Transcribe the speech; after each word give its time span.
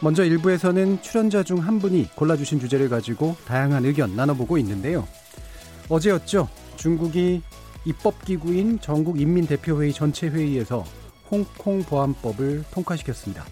먼저 0.00 0.24
일부에서는 0.24 1.00
출연자 1.02 1.42
중 1.42 1.58
한 1.58 1.78
분이 1.78 2.10
골라주신 2.14 2.60
주제를 2.60 2.88
가지고 2.88 3.34
다양한 3.46 3.84
의견 3.84 4.14
나눠보고 4.14 4.58
있는데요. 4.58 5.06
어제였죠. 5.88 6.48
중국이 6.76 7.42
입법기구인 7.84 8.80
전국인민대표회의 8.80 9.92
전체 9.92 10.28
회의에서 10.28 10.84
홍콩 11.30 11.82
보안법을 11.82 12.64
통과시켰습니다. 12.72 13.44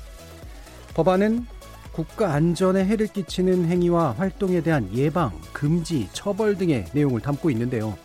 법안은 0.95 1.47
국가 1.93 2.33
안전에 2.35 2.85
해를 2.85 3.07
끼치는 3.07 3.67
행위와 3.67 4.13
활동에 4.19 4.61
대한 4.61 4.91
예방, 4.95 5.33
금지, 5.53 6.09
처벌 6.13 6.59
등의 6.59 6.87
내용을 6.93 7.21
담고 7.21 7.51
있는데요. 7.51 7.97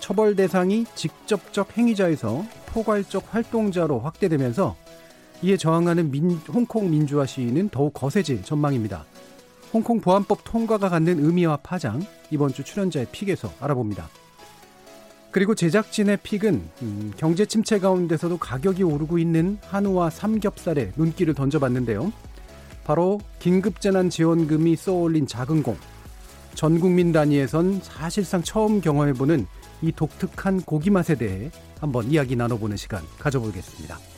처벌 0.00 0.36
대상이 0.36 0.84
직접적 0.94 1.76
행위자에서 1.76 2.44
포괄적 2.66 3.34
활동자로 3.34 4.00
확대되면서 4.00 4.76
이에 5.42 5.56
저항하는 5.56 6.10
민, 6.10 6.30
홍콩 6.48 6.90
민주화 6.90 7.26
시위는 7.26 7.68
더욱 7.68 7.92
거세질 7.94 8.42
전망입니다. 8.42 9.04
홍콩 9.72 10.00
보안법 10.00 10.40
통과가 10.44 10.88
갖는 10.88 11.24
의미와 11.24 11.58
파장, 11.58 12.04
이번 12.30 12.52
주 12.52 12.64
출연자의 12.64 13.06
픽에서 13.12 13.52
알아봅니다. 13.60 14.08
그리고 15.30 15.54
제작진의 15.54 16.18
픽은 16.22 16.68
음, 16.82 17.12
경제 17.16 17.44
침체 17.44 17.78
가운데서도 17.78 18.38
가격이 18.38 18.82
오르고 18.82 19.18
있는 19.18 19.58
한우와 19.66 20.10
삼겹살에 20.10 20.92
눈길을 20.96 21.34
던져봤는데요. 21.34 22.12
바로 22.84 23.20
긴급재난지원금이 23.38 24.74
쏘올린 24.76 25.26
작은 25.26 25.62
공. 25.62 25.76
전 26.54 26.80
국민 26.80 27.12
단위에선 27.12 27.80
사실상 27.82 28.42
처음 28.42 28.80
경험해보는 28.80 29.46
이 29.82 29.92
독특한 29.92 30.62
고기 30.62 30.90
맛에 30.90 31.14
대해 31.14 31.50
한번 31.78 32.10
이야기 32.10 32.34
나눠보는 32.34 32.76
시간 32.76 33.02
가져보겠습니다. 33.18 34.17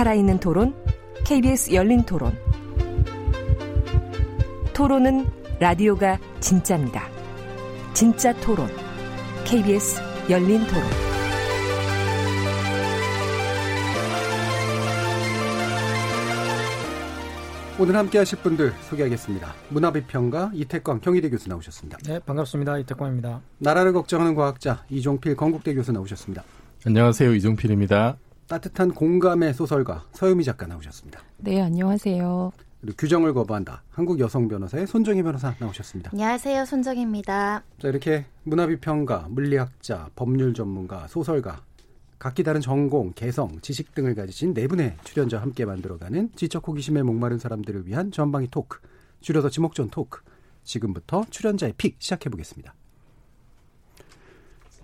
살아있는 0.00 0.40
토론, 0.40 0.74
KBS 1.26 1.74
열린 1.74 2.02
토론. 2.06 2.34
토론은 4.72 5.26
라디오가 5.58 6.18
진짜입니다. 6.40 7.06
진짜 7.92 8.32
토론, 8.40 8.66
KBS 9.44 10.00
열린 10.30 10.60
토론. 10.68 10.82
오늘 17.78 17.96
함께 17.96 18.16
하실 18.16 18.38
분들 18.38 18.72
소개하겠습니다. 18.88 19.52
문화비평가 19.68 20.52
이태광 20.54 21.00
경희대 21.02 21.28
교수 21.28 21.50
나오셨습니다. 21.50 21.98
네, 22.06 22.20
반갑습니다. 22.20 22.78
이태광입니다. 22.78 23.42
나라를 23.58 23.92
걱정하는 23.92 24.34
과학자 24.34 24.82
이종필 24.88 25.36
건국대 25.36 25.74
교수 25.74 25.92
나오셨습니다. 25.92 26.42
안녕하세요. 26.86 27.34
이종필입니다. 27.34 28.16
따뜻한 28.50 28.92
공감의 28.94 29.54
소설가 29.54 30.04
서유미 30.10 30.42
작가 30.42 30.66
나오셨습니다. 30.66 31.22
네, 31.36 31.62
안녕하세요. 31.62 32.50
그리고 32.80 32.96
규정을 32.98 33.32
거부한다. 33.32 33.84
한국 33.90 34.18
여성 34.18 34.48
변호사의 34.48 34.88
손정희 34.88 35.22
변호사 35.22 35.54
나오셨습니다. 35.60 36.10
안녕하세요. 36.12 36.64
손정희입니다. 36.64 37.62
자, 37.78 37.88
이렇게 37.88 38.26
문화비평가, 38.42 39.28
물리학자, 39.30 40.10
법률 40.16 40.52
전문가, 40.52 41.06
소설가, 41.06 41.62
각기 42.18 42.42
다른 42.42 42.60
전공, 42.60 43.12
개성, 43.12 43.60
지식 43.60 43.94
등을 43.94 44.16
가지신 44.16 44.52
네 44.52 44.66
분의 44.66 44.96
출연자와 45.04 45.42
함께 45.42 45.64
만들어가는 45.64 46.30
지적 46.34 46.66
호기심에 46.66 47.02
목마른 47.02 47.38
사람들을 47.38 47.86
위한 47.86 48.10
전방위 48.10 48.48
토크, 48.50 48.80
줄여서 49.20 49.50
지목전 49.50 49.90
토크. 49.90 50.22
지금부터 50.64 51.24
출연자의 51.30 51.74
pick 51.78 51.96
시작해 52.00 52.28
보겠습니다. 52.28 52.74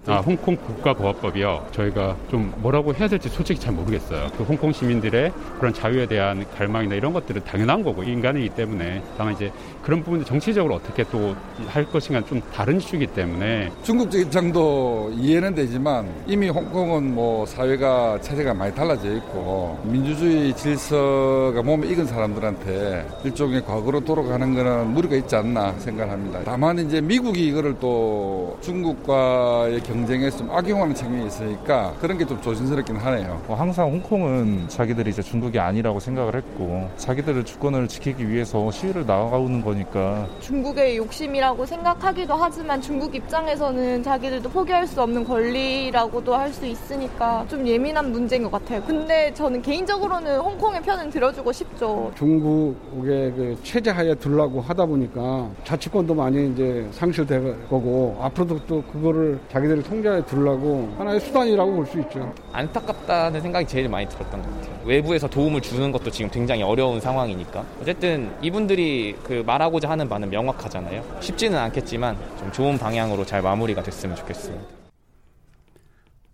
아, 0.06 0.18
홍콩 0.18 0.56
국가보안법이요. 0.56 1.66
저희가 1.72 2.16
좀 2.30 2.52
뭐라고 2.58 2.94
해야 2.94 3.08
될지 3.08 3.28
솔직히 3.28 3.60
잘 3.60 3.72
모르겠어요. 3.74 4.28
그 4.36 4.44
홍콩 4.44 4.72
시민들의 4.72 5.32
그런 5.58 5.72
자유에 5.72 6.06
대한 6.06 6.44
갈망이나 6.56 6.94
이런 6.94 7.12
것들은 7.12 7.42
당연한 7.44 7.82
거고 7.82 8.02
인간이기 8.04 8.50
때문에 8.50 9.02
다만 9.18 9.34
이제 9.34 9.50
그런 9.82 10.02
부분들 10.02 10.24
정치적으로 10.26 10.74
어떻게 10.76 11.02
또 11.04 11.34
할 11.68 11.84
것인가 11.84 12.24
좀 12.24 12.40
다른 12.52 12.76
이슈이기 12.76 13.08
때문에 13.08 13.70
중국 13.82 14.10
적 14.10 14.18
입장도 14.18 15.12
이해는 15.16 15.54
되지만 15.54 16.06
이미 16.26 16.48
홍콩은 16.48 17.14
뭐 17.14 17.46
사회가 17.46 18.20
체제가 18.20 18.54
많이 18.54 18.74
달라져 18.74 19.14
있고 19.16 19.78
민주주의 19.84 20.54
질서가 20.54 21.62
몸에 21.62 21.88
익은 21.88 22.06
사람들한테 22.06 23.06
일종의 23.24 23.64
과거로 23.64 24.00
돌아가는 24.00 24.54
거는 24.54 24.88
무리가 24.94 25.16
있지 25.16 25.36
않나 25.36 25.72
생각합니다. 25.78 26.40
다만 26.44 26.78
이제 26.78 27.00
미국이 27.00 27.46
이거를 27.46 27.76
또 27.80 28.58
중국과의 28.60 29.80
경 29.80 29.95
쟁에서 30.04 30.38
좀 30.38 30.50
악용하는 30.50 30.94
측면이 30.94 31.26
있으니까 31.28 31.94
그런 32.00 32.18
게 32.18 32.26
좀 32.26 32.40
조심스럽긴 32.42 32.96
하네요. 32.96 33.40
뭐 33.46 33.54
항상 33.56 33.88
홍콩은 33.88 34.68
자기들이 34.68 35.10
이제 35.10 35.22
중국이 35.22 35.60
아니라고 35.60 36.00
생각을 36.00 36.34
했고 36.34 36.88
자기들의 36.96 37.44
주권을 37.44 37.86
지키기 37.86 38.28
위해서 38.28 38.68
시위를 38.72 39.06
나가오는 39.06 39.62
거니까 39.62 40.26
중국의 40.40 40.96
욕심이라고 40.96 41.64
생각하기도 41.64 42.34
하지만 42.34 42.80
중국 42.80 43.14
입장에서는 43.14 44.02
자기들도 44.02 44.48
포기할 44.50 44.88
수 44.88 45.00
없는 45.00 45.22
권리라고도 45.24 46.34
할 46.34 46.46
수 46.56 46.64
있으니까 46.66 47.44
좀 47.48 47.66
예민한 47.66 48.10
문제인 48.10 48.42
것 48.42 48.50
같아요. 48.50 48.82
근데 48.86 49.32
저는 49.34 49.60
개인적으로는 49.62 50.38
홍콩의 50.38 50.80
편은 50.82 51.10
들어주고 51.10 51.52
싶죠. 51.52 52.10
중국의 52.16 53.32
그 53.32 53.56
체제 53.62 53.90
하에 53.90 54.14
두려고 54.14 54.60
하다 54.60 54.86
보니까 54.86 55.48
자치권도 55.64 56.14
많이 56.14 56.50
이제 56.52 56.86
상실될 56.92 57.68
거고 57.68 58.16
앞으로도 58.22 58.60
또 58.66 58.82
그거를 58.90 59.38
자기들이 59.52 59.82
통제하에 59.86 60.24
두려고 60.26 60.92
하나의 60.98 61.20
수단이라고 61.20 61.72
볼 61.72 61.86
수 61.86 62.00
있죠. 62.00 62.34
안타깝다는 62.52 63.40
생각이 63.40 63.66
제일 63.66 63.88
많이 63.88 64.08
들었던 64.08 64.42
것 64.42 64.50
같아요. 64.60 64.80
외부에서 64.84 65.28
도움을 65.28 65.60
주는 65.60 65.92
것도 65.92 66.10
지금 66.10 66.30
굉장히 66.30 66.62
어려운 66.62 67.00
상황이니까 67.00 67.64
어쨌든 67.80 68.30
이분들이 68.42 69.16
그 69.22 69.42
말하고자 69.46 69.88
하는 69.88 70.08
바는 70.08 70.30
명확하잖아요. 70.30 71.18
쉽지는 71.20 71.58
않겠지만 71.58 72.16
좀 72.38 72.52
좋은 72.52 72.78
방향으로 72.78 73.24
잘 73.24 73.42
마무리가 73.42 73.82
됐으면 73.82 74.16
좋겠습니다. 74.16 74.64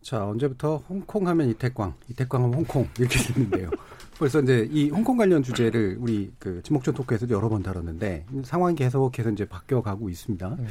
자, 0.02 0.26
언제부터 0.26 0.82
홍콩 0.88 1.28
하면 1.28 1.48
이태광, 1.50 1.94
이태광 2.10 2.42
하면 2.42 2.54
홍콩 2.54 2.88
이렇게 2.98 3.18
됐는데요. 3.18 3.70
벌써 4.18 4.40
이제 4.40 4.68
이 4.70 4.88
홍콩 4.90 5.16
관련 5.16 5.42
주제를 5.42 5.96
우리 6.00 6.30
그 6.38 6.60
지목전 6.64 6.94
토크에서도 6.94 7.34
여러 7.34 7.48
번 7.48 7.62
다뤘는데 7.62 8.24
상황이 8.44 8.74
계속해서 8.74 9.30
이제 9.30 9.44
바뀌어 9.44 9.82
가고 9.82 10.08
있습니다. 10.10 10.56
네. 10.58 10.66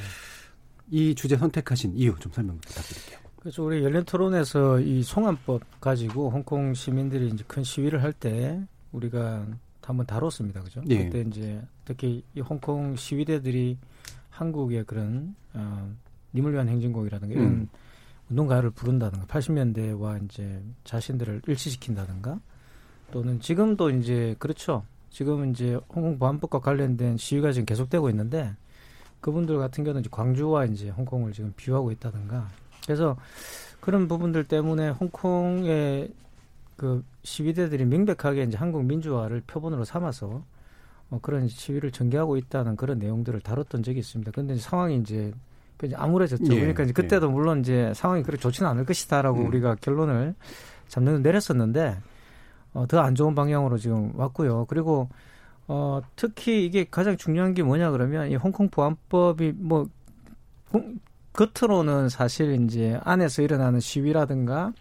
이 0.92 1.16
주제 1.16 1.38
선택하신 1.38 1.96
이유 1.96 2.14
좀 2.20 2.32
설명 2.32 2.58
부탁드릴게요. 2.60 3.20
그래서 3.40 3.64
우리 3.64 3.84
열린 3.84 4.04
토론에서 4.04 4.80
이 4.82 5.02
송환법 5.02 5.82
가지고 5.82 6.30
홍콩 6.30 6.74
시민들이 6.76 7.30
이제 7.30 7.44
큰 7.48 7.64
시위를 7.64 8.04
할 8.04 8.14
때 8.14 8.62
우리가 8.92 9.48
한번 9.82 10.06
다뤘습니다. 10.06 10.62
그죠? 10.62 10.82
예. 10.90 11.06
그때 11.06 11.22
이제 11.22 11.62
특히 11.86 12.24
이 12.36 12.40
홍콩 12.42 12.96
시위대들이 12.96 13.78
한국의 14.30 14.84
그런 14.86 15.36
어, 15.54 15.92
님을 16.36 16.54
위한 16.54 16.70
행진곡이라든가 16.70 17.34
이런 17.34 17.46
음. 17.46 17.70
운동가를 18.30 18.70
부른다든가 18.72 19.26
80년대와 19.26 20.24
이제 20.26 20.62
자신들을 20.84 21.42
일치시킨다든가 21.48 22.40
또는 23.12 23.40
지금도 23.42 23.90
이제 23.90 24.36
그렇죠. 24.40 24.86
지금 25.10 25.52
이제 25.52 25.78
홍콩 25.90 26.18
보안법과 26.18 26.60
관련된 26.60 27.18
시위가 27.18 27.52
지금 27.52 27.66
계속되고 27.66 28.10
있는데 28.12 28.56
그분들 29.22 29.58
같은 29.58 29.84
경우는 29.84 30.02
이제 30.02 30.10
광주와 30.12 30.66
이제 30.66 30.90
홍콩을 30.90 31.32
지금 31.32 31.54
비유하고 31.56 31.92
있다든가 31.92 32.48
그래서 32.84 33.16
그런 33.80 34.08
부분들 34.08 34.44
때문에 34.46 34.90
홍콩의 34.90 36.12
그 36.76 37.04
시위대들이 37.24 37.86
명백하게 37.86 38.44
이제 38.44 38.58
한국 38.58 38.84
민주화를 38.86 39.42
표본으로 39.46 39.86
삼아서 39.86 40.44
뭐 41.10 41.20
그런 41.22 41.48
시위를 41.48 41.92
전개하고 41.92 42.38
있다는 42.38 42.76
그런 42.76 42.98
내용들을 42.98 43.40
다뤘던 43.42 43.84
적이 43.84 44.00
있습니다. 44.00 44.32
그런데 44.32 44.56
상황이 44.56 44.98
이제 44.98 45.32
암울해졌죠. 45.94 46.54
예. 46.54 46.60
그러니까 46.60 46.84
이제 46.84 46.94
그때도 46.94 47.28
예. 47.28 47.32
물론 47.32 47.60
이제 47.62 47.92
상황이 47.96 48.24
그렇게 48.24 48.42
좋지는 48.42 48.70
않을 48.70 48.86
것이다라고 48.86 49.42
음. 49.42 49.48
우리가 49.48 49.76
결론을 49.82 50.36
잡는 50.88 51.22
내렸었는데 51.22 51.98
어, 52.74 52.88
더 52.88 53.00
안 53.00 53.16
좋은 53.16 53.36
방향으로 53.36 53.78
지금 53.78 54.12
왔고요. 54.16 54.66
그리고 54.66 55.10
어, 55.74 56.02
특히 56.18 56.66
이게 56.66 56.86
가장 56.92 57.16
중요한 57.16 57.54
게 57.54 57.64
뭐냐 57.64 57.92
그러면 57.92 58.30
이 58.30 58.36
홍콩 58.36 58.68
보안법이 58.68 59.54
뭐 59.56 59.88
겉으로는 61.32 62.10
사실 62.10 62.62
이제 62.62 63.00
안에서 63.06 63.42
일어나는 63.42 63.80
시위라든가 63.80 64.74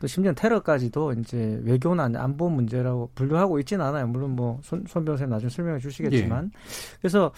또 0.00 0.08
심지어 0.08 0.32
테러까지도 0.32 1.12
이제 1.12 1.60
외교나 1.62 2.10
안보 2.16 2.48
문제라고 2.48 3.10
분류하고 3.14 3.60
있지는 3.60 3.86
않아요. 3.86 4.08
물론 4.08 4.34
뭐 4.34 4.58
손, 4.64 4.84
손 4.88 5.04
변호사님 5.04 5.30
나중에 5.30 5.50
설명해 5.50 5.78
주시겠지만. 5.78 6.50
예. 6.52 6.58
그래서 6.98 7.30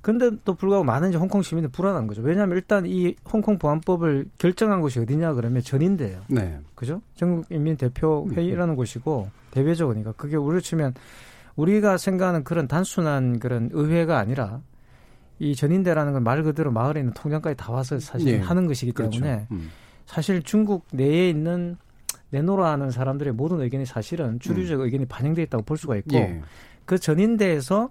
근데 0.00 0.28
또 0.44 0.54
불구하고 0.54 0.82
많은 0.82 1.10
이제 1.10 1.18
홍콩 1.18 1.42
시민은 1.42 1.70
불안한 1.70 2.08
거죠. 2.08 2.22
왜냐하면 2.22 2.56
일단 2.56 2.86
이 2.86 3.14
홍콩 3.32 3.56
보안법을 3.56 4.26
결정한 4.38 4.80
곳이 4.80 4.98
어디냐 4.98 5.34
그러면 5.34 5.62
전인대예요. 5.62 6.22
네. 6.26 6.58
그죠? 6.74 7.00
전국인민 7.14 7.76
대표 7.76 8.26
회의라는 8.32 8.74
음. 8.74 8.76
곳이고 8.76 9.30
대외적으니까 9.52 10.14
그게 10.16 10.34
우리로 10.34 10.60
치면 10.60 10.94
우리가 11.56 11.96
생각하는 11.96 12.44
그런 12.44 12.66
단순한 12.68 13.38
그런 13.38 13.68
의회가 13.72 14.18
아니라 14.18 14.60
이 15.38 15.54
전인대라는 15.56 16.12
건 16.12 16.22
말 16.22 16.42
그대로 16.42 16.70
마을에 16.70 17.00
있는 17.00 17.12
통장까지 17.14 17.56
다 17.56 17.72
와서 17.72 17.98
사실 17.98 18.38
네. 18.38 18.44
하는 18.44 18.66
것이기 18.66 18.92
때문에 18.92 19.18
그렇죠. 19.18 19.46
음. 19.52 19.70
사실 20.06 20.42
중국 20.42 20.86
내에 20.92 21.28
있는 21.28 21.76
내노라 22.30 22.70
하는 22.70 22.90
사람들의 22.90 23.32
모든 23.34 23.60
의견이 23.60 23.84
사실은 23.84 24.38
주류적 24.40 24.80
음. 24.80 24.84
의견이 24.84 25.06
반영돼 25.06 25.42
있다고 25.42 25.64
볼 25.64 25.76
수가 25.76 25.96
있고 25.96 26.16
예. 26.16 26.40
그 26.84 26.98
전인대에서 26.98 27.90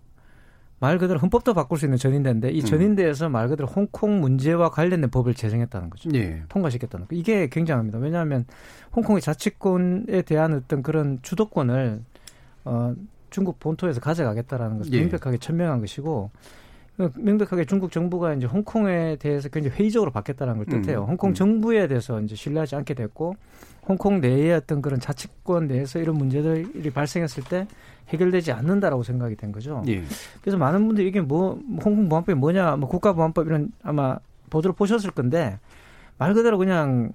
말 0.79 0.97
그대로 0.97 1.19
헌법도 1.19 1.53
바꿀 1.53 1.77
수 1.77 1.85
있는 1.85 1.97
전인대인데 1.99 2.49
이 2.51 2.61
음. 2.61 2.65
전인대에서 2.65 3.29
말 3.29 3.47
그대로 3.49 3.67
홍콩 3.67 4.19
문제와 4.19 4.69
관련된 4.71 5.11
법을 5.11 5.35
제정했다는 5.35 5.91
거죠. 5.91 6.09
예. 6.15 6.41
통과시켰다는 6.49 7.07
거. 7.07 7.15
이게 7.15 7.47
굉장합니다. 7.49 7.99
왜냐하면 7.99 8.45
홍콩의 8.95 9.21
자치권에 9.21 10.23
대한 10.23 10.53
어떤 10.53 10.81
그런 10.81 11.19
주도권을 11.21 12.01
어 12.65 12.95
중국 13.31 13.59
본토에서 13.59 13.99
가져가겠다라는 13.99 14.77
것을 14.77 14.93
예. 14.93 14.99
명백하게 14.99 15.39
천명한 15.39 15.79
것이고 15.79 16.29
명백하게 17.15 17.65
중국 17.65 17.91
정부가 17.91 18.35
이제 18.35 18.45
홍콩에 18.45 19.15
대해서 19.15 19.49
굉장히 19.49 19.75
회의적으로 19.77 20.11
받겠다는 20.11 20.57
걸 20.57 20.65
뜻해요. 20.65 21.01
음, 21.03 21.09
홍콩 21.09 21.29
음. 21.31 21.33
정부에 21.33 21.87
대해서 21.87 22.21
이제 22.21 22.35
신뢰하지 22.35 22.75
않게 22.75 22.93
됐고 22.93 23.35
홍콩 23.87 24.21
내의 24.21 24.53
어떤 24.53 24.81
그런 24.81 24.99
자치권 24.99 25.67
내에서 25.67 25.99
이런 25.99 26.17
문제들이 26.17 26.91
발생했을 26.91 27.43
때 27.45 27.67
해결되지 28.09 28.51
않는다라고 28.51 29.03
생각이 29.03 29.35
된 29.35 29.51
거죠. 29.51 29.83
예. 29.87 30.03
그래서 30.41 30.57
많은 30.57 30.85
분들이 30.85 31.07
이게 31.07 31.21
뭐 31.21 31.59
홍콩 31.83 32.07
보안법이 32.07 32.35
뭐냐, 32.35 32.75
뭐 32.75 32.87
국가 32.87 33.13
보안법 33.13 33.47
이런 33.47 33.71
아마 33.81 34.19
보도를 34.49 34.75
보셨을 34.75 35.11
건데 35.11 35.57
말 36.17 36.33
그대로 36.33 36.57
그냥 36.57 37.13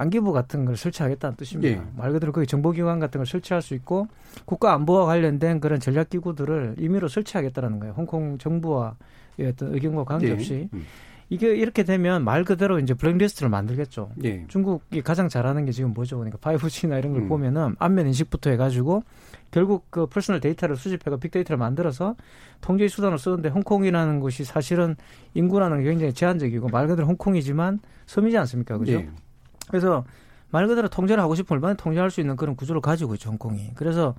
안기부 0.00 0.32
같은 0.32 0.64
걸 0.64 0.76
설치하겠다는 0.76 1.36
뜻입니다. 1.36 1.80
예. 1.80 1.86
말 1.96 2.12
그대로 2.12 2.32
거기 2.32 2.46
정보기관 2.46 3.00
같은 3.00 3.18
걸 3.18 3.26
설치할 3.26 3.60
수 3.60 3.74
있고 3.74 4.06
국가 4.46 4.72
안보와 4.72 5.04
관련된 5.06 5.60
그런 5.60 5.78
전략 5.78 6.08
기구들을 6.08 6.76
임의로 6.78 7.08
설치하겠다라는 7.08 7.80
거예요. 7.80 7.94
홍콩 7.96 8.38
정부와 8.38 8.96
어떤 9.40 9.74
의견과 9.74 10.04
관계없이. 10.04 10.54
예. 10.54 10.68
음. 10.72 10.86
이게 11.28 11.54
이렇게 11.54 11.84
되면 11.84 12.24
말 12.24 12.42
그대로 12.44 12.80
이제 12.80 12.92
블랙리스트를 12.92 13.48
만들겠죠. 13.50 14.10
예. 14.24 14.44
중국이 14.48 15.00
가장 15.00 15.28
잘하는 15.28 15.64
게 15.64 15.70
지금 15.70 15.92
뭐죠? 15.94 16.18
그러니까 16.18 16.38
5G나 16.38 16.98
이런 16.98 17.12
걸 17.12 17.22
음. 17.22 17.28
보면은 17.28 17.76
안면 17.78 18.08
인식부터 18.08 18.50
해가지고 18.50 19.04
결국 19.52 19.86
그 19.90 20.06
personal 20.06 20.40
데이터를 20.40 20.76
수집해가 20.76 21.18
빅데이터를 21.18 21.56
만들어서 21.56 22.16
통제 22.60 22.88
수단을 22.88 23.18
쓰는데 23.18 23.48
홍콩이라는 23.50 24.18
곳이 24.18 24.44
사실은 24.44 24.96
인구라는 25.34 25.82
게 25.82 25.90
굉장히 25.90 26.12
제한적이고 26.14 26.68
말 26.68 26.88
그대로 26.88 27.06
홍콩이지만 27.06 27.78
섬이지 28.06 28.36
않습니까? 28.38 28.78
그죠? 28.78 28.92
예. 28.92 29.08
그래서 29.70 30.04
말 30.50 30.66
그대로 30.66 30.88
통제를 30.88 31.22
하고 31.22 31.34
싶으면 31.34 31.58
얼마나 31.58 31.74
통제할 31.74 32.10
수 32.10 32.20
있는 32.20 32.36
그런 32.36 32.56
구조를 32.56 32.80
가지고 32.80 33.14
있죠, 33.14 33.30
홍콩이. 33.30 33.70
그래서 33.74 34.14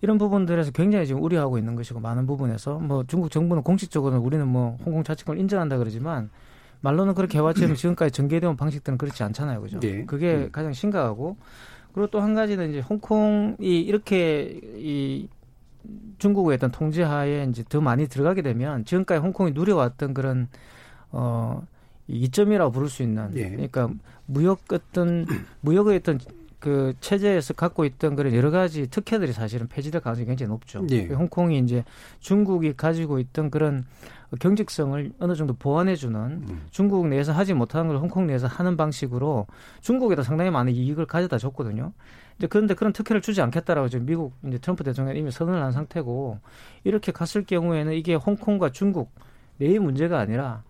이런 0.00 0.18
부분들에서 0.18 0.70
굉장히 0.72 1.06
지금 1.06 1.22
우려하고 1.22 1.58
있는 1.58 1.74
것이고 1.76 2.00
많은 2.00 2.26
부분에서 2.26 2.78
뭐 2.78 3.04
중국 3.06 3.30
정부는 3.30 3.62
공식적으로는 3.62 4.24
우리는 4.24 4.46
뭐 4.46 4.76
홍콩 4.84 5.04
자치권을 5.04 5.40
인정한다 5.40 5.78
그러지만 5.78 6.30
말로는 6.80 7.14
그렇게 7.14 7.38
해왔지만 7.38 7.76
지금까지 7.76 8.10
전개해온 8.10 8.56
방식들은 8.56 8.98
그렇지 8.98 9.22
않잖아요. 9.22 9.60
그죠? 9.60 9.78
네. 9.78 10.04
그게 10.04 10.34
음. 10.34 10.48
가장 10.50 10.72
심각하고 10.72 11.36
그리고 11.92 12.08
또 12.10 12.20
한 12.20 12.34
가지는 12.34 12.70
이제 12.70 12.80
홍콩이 12.80 13.56
이렇게 13.80 14.60
이 14.76 15.28
중국의 16.18 16.56
어떤 16.56 16.70
통제하에 16.70 17.46
이제 17.50 17.64
더 17.68 17.80
많이 17.80 18.06
들어가게 18.08 18.42
되면 18.42 18.84
지금까지 18.84 19.20
홍콩이 19.20 19.52
누려왔던 19.52 20.14
그런 20.14 20.48
어 21.10 21.62
이점이라고 22.12 22.72
부를 22.72 22.88
수 22.88 23.02
있는 23.02 23.30
예. 23.34 23.50
그러니까 23.50 23.90
무역 24.26 24.60
어떤 24.72 25.26
무역의 25.60 25.96
어떤 25.96 26.18
그 26.62 26.94
체제에서 27.00 27.54
갖고 27.54 27.84
있던 27.84 28.14
그런 28.14 28.34
여러 28.34 28.52
가지 28.52 28.88
특혜들이 28.88 29.32
사실은 29.32 29.66
폐지될 29.66 30.00
가능성이 30.00 30.26
굉장히 30.26 30.50
높죠. 30.50 30.86
예. 30.90 31.06
홍콩이 31.06 31.58
이제 31.58 31.84
중국이 32.20 32.74
가지고 32.76 33.18
있던 33.18 33.50
그런 33.50 33.84
경직성을 34.38 35.12
어느 35.18 35.34
정도 35.34 35.54
보완해주는 35.54 36.20
음. 36.20 36.62
중국 36.70 37.08
내에서 37.08 37.32
하지 37.32 37.52
못하는 37.52 37.88
걸 37.88 37.98
홍콩 37.98 38.28
내에서 38.28 38.46
하는 38.46 38.76
방식으로 38.76 39.48
중국에도 39.80 40.22
상당히 40.22 40.50
많은 40.50 40.72
이익을 40.72 41.06
가져다 41.06 41.36
줬거든요. 41.36 41.92
이제 42.38 42.46
그런데 42.46 42.74
그런 42.74 42.92
특혜를 42.92 43.20
주지 43.20 43.42
않겠다라고 43.42 43.88
지금 43.88 44.06
미국 44.06 44.34
이제 44.46 44.58
트럼프 44.58 44.84
대통령이 44.84 45.18
이미 45.18 45.32
선언을 45.32 45.60
한 45.60 45.72
상태고 45.72 46.38
이렇게 46.84 47.10
갔을 47.10 47.44
경우에는 47.44 47.92
이게 47.92 48.14
홍콩과 48.14 48.70
중국 48.70 49.10
내의 49.58 49.80
문제가 49.80 50.20
아니라 50.20 50.62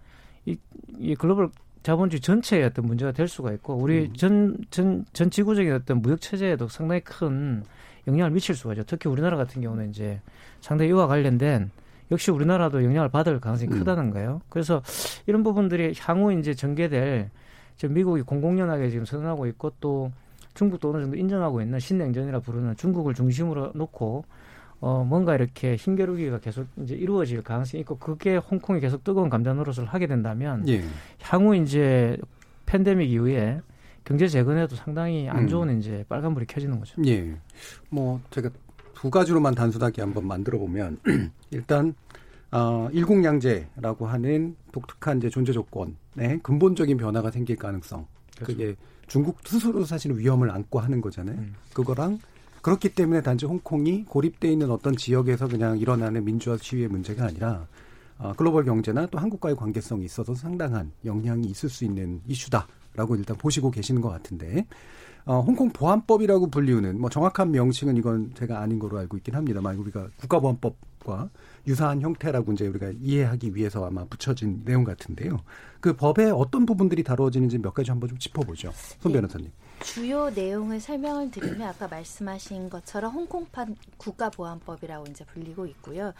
이, 0.46 0.56
이 0.98 1.14
글로벌 1.14 1.50
자본주의 1.82 2.20
전체의 2.20 2.64
어떤 2.64 2.86
문제가 2.86 3.12
될 3.12 3.28
수가 3.28 3.52
있고 3.52 3.74
우리 3.74 4.06
음. 4.06 4.12
전, 4.14 4.56
전, 4.70 5.04
전 5.12 5.30
지구적인 5.30 5.72
어떤 5.72 6.00
무역 6.00 6.20
체제에도 6.20 6.68
상당히 6.68 7.00
큰 7.00 7.64
영향을 8.06 8.30
미칠 8.30 8.54
수가 8.54 8.74
있죠. 8.74 8.84
특히 8.86 9.08
우리나라 9.10 9.36
같은 9.36 9.62
경우는 9.62 9.90
이제 9.90 10.20
상당히 10.60 10.90
이와 10.90 11.06
관련된 11.06 11.70
역시 12.10 12.30
우리나라도 12.30 12.84
영향을 12.84 13.08
받을 13.08 13.40
가능성이 13.40 13.72
음. 13.72 13.78
크다는 13.78 14.10
거예요. 14.10 14.40
그래서 14.48 14.82
이런 15.26 15.43
부분들이 15.43 15.94
향후 15.98 16.32
이제 16.38 16.55
전개될 16.55 17.31
지금 17.76 17.94
미국이 17.94 18.22
공공연하게 18.22 18.90
지금 18.90 19.05
선언하고 19.05 19.46
있고 19.46 19.72
또 19.81 20.12
중국도 20.55 20.90
어느 20.90 21.00
정도 21.00 21.17
인정하고 21.17 21.62
있는 21.62 21.81
신냉전이라 21.81 22.40
부르는 22.40 22.76
중국을 22.76 23.14
중심으로 23.14 23.72
놓고 23.74 24.24
어 24.82 25.05
뭔가 25.05 25.36
이렇게 25.36 25.77
힘겨루기가 25.77 26.41
계속 26.41 26.67
이제 26.82 26.96
이루어질 26.96 27.41
가능성이 27.41 27.82
있고 27.82 27.98
그게 27.98 28.36
홍콩이 28.36 28.81
계속 28.81 29.05
뜨거운 29.05 29.31
감자 29.31 29.53
노릇을 29.53 29.84
하게 29.84 30.08
된다면 30.08 30.69
예. 30.69 30.82
향후 31.20 31.55
이제 31.55 32.19
팬데믹 32.67 33.08
이후에 33.08 33.60
경제 34.05 34.27
재건에도 34.27 34.74
상당히 34.74 35.29
안 35.29 35.46
좋은 35.46 35.69
음. 35.69 35.79
이제 35.79 36.05
빨간불이 36.08 36.46
켜지는 36.46 36.81
거죠. 36.81 37.01
예. 37.06 37.36
뭐 37.91 38.20
제가 38.31 38.51
두 38.94 39.08
가지로만 39.08 39.55
단순하게 39.55 40.03
한번 40.03 40.27
만들어 40.27 40.58
보면 40.58 40.98
일단 41.53 41.94
어, 42.51 42.89
일국양제라고 42.93 44.08
하는 44.08 44.56
독특한 44.72 45.19
이제 45.19 45.29
존재 45.29 45.53
조건에 45.53 46.39
근본적인 46.43 46.96
변화가 46.96 47.31
생길 47.31 47.55
가능성. 47.55 48.05
그렇죠. 48.34 48.53
그게 48.53 48.74
중국 49.06 49.39
스스로 49.44 49.84
사실은 49.84 50.19
위험을 50.19 50.51
안고 50.51 50.81
하는 50.81 51.01
거잖아요. 51.01 51.39
음. 51.39 51.55
그거랑 51.72 52.19
그렇기 52.62 52.90
때문에 52.90 53.22
단지 53.22 53.44
홍콩이 53.44 54.04
고립돼 54.06 54.50
있는 54.50 54.70
어떤 54.70 54.96
지역에서 54.96 55.48
그냥 55.48 55.78
일어나는 55.78 56.24
민주화 56.24 56.56
시위의 56.56 56.88
문제가 56.88 57.26
아니라 57.26 57.66
어, 58.19 58.32
글로벌 58.36 58.64
경제나 58.64 59.06
또 59.06 59.19
한국과의 59.19 59.56
관계성이 59.56 60.04
있어서 60.04 60.34
상당한 60.34 60.92
영향이 61.04 61.46
있을 61.48 61.69
수 61.69 61.84
있는 61.84 62.20
이슈다라고 62.26 63.16
일단 63.16 63.36
보시고 63.36 63.72
계시는 63.72 64.00
것 64.00 64.10
같은데 64.10 64.64
어, 65.24 65.40
홍콩 65.40 65.70
보안법이라고 65.70 66.48
불리우는 66.48 67.00
뭐 67.00 67.10
정확한 67.10 67.50
명칭은 67.50 67.96
이건 67.96 68.32
제가 68.34 68.60
아닌 68.60 68.78
거로 68.78 68.98
알고 68.98 69.16
있긴 69.19 69.34
합니다만 69.34 69.76
우리가 69.76 70.08
국가보안법과 70.19 71.31
유사한 71.66 72.00
형태라고 72.00 72.52
이제 72.52 72.66
우리가 72.66 72.92
이해하기 73.00 73.54
위해서 73.54 73.86
아마 73.86 74.04
붙여진 74.04 74.62
내용 74.64 74.84
같은데요. 74.84 75.40
그 75.81 75.94
법에 75.94 76.31
어떤 76.31 76.66
부분들이 76.66 77.02
다루어지는지 77.02 77.58
몇 77.58 77.72
가지 77.72 77.90
한번 77.90 78.08
좀 78.08 78.19
짚어보죠. 78.19 78.72
손 79.00 79.12
네. 79.12 79.20
변호사님. 79.20 79.50
주요 79.82 80.31
내용을 80.31 80.81
설명을 80.81 81.31
드리면 81.31 81.62
아까 81.62 81.89
말씀하신 81.89 82.70
것처럼 82.70 83.12
홍콩판 83.12 83.77
국가보안법이라고 83.96 85.06
이제 85.10 85.24
불리고 85.24 85.67
있고요. 85.67 86.12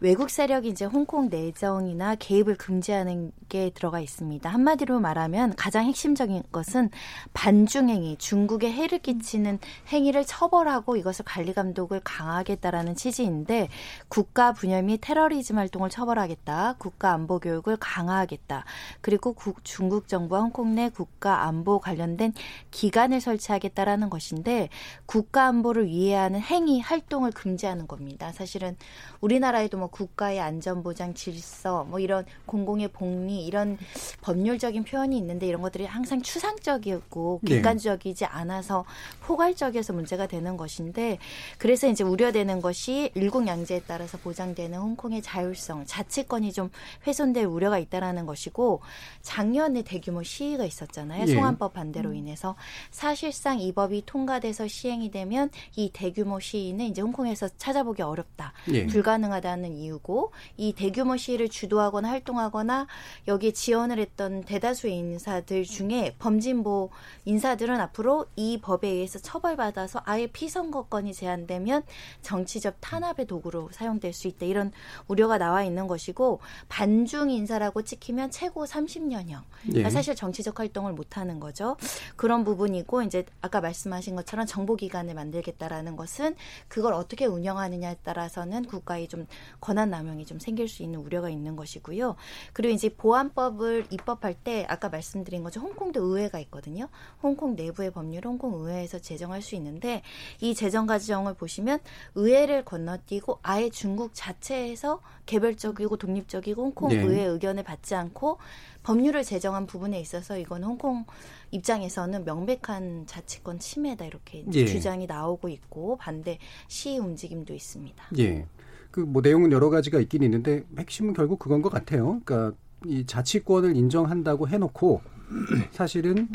외국 0.00 0.30
세력이 0.30 0.68
이제 0.68 0.84
홍콩 0.84 1.28
내정이나 1.28 2.14
개입을 2.14 2.56
금지하는 2.56 3.32
게 3.48 3.70
들어가 3.70 4.00
있습니다. 4.00 4.48
한마디로 4.48 5.00
말하면 5.00 5.54
가장 5.56 5.84
핵심적인 5.84 6.42
것은 6.50 6.90
반중행위, 7.34 8.16
중국에 8.18 8.72
해를 8.72 8.98
끼치는 8.98 9.58
행위를 9.88 10.24
처벌하고 10.24 10.96
이것을 10.96 11.24
관리 11.24 11.52
감독을 11.52 12.00
강화하겠다라는 12.02 12.94
취지인데 12.96 13.68
국가 14.08 14.52
분야 14.52 14.80
및 14.82 14.98
테러리즘 15.02 15.58
활동을 15.58 15.90
처벌하겠다, 15.90 16.76
국가 16.78 17.12
안보 17.12 17.38
교육을 17.38 17.76
강화하겠다, 17.78 18.64
그리고 19.00 19.32
국, 19.32 19.64
중국 19.64 20.08
정부와 20.08 20.40
홍콩 20.40 20.74
내 20.74 20.88
국가 20.88 21.42
안보 21.44 21.78
관련된 21.78 22.32
기관 22.70 23.09
수단을 23.10 23.20
설치하겠다라는 23.20 24.08
것인데 24.08 24.68
국가 25.04 25.46
안보를 25.46 25.86
위해하는 25.86 26.40
행위 26.40 26.80
활동을 26.80 27.32
금지하는 27.32 27.86
겁니다. 27.86 28.32
사실은 28.32 28.76
우리나라에도 29.20 29.76
뭐 29.76 29.88
국가의 29.88 30.40
안전 30.40 30.82
보장 30.82 31.12
질서 31.12 31.84
뭐 31.84 31.98
이런 31.98 32.24
공공의 32.46 32.88
복리 32.88 33.44
이런 33.44 33.76
법률적인 34.22 34.84
표현이 34.84 35.18
있는데 35.18 35.46
이런 35.46 35.60
것들이 35.60 35.84
항상 35.84 36.22
추상적이고 36.22 37.40
네. 37.42 37.56
객관적이지 37.56 38.24
않아서 38.24 38.84
포괄적이어서 39.22 39.92
문제가 39.92 40.26
되는 40.26 40.56
것인데 40.56 41.18
그래서 41.58 41.88
이제 41.88 42.04
우려되는 42.04 42.62
것이 42.62 43.10
일국양제에 43.14 43.82
따라서 43.86 44.16
보장되는 44.18 44.78
홍콩의 44.78 45.22
자율성, 45.22 45.84
자치권이 45.86 46.52
좀 46.52 46.70
훼손될 47.06 47.44
우려가 47.44 47.78
있다라는 47.78 48.26
것이고 48.26 48.80
작년에 49.22 49.82
대규모 49.82 50.22
시위가 50.22 50.64
있었잖아요. 50.64 51.24
예. 51.26 51.34
송환법 51.34 51.74
반대로 51.74 52.12
인해서 52.12 52.54
사실상 53.00 53.60
이 53.60 53.72
법이 53.72 54.02
통과돼서 54.04 54.68
시행이 54.68 55.10
되면 55.10 55.48
이 55.74 55.88
대규모 55.90 56.38
시위는 56.38 56.84
이제 56.84 57.00
홍콩에서 57.00 57.48
찾아보기 57.56 58.02
어렵다. 58.02 58.52
예. 58.72 58.86
불가능하다는 58.88 59.72
이유고 59.72 60.32
이 60.58 60.74
대규모 60.74 61.16
시위를 61.16 61.48
주도하거나 61.48 62.10
활동하거나 62.10 62.86
여기에 63.26 63.52
지원을 63.52 63.98
했던 63.98 64.44
대다수의 64.44 64.98
인사들 64.98 65.64
중에 65.64 66.14
범진보 66.18 66.90
인사들은 67.24 67.80
앞으로 67.80 68.26
이 68.36 68.60
법에 68.60 68.88
의해서 68.88 69.18
처벌받아서 69.18 70.02
아예 70.04 70.26
피선거권이 70.26 71.14
제한되면 71.14 71.84
정치적 72.20 72.82
탄압의 72.82 73.26
도구로 73.26 73.70
사용될 73.72 74.12
수 74.12 74.28
있다. 74.28 74.44
이런 74.44 74.72
우려가 75.08 75.38
나와 75.38 75.64
있는 75.64 75.86
것이고 75.86 76.40
반중 76.68 77.30
인사라고 77.30 77.80
찍히면 77.80 78.30
최고 78.30 78.66
30년형. 78.66 79.40
그러니까 79.62 79.88
예. 79.88 79.90
사실 79.90 80.14
정치적 80.14 80.60
활동을 80.60 80.92
못 80.92 81.16
하는 81.16 81.40
거죠. 81.40 81.78
그런 82.16 82.44
부분이고 82.44 82.89
이제 83.04 83.24
아까 83.40 83.60
말씀하신 83.60 84.16
것처럼 84.16 84.46
정보 84.46 84.74
기관을 84.76 85.14
만들겠다라는 85.14 85.96
것은 85.96 86.34
그걸 86.68 86.92
어떻게 86.92 87.26
운영하느냐에 87.26 87.96
따라서는 88.02 88.64
국가의 88.64 89.06
좀 89.06 89.26
권한 89.60 89.90
남용이 89.90 90.26
좀 90.26 90.38
생길 90.40 90.68
수 90.68 90.82
있는 90.82 90.98
우려가 91.00 91.30
있는 91.30 91.54
것이고요. 91.54 92.16
그리고 92.52 92.74
이제 92.74 92.88
보안법을 92.88 93.86
입법할 93.90 94.34
때 94.34 94.66
아까 94.68 94.88
말씀드린 94.88 95.44
것처럼 95.44 95.70
홍콩도 95.70 96.02
의회가 96.02 96.40
있거든요. 96.40 96.88
홍콩 97.22 97.54
내부의 97.54 97.92
법률 97.92 98.26
홍콩 98.26 98.54
의회에서 98.54 98.98
제정할 98.98 99.40
수 99.40 99.54
있는데 99.54 100.02
이 100.40 100.54
제정 100.54 100.86
과정을 100.86 101.34
보시면 101.34 101.78
의회를 102.16 102.64
건너뛰고 102.64 103.38
아예 103.42 103.70
중국 103.70 104.10
자체에서 104.14 105.00
개별적이고 105.26 105.96
독립적이고 105.96 106.62
홍콩 106.62 106.88
네. 106.88 106.96
의회 106.96 107.22
의견을 107.22 107.62
받지 107.62 107.94
않고 107.94 108.38
법률을 108.82 109.24
제정한 109.24 109.66
부분에 109.66 110.00
있어서 110.00 110.38
이건 110.38 110.64
홍콩 110.64 111.04
입장에서는 111.50 112.24
명백한 112.24 113.06
자치권 113.06 113.58
침해다 113.58 114.04
이렇게 114.04 114.44
예. 114.52 114.66
주장이 114.66 115.06
나오고 115.06 115.48
있고 115.48 115.96
반대 115.96 116.38
시위 116.68 116.98
움직임도 116.98 117.54
있습니다. 117.54 118.04
예. 118.18 118.46
그 118.90 119.00
뭐 119.00 119.22
내용은 119.22 119.52
여러 119.52 119.70
가지가 119.70 120.00
있긴 120.00 120.22
있는데 120.24 120.64
핵심은 120.78 121.14
결국 121.14 121.38
그건 121.38 121.62
것 121.62 121.70
같아요. 121.70 122.20
그러니까 122.24 122.56
이 122.86 123.04
자치권을 123.06 123.76
인정한다고 123.76 124.48
해놓고 124.48 125.00
사실은 125.70 126.28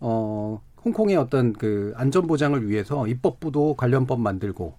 어 0.00 0.60
홍콩의 0.84 1.16
어떤 1.16 1.52
그 1.52 1.92
안전 1.96 2.26
보장을 2.26 2.68
위해서 2.68 3.06
입법부도 3.06 3.74
관련법 3.74 4.20
만들고 4.20 4.74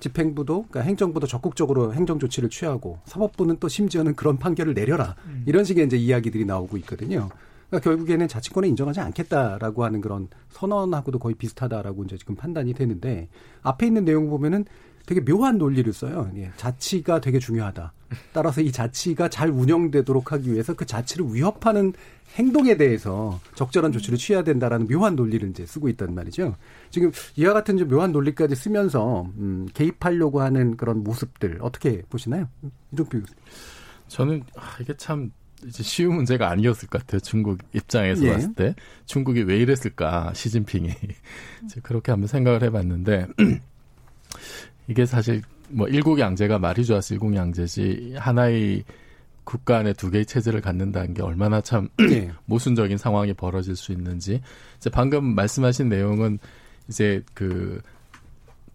집행부도 0.00 0.66
그러니까 0.68 0.80
행정부도 0.80 1.26
적극적으로 1.26 1.94
행정 1.94 2.18
조치를 2.18 2.50
취하고 2.50 2.98
사법부는 3.06 3.58
또 3.60 3.68
심지어는 3.68 4.14
그런 4.14 4.38
판결을 4.38 4.74
내려라 4.74 5.16
음. 5.26 5.44
이런 5.46 5.64
식의 5.64 5.86
이제 5.86 5.96
이야기들이 5.96 6.44
나오고 6.44 6.76
있거든요. 6.78 7.28
그러니까 7.68 7.90
결국에는 7.90 8.28
자치권을 8.28 8.68
인정하지 8.68 9.00
않겠다라고 9.00 9.84
하는 9.84 10.00
그런 10.00 10.28
선언하고도 10.50 11.18
거의 11.18 11.34
비슷하다라고 11.34 12.04
이제 12.04 12.16
지금 12.16 12.36
판단이 12.36 12.74
되는데 12.74 13.28
앞에 13.62 13.86
있는 13.86 14.04
내용 14.04 14.28
보면은 14.28 14.64
되게 15.06 15.24
묘한 15.24 15.56
논리를 15.56 15.90
써요. 15.92 16.30
예, 16.36 16.50
자치가 16.56 17.20
되게 17.20 17.38
중요하다. 17.38 17.92
따라서 18.32 18.60
이 18.60 18.72
자치가 18.72 19.28
잘 19.28 19.50
운영되도록 19.50 20.32
하기 20.32 20.52
위해서 20.52 20.74
그 20.74 20.84
자치를 20.84 21.26
위협하는 21.32 21.92
행동에 22.34 22.76
대해서 22.76 23.40
적절한 23.54 23.92
조치를 23.92 24.18
취해야 24.18 24.42
된다라는 24.42 24.88
묘한 24.88 25.14
논리를 25.14 25.48
이제 25.48 25.64
쓰고 25.64 25.88
있단 25.90 26.12
말이죠. 26.14 26.56
지금 26.90 27.12
이와 27.36 27.52
같은 27.52 27.78
좀 27.78 27.88
묘한 27.88 28.10
논리까지 28.12 28.56
쓰면서 28.56 29.30
음, 29.38 29.68
개입하려고 29.74 30.40
하는 30.40 30.76
그런 30.76 31.04
모습들 31.04 31.58
어떻게 31.62 32.02
보시나요, 32.10 32.48
이종필 32.92 33.20
교수님? 33.20 33.42
저는 34.08 34.42
아, 34.56 34.76
이게 34.80 34.96
참 34.96 35.30
쉬운 35.70 36.16
문제가 36.16 36.50
아니었을 36.50 36.88
것 36.88 37.00
같아요. 37.00 37.20
중국 37.20 37.58
입장에서 37.72 38.24
예. 38.26 38.32
봤을 38.32 38.54
때 38.54 38.74
중국이 39.06 39.42
왜 39.42 39.58
이랬을까 39.58 40.32
시진핑이 40.34 40.90
그렇게 41.82 42.12
한번 42.12 42.28
생각을 42.28 42.62
해봤는데 42.62 43.26
이게 44.88 45.06
사실 45.06 45.42
뭐 45.68 45.88
일국 45.88 46.18
양제가 46.18 46.58
말이 46.58 46.84
좋아서 46.84 47.14
일국 47.14 47.34
양제지 47.34 48.14
하나의 48.18 48.84
국가 49.44 49.78
안에 49.78 49.92
두 49.92 50.10
개의 50.10 50.26
체제를 50.26 50.60
갖는다는 50.60 51.14
게 51.14 51.22
얼마나 51.22 51.60
참 51.60 51.88
네. 51.98 52.30
모순적인 52.46 52.98
상황이 52.98 53.32
벌어질 53.34 53.76
수 53.76 53.92
있는지 53.92 54.40
이제 54.76 54.90
방금 54.90 55.34
말씀하신 55.34 55.88
내용은 55.88 56.38
이제 56.88 57.22
그 57.34 57.80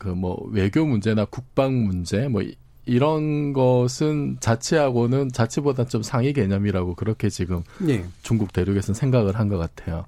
그 0.01 0.15
뭐 0.15 0.35
외교 0.49 0.83
문제나 0.83 1.25
국방 1.25 1.85
문제 1.85 2.27
뭐 2.27 2.41
이런 2.85 3.53
것은 3.53 4.37
자치하고는 4.39 5.31
자치보다 5.31 5.85
좀 5.85 6.01
상위 6.01 6.33
개념이라고 6.33 6.95
그렇게 6.95 7.29
지금 7.29 7.63
네. 7.79 8.05
중국 8.23 8.53
대륙에서는 8.53 8.95
생각을 8.97 9.37
한 9.37 9.49
것 9.49 9.57
같아요. 9.57 10.05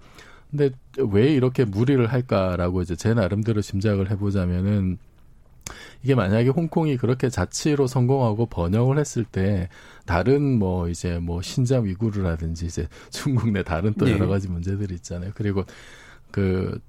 근데 0.49 0.69
왜 0.97 1.31
이렇게 1.33 1.65
무리를 1.65 2.05
할까라고 2.05 2.81
이제 2.81 2.95
제 2.95 3.13
나름대로 3.13 3.61
짐작을 3.61 4.09
해보자면은 4.11 4.97
이게 6.03 6.15
만약에 6.15 6.49
홍콩이 6.49 6.97
그렇게 6.97 7.29
자치로 7.29 7.87
성공하고 7.87 8.45
번영을 8.47 8.99
했을 8.99 9.23
때 9.23 9.69
다른 10.05 10.59
뭐 10.59 10.89
이제 10.89 11.17
뭐 11.19 11.41
신장 11.41 11.85
위구르라든지 11.85 12.65
이제 12.65 12.87
중국 13.09 13.49
내 13.51 13.63
다른 13.63 13.93
또 13.93 14.05
네. 14.05 14.11
여러 14.11 14.27
가지 14.27 14.47
문제들이 14.49 14.93
있잖아요. 14.95 15.31
그리고 15.35 15.63
그 16.31 16.79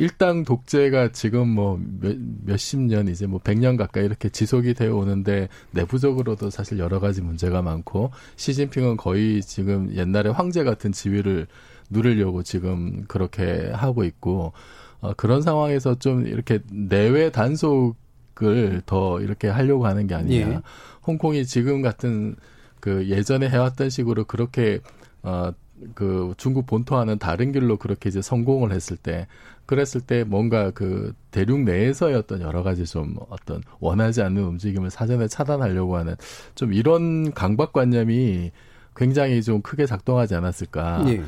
일당 0.00 0.44
독재가 0.44 1.12
지금 1.12 1.48
뭐 1.48 1.78
몇, 2.00 2.16
몇십 2.44 2.80
년 2.80 3.08
이제 3.08 3.26
뭐 3.26 3.38
백 3.38 3.58
년 3.58 3.76
가까이 3.76 4.04
이렇게 4.04 4.30
지속이 4.30 4.74
되어 4.74 4.96
오는데 4.96 5.48
내부적으로도 5.72 6.50
사실 6.50 6.78
여러 6.78 7.00
가지 7.00 7.20
문제가 7.20 7.60
많고 7.60 8.10
시진핑은 8.36 8.96
거의 8.96 9.42
지금 9.42 9.94
옛날에 9.94 10.30
황제 10.30 10.64
같은 10.64 10.92
지위를 10.92 11.46
누리려고 11.90 12.42
지금 12.42 13.04
그렇게 13.08 13.70
하고 13.72 14.04
있고 14.04 14.52
어, 15.00 15.12
그런 15.14 15.42
상황에서 15.42 15.98
좀 15.98 16.26
이렇게 16.26 16.60
내외 16.70 17.30
단속 17.30 17.96
공격을 18.34 18.82
더 18.86 19.20
이렇게 19.20 19.48
하려고 19.48 19.86
하는 19.86 20.06
게 20.06 20.14
아니냐. 20.14 20.50
예. 20.50 20.60
홍콩이 21.06 21.44
지금 21.44 21.82
같은 21.82 22.36
그 22.80 23.06
예전에 23.08 23.50
해왔던 23.50 23.90
식으로 23.90 24.24
그렇게 24.24 24.80
어 25.22 25.52
그 25.94 26.34
중국 26.36 26.66
본토와는 26.66 27.18
다른 27.18 27.52
길로 27.52 27.76
그렇게 27.76 28.08
이제 28.08 28.20
성공을 28.20 28.72
했을 28.72 28.96
때 28.96 29.26
그랬을 29.70 30.00
때 30.00 30.24
뭔가 30.24 30.72
그 30.72 31.12
대륙 31.30 31.60
내에서의 31.60 32.16
어떤 32.16 32.40
여러 32.40 32.64
가지 32.64 32.84
좀 32.84 33.14
어떤 33.28 33.62
원하지 33.78 34.20
않는 34.20 34.42
움직임을 34.42 34.90
사전에 34.90 35.28
차단하려고 35.28 35.96
하는 35.96 36.16
좀 36.56 36.72
이런 36.72 37.32
강박관념이 37.32 38.50
굉장히 38.96 39.40
좀 39.44 39.62
크게 39.62 39.86
작동하지 39.86 40.34
않았을까. 40.34 41.04
예. 41.06 41.22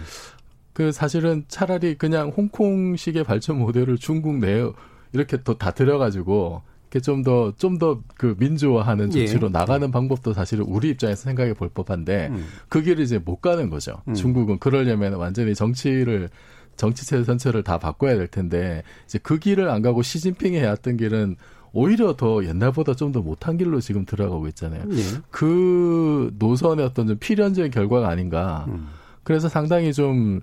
그 0.72 0.90
사실은 0.90 1.44
차라리 1.46 1.94
그냥 1.94 2.30
홍콩식의 2.30 3.22
발전 3.22 3.60
모델을 3.60 3.96
중국 3.96 4.38
내에 4.38 4.72
이렇게 5.12 5.36
또 5.44 5.54
다 5.54 5.70
들여가지고 5.70 6.62
좀더 7.00 7.52
좀 7.56 7.78
더 7.78 8.02
그 8.16 8.34
민주화하는 8.40 9.12
조치로 9.12 9.46
예. 9.46 9.50
나가는 9.52 9.88
방법도 9.88 10.32
사실은 10.32 10.64
우리 10.64 10.88
입장에서 10.88 11.22
생각해 11.22 11.54
볼 11.54 11.68
법한데 11.68 12.26
음. 12.32 12.44
그 12.68 12.82
길을 12.82 13.04
이제 13.04 13.18
못 13.18 13.36
가는 13.36 13.70
거죠. 13.70 14.02
음. 14.08 14.14
중국은 14.14 14.58
그러려면 14.58 15.14
완전히 15.14 15.54
정치를 15.54 16.28
정치체 16.76 17.22
전체를 17.24 17.62
다 17.62 17.78
바꿔야 17.78 18.16
될 18.16 18.26
텐데 18.26 18.82
이제 19.06 19.18
그 19.22 19.38
길을 19.38 19.68
안 19.68 19.82
가고 19.82 20.02
시진핑이 20.02 20.56
해왔던 20.56 20.96
길은 20.96 21.36
오히려 21.72 22.16
더 22.16 22.44
옛날보다 22.44 22.94
좀 22.94 23.12
더 23.12 23.20
못한 23.20 23.56
길로 23.56 23.80
지금 23.80 24.04
들어가고 24.04 24.48
있잖아요. 24.48 24.84
예. 24.90 25.02
그 25.30 26.34
노선의 26.38 26.84
어떤 26.84 27.06
좀 27.06 27.16
필연적인 27.18 27.70
결과가 27.70 28.08
아닌가. 28.08 28.66
음. 28.68 28.88
그래서 29.22 29.48
상당히 29.48 29.92
좀 29.92 30.40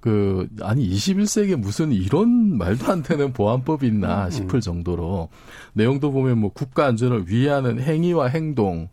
그 0.00 0.48
아니 0.62 0.88
21세기에 0.88 1.56
무슨 1.56 1.92
이런 1.92 2.56
말도 2.56 2.90
안 2.90 3.02
되는 3.02 3.32
보안법이 3.32 3.86
있나 3.86 4.26
음. 4.26 4.30
싶을 4.30 4.60
정도로 4.60 5.28
내용도 5.74 6.10
보면 6.10 6.38
뭐 6.38 6.50
국가 6.52 6.86
안전을 6.86 7.28
위하는 7.28 7.78
행위와 7.80 8.28
행동을 8.28 8.88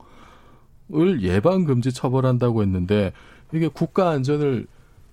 예방 1.22 1.64
금지 1.64 1.94
처벌한다고 1.94 2.62
했는데 2.62 3.14
이게 3.54 3.70
국가 3.70 4.10
안전을 4.10 4.68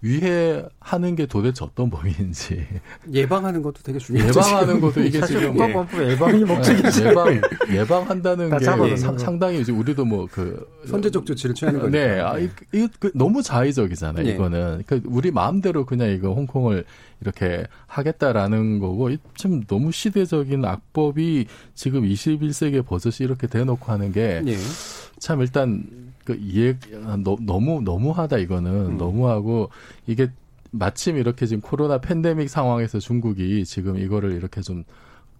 위해 0.04 0.62
하는 0.80 1.16
게 1.16 1.24
도대체 1.24 1.64
어떤 1.64 1.88
범위인지 1.88 2.66
예방하는 3.12 3.62
것도 3.62 3.82
되게 3.82 3.98
중요하죠. 3.98 4.38
예방하는 4.38 4.80
것도 4.80 5.00
이게 5.00 5.20
지금 5.22 5.56
예. 5.58 6.10
예방이 6.10 6.44
목적이지. 6.44 7.04
예방 7.06 7.40
예방한다는 7.70 8.58
게 8.58 8.64
상, 8.64 8.78
거. 8.78 9.18
상당히 9.18 9.60
이제 9.60 9.72
우리도 9.72 10.04
뭐 10.04 10.28
그 10.34 10.66
선제적 10.86 11.26
조치를 11.26 11.54
취하는 11.54 11.78
거죠. 11.78 11.92
네, 11.92 12.18
아, 12.20 12.38
이, 12.38 12.48
이, 12.72 12.88
그 12.98 13.12
너무 13.14 13.40
자의적이잖아요. 13.40 14.26
예. 14.26 14.32
이거는 14.32 14.82
그 14.84 15.00
우리 15.06 15.30
마음대로 15.30 15.86
그냥 15.86 16.10
이거 16.10 16.32
홍콩을 16.32 16.84
이렇게 17.20 17.64
하겠다라는 17.86 18.80
거고 18.80 19.10
좀 19.34 19.62
너무 19.66 19.92
시대적인 19.92 20.64
악법이 20.64 21.46
지금 21.74 22.02
21세기에 22.02 22.84
버젓이 22.84 23.22
이렇게 23.22 23.46
대놓고 23.46 23.92
하는 23.92 24.10
게참 24.12 24.48
예. 24.48 25.44
일단 25.44 25.84
그 26.24 26.36
이해 26.40 26.76
너, 27.22 27.36
너무 27.40 27.80
너무하다 27.82 28.38
이거는 28.38 28.86
음. 28.86 28.96
너무하고 28.96 29.70
이게 30.06 30.30
마침 30.70 31.16
이렇게 31.16 31.46
지금 31.46 31.60
코로나 31.60 31.98
팬데믹 31.98 32.48
상황에서 32.50 32.98
중국이 32.98 33.64
지금 33.64 33.98
이거를 33.98 34.32
이렇게 34.32 34.60
좀 34.60 34.84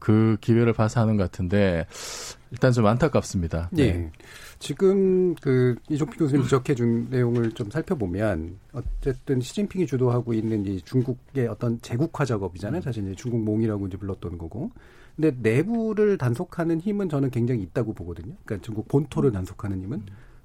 그 0.04 0.36
기회를 0.42 0.74
봐서 0.74 1.00
하는 1.00 1.16
것 1.16 1.22
같은데 1.22 1.86
일단 2.50 2.72
좀 2.72 2.84
안타깝습니다. 2.84 3.70
네. 3.72 3.82
예. 3.84 4.10
지금 4.58 5.34
그 5.36 5.76
이종필 5.88 6.18
교수님 6.18 6.44
지적해 6.44 6.74
준 6.74 7.08
내용을 7.08 7.52
좀 7.52 7.70
살펴보면 7.70 8.58
어쨌든 8.74 9.40
시진핑이 9.40 9.86
주도하고 9.86 10.34
있는 10.34 10.66
이 10.66 10.78
중국의 10.82 11.46
어떤 11.48 11.80
제국화 11.80 12.26
작업이잖아요. 12.26 12.82
사실 12.82 13.02
이제 13.04 13.14
중국몽이라고 13.14 13.86
이제 13.86 13.96
불렀던 13.96 14.36
거고. 14.36 14.70
근데 15.16 15.34
내부를 15.40 16.18
단속하는 16.18 16.82
힘은 16.82 17.08
저는 17.08 17.30
굉장히 17.30 17.62
있다고 17.62 17.94
보거든요. 17.94 18.34
그러니까 18.44 18.62
중국 18.62 18.86
본토를 18.88 19.32
단속하는 19.32 19.80
힘은 19.80 20.02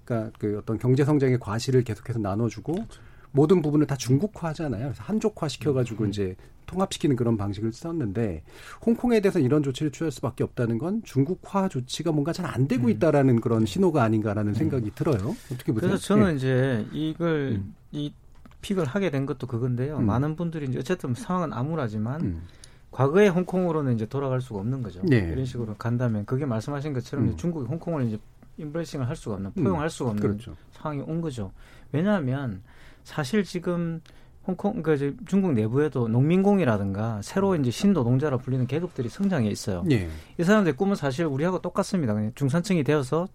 그러니까 0.09 0.31
그 0.39 0.57
어떤 0.57 0.79
경제 0.79 1.05
성장의 1.05 1.39
과실을 1.39 1.83
계속해서 1.83 2.17
나눠주고 2.19 2.85
모든 3.31 3.61
부분을 3.61 3.85
다 3.85 3.95
중국화하잖아요. 3.95 4.85
그래서 4.85 5.03
한족화 5.03 5.47
시켜가지고 5.47 6.07
이제 6.07 6.35
통합시키는 6.65 7.15
그런 7.15 7.37
방식을 7.37 7.71
썼는데 7.71 8.43
홍콩에 8.85 9.19
대해서 9.21 9.39
이런 9.39 9.61
조치를 9.61 9.91
취할 9.91 10.11
수밖에 10.11 10.43
없다는 10.43 10.79
건 10.79 11.01
중국화 11.03 11.69
조치가 11.69 12.11
뭔가 12.11 12.33
잘 12.33 12.49
안 12.49 12.67
되고 12.67 12.89
있다라는 12.89 13.41
그런 13.41 13.67
신호가 13.67 14.01
아닌가라는 14.01 14.55
생각이 14.55 14.91
들어요. 14.95 15.35
어떻게 15.53 15.71
보세요? 15.71 15.89
그래서 15.89 15.97
저는 15.97 16.31
예. 16.31 16.35
이제 16.35 16.87
이걸 16.91 17.61
이 17.91 18.11
픽을 18.61 18.85
하게 18.85 19.11
된 19.11 19.27
것도 19.27 19.45
그건데요. 19.45 19.97
음. 19.97 20.07
많은 20.07 20.35
분들이 20.35 20.65
이제 20.67 20.79
어쨌든 20.79 21.13
상황은 21.13 21.53
암울하지만 21.53 22.21
음. 22.21 22.41
과거의 22.89 23.29
홍콩으로는 23.29 23.93
이제 23.93 24.07
돌아갈 24.07 24.41
수가 24.41 24.59
없는 24.59 24.81
거죠. 24.81 25.01
네. 25.03 25.29
이런 25.31 25.45
식으로 25.45 25.75
간다면 25.75 26.25
그게 26.25 26.45
말씀하신 26.47 26.93
것처럼 26.93 27.27
음. 27.29 27.37
중국이 27.37 27.67
홍콩을 27.67 28.07
이제 28.07 28.17
임브레싱을 28.63 29.07
할 29.07 29.15
수가 29.15 29.35
없는 29.35 29.51
포용할 29.53 29.89
수가 29.89 30.11
없는 30.11 30.21
그렇죠. 30.21 30.55
상황이 30.71 31.01
온 31.01 31.21
거죠. 31.21 31.51
왜냐하면 31.91 32.61
사실 33.03 33.43
지금 33.43 34.01
홍콩 34.45 34.81
그 34.81 34.93
이제 34.95 35.15
중국 35.27 35.53
내부에도 35.53 36.07
농민공이라든가 36.07 37.21
새로 37.21 37.55
이제 37.55 37.71
신노동자라 37.71 38.37
불리는 38.37 38.67
계급들이 38.67 39.09
성장해 39.09 39.47
있어요. 39.49 39.83
예. 39.91 40.09
이 40.37 40.43
사람들의 40.43 40.75
꿈은 40.75 40.95
사실 40.95 41.25
우리하고 41.25 41.59
똑같습니다. 41.59 42.13
그냥 42.13 42.31
중산층이 42.35 42.83
되어서 42.83 43.27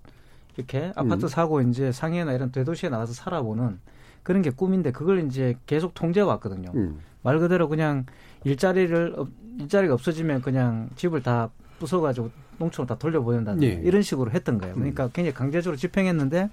이렇게 0.57 0.93
아파트 0.97 1.25
음. 1.25 1.28
사고 1.28 1.61
이제 1.62 1.90
상해나 1.93 2.33
이런 2.33 2.50
대도시에 2.52 2.88
나가서 2.90 3.12
살아보는 3.12 3.78
그런 4.23 4.43
게 4.43 4.50
꿈인데 4.50 4.93
그걸 4.93 5.26
이제 5.26 5.57
계속 5.66 5.95
통제해 5.95 6.25
왔거든요. 6.25 6.71
음. 6.75 7.00
말 7.23 7.38
그대로 7.38 7.69
그냥 7.69 8.07
일자리를 8.45 9.14
없- 9.16 9.28
일자리가 9.59 9.95
없어지면 9.95 10.43
그냥 10.43 10.90
집을 10.97 11.23
다 11.23 11.50
부숴가지고 11.81 12.31
농촌으로 12.58 12.87
다 12.87 12.99
돌려보낸다는 12.99 13.62
예. 13.62 13.80
이런 13.84 14.02
식으로 14.02 14.30
했던 14.30 14.58
거예요. 14.58 14.75
그러니까 14.75 15.08
굉장히 15.12 15.32
강제적으로 15.34 15.76
집행했는데 15.76 16.49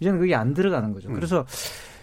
이제는 0.00 0.18
그게 0.18 0.34
안 0.34 0.54
들어가는 0.54 0.92
거죠. 0.92 1.08
음. 1.08 1.14
그래서 1.14 1.44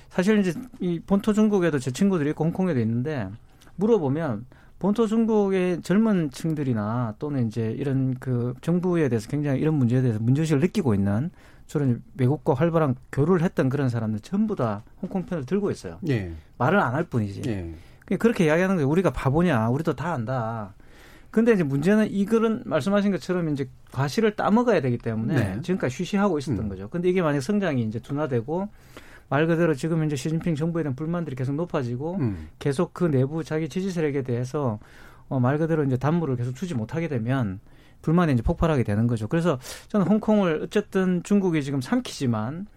사실 0.10 0.40
이제 0.40 0.54
이 0.80 1.00
본토 1.00 1.34
중국에도 1.34 1.80
제 1.80 1.92
친구들이 1.92 2.32
있고 2.32 2.44
홍콩에도 2.46 2.80
있는데 2.80 3.28
물어보면 3.76 4.46
본토 4.80 5.08
중국의 5.08 5.82
젊은 5.82 6.30
층들이나 6.32 7.16
또는 7.20 7.48
이제 7.48 7.72
이런 7.78 8.16
그 8.20 8.54
정부에 8.62 9.10
대해서 9.10 9.28
굉장히 9.28 9.60
이런 9.60 9.74
문제에 9.76 10.02
대해서 10.02 10.20
문제의식을 10.20 10.60
느끼고 10.62 10.94
있는 10.94 11.32
저런 11.66 12.02
외국과 12.18 12.54
활발한 12.54 12.96
교류를 13.12 13.42
했던 13.42 13.70
그런 13.70 13.90
사람들 13.90 14.20
전부 14.22 14.56
다 14.56 14.84
홍콩 15.02 15.26
편을 15.26 15.46
들고 15.46 15.72
있어요. 15.72 15.98
예. 16.10 16.32
말을 16.58 16.80
안 16.80 16.94
할 16.94 17.04
뿐이지. 17.04 17.42
예. 17.48 17.74
그렇게 18.18 18.46
이야기하는 18.46 18.76
거예요. 18.78 18.88
우리가 18.88 19.10
바보냐. 19.12 19.68
우리도 19.70 19.96
다 19.96 20.14
안다. 20.14 20.74
근데 21.32 21.54
이제 21.54 21.64
문제는 21.64 22.12
이 22.12 22.26
글은 22.26 22.64
말씀하신 22.66 23.12
것처럼 23.12 23.50
이제 23.50 23.70
과실을 23.92 24.36
따먹어야 24.36 24.82
되기 24.82 24.98
때문에 24.98 25.36
네. 25.36 25.62
지금까지 25.62 25.96
쉬쉬하고 25.96 26.40
있었던 26.40 26.66
음. 26.66 26.70
거죠. 26.70 26.90
근데 26.90 27.10
이게 27.10 27.22
만약 27.22 27.42
성장이 27.42 27.84
이제 27.84 28.00
둔화되고 28.00 28.70
말 29.30 29.48
그대로 29.48 29.74
지금 29.74 30.04
이제 30.06 30.16
시진핑 30.16 30.56
정부에 30.56 30.84
대한 30.84 30.96
불만들이 30.96 31.36
계속 31.36 31.56
높아지고 31.56 32.16
음. 32.20 32.48
계속 32.60 32.94
그 32.94 33.06
내부 33.06 33.44
자기 33.44 33.68
지지 33.68 33.92
세력에 33.92 34.24
대해서 34.24 34.80
어, 35.30 35.40
말 35.40 35.58
그대로 35.58 35.84
이제 35.84 35.98
단물을 35.98 36.38
계속 36.38 36.56
주지 36.56 36.74
못하게 36.74 37.08
되면 37.08 37.60
불만이 38.02 38.34
이제 38.34 38.42
폭발하게 38.42 38.84
되는 38.84 39.08
거죠. 39.08 39.28
그래서 39.28 39.60
저는 39.90 40.08
홍콩을 40.08 40.62
어쨌든 40.64 41.24
중국이 41.24 41.64
지금 41.64 41.82
삼키지만 41.82 42.68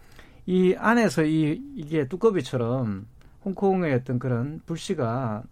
이 0.47 0.75
안에서 0.77 1.25
이 1.25 1.61
이게 1.77 2.09
뚜껑이처럼 2.09 3.07
홍콩의 3.45 3.95
어떤 3.95 4.19
그런 4.19 4.61
불씨가 4.67 5.45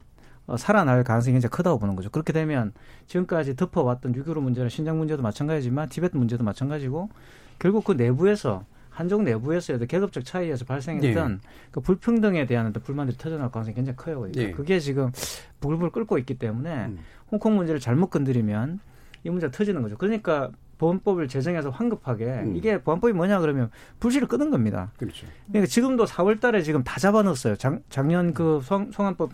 어, 0.49 0.57
살아날 0.57 1.05
가능성이 1.05 1.35
굉장히 1.35 1.51
크다고 1.51 1.79
보는 1.79 1.95
거죠. 1.95 2.11
그렇게 2.11 2.33
되면 2.33 2.73
지금까지 3.07 3.55
덮어왔던 3.55 4.15
유교로 4.15 4.41
문제나 4.41 4.71
신장 4.71 4.99
문제도 4.99 5.23
마찬가지지만 5.23 5.91
티베트 5.91 6.17
문제도 6.17 6.43
마찬가지고 6.43 7.11
결국 7.59 7.85
그 7.85 7.93
내부에서 7.93 8.65
한족 8.89 9.23
내부에서의 9.23 9.87
계급적 9.87 10.25
차이에서 10.25 10.65
발생했던 10.65 11.41
그 11.71 11.81
불평등에 11.81 12.47
대한 12.47 12.67
어떤 12.67 12.83
불만들이 12.83 13.17
터져나올 13.19 13.51
가능성이 13.51 13.75
굉장히 13.77 13.97
커요. 13.97 14.21
그러니까 14.21 14.43
예. 14.43 14.51
그게 14.51 14.81
지금 14.81 15.13
부글부글 15.61 15.93
끓고 15.93 16.19
있기 16.19 16.39
때문에 16.39 16.87
음. 16.87 16.99
홍콩 17.31 17.55
문제를 17.57 17.79
잘못 17.79 18.09
건드리면 18.09 18.81
이 19.25 19.31
문제가 19.31 19.51
터지는 19.53 19.83
거죠. 19.83 19.99
그러니까 19.99 20.51
보안법을 20.79 21.29
제정해서 21.29 21.71
황급하게 21.71 22.25
음. 22.25 22.57
이게 22.57 22.81
보안법이 22.81 23.13
뭐냐 23.13 23.41
그러면 23.41 23.71
불씨를 24.01 24.27
끄는 24.27 24.51
겁니다. 24.51 24.91
그렇죠. 24.97 25.27
그러니까 25.49 25.69
지금도 25.69 26.07
4월 26.07 26.41
달에 26.41 26.63
지금 26.63 26.83
다 26.83 26.99
잡아넣었어요. 26.99 27.57
작, 27.57 27.81
작년 27.91 28.33
그 28.33 28.61
성, 28.63 28.91
성안법 28.91 29.31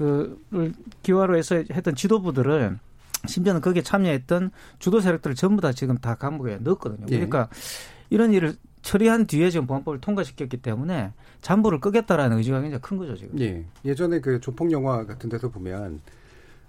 그를 0.00 0.72
기화로 1.02 1.36
해서 1.36 1.56
했던 1.56 1.94
지도부들을 1.94 2.78
심지어는 3.26 3.60
거기에 3.60 3.82
참여했던 3.82 4.50
주도 4.78 5.00
세력들을 5.00 5.36
전부 5.36 5.60
다 5.60 5.72
지금 5.72 5.98
다 5.98 6.14
감옥에 6.14 6.56
넣었거든요. 6.60 7.06
예. 7.10 7.16
그러니까 7.16 7.50
이런 8.08 8.32
일을 8.32 8.54
처리한 8.80 9.26
뒤에 9.26 9.50
지금 9.50 9.66
보안법을 9.66 10.00
통과시켰기 10.00 10.56
때문에 10.56 11.12
잠부를 11.42 11.80
끄겠다라는 11.80 12.38
의지가 12.38 12.62
굉장히 12.62 12.80
큰 12.80 12.96
거죠, 12.96 13.14
지금. 13.14 13.38
예. 13.40 13.62
예전에 13.84 14.20
그 14.20 14.40
조폭 14.40 14.72
영화 14.72 15.04
같은 15.04 15.28
데서 15.28 15.50
보면 15.50 16.00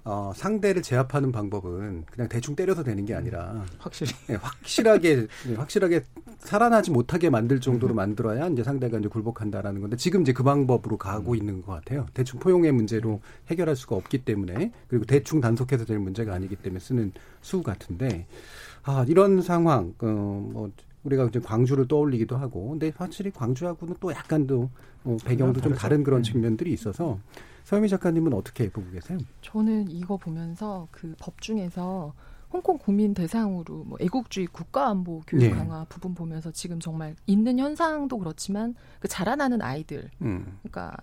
어, 0.03 0.31
상대를 0.35 0.81
제압하는 0.81 1.31
방법은 1.31 2.05
그냥 2.09 2.29
대충 2.29 2.55
때려서 2.55 2.83
되는 2.83 3.05
게 3.05 3.13
아니라 3.13 3.63
확실히. 3.77 4.11
예, 4.29 4.35
확실하게 4.35 5.27
예, 5.49 5.55
확실하게 5.55 6.03
살아나지 6.39 6.91
못하게 6.91 7.29
만들 7.29 7.59
정도로 7.59 7.93
만들어야 7.93 8.47
이제 8.47 8.63
상대가 8.63 8.97
이제 8.97 9.07
굴복한다라는 9.07 9.81
건데 9.81 9.97
지금 9.97 10.21
이제 10.21 10.33
그 10.33 10.43
방법으로 10.43 10.97
가고 10.97 11.35
있는 11.35 11.61
것 11.61 11.73
같아요. 11.73 12.07
대충 12.13 12.39
포용의 12.39 12.71
문제로 12.71 13.21
해결할 13.47 13.75
수가 13.75 13.95
없기 13.95 14.25
때문에 14.25 14.71
그리고 14.87 15.05
대충 15.05 15.39
단속해서 15.39 15.85
될 15.85 15.99
문제가 15.99 16.33
아니기 16.33 16.55
때문에 16.55 16.79
쓰는 16.79 17.11
수 17.41 17.61
같은데 17.61 18.25
아 18.83 19.05
이런 19.07 19.41
상황 19.41 19.93
어 19.99 20.41
뭐 20.51 20.71
우리가 21.03 21.25
이제 21.25 21.39
광주를 21.39 21.87
떠올리기도 21.87 22.37
하고 22.37 22.69
근데 22.69 22.91
확실히 22.95 23.31
광주하고는 23.31 23.95
또 23.99 24.11
약간 24.11 24.45
또 24.47 24.69
어, 25.03 25.17
배경도 25.25 25.61
좀 25.61 25.73
다른 25.73 26.03
그런 26.03 26.21
측면들이 26.21 26.71
있어서 26.73 27.19
서유미 27.63 27.89
작가님은 27.89 28.33
어떻게 28.33 28.69
보고 28.69 28.89
계세요? 28.91 29.17
저는 29.41 29.89
이거 29.89 30.17
보면서 30.17 30.87
그 30.91 31.15
법 31.19 31.39
중에서 31.41 32.13
홍콩 32.51 32.77
국민 32.77 33.13
대상으로 33.13 33.85
뭐 33.85 33.97
애국주의 34.01 34.47
국가안보 34.47 35.21
교육 35.25 35.43
네. 35.43 35.49
강화 35.51 35.85
부분 35.85 36.13
보면서 36.13 36.51
지금 36.51 36.79
정말 36.79 37.15
있는 37.25 37.59
현상도 37.59 38.17
그렇지만 38.17 38.75
그 38.99 39.07
자라나는 39.07 39.61
아이들 39.61 40.09
음. 40.21 40.57
그러니까 40.61 40.97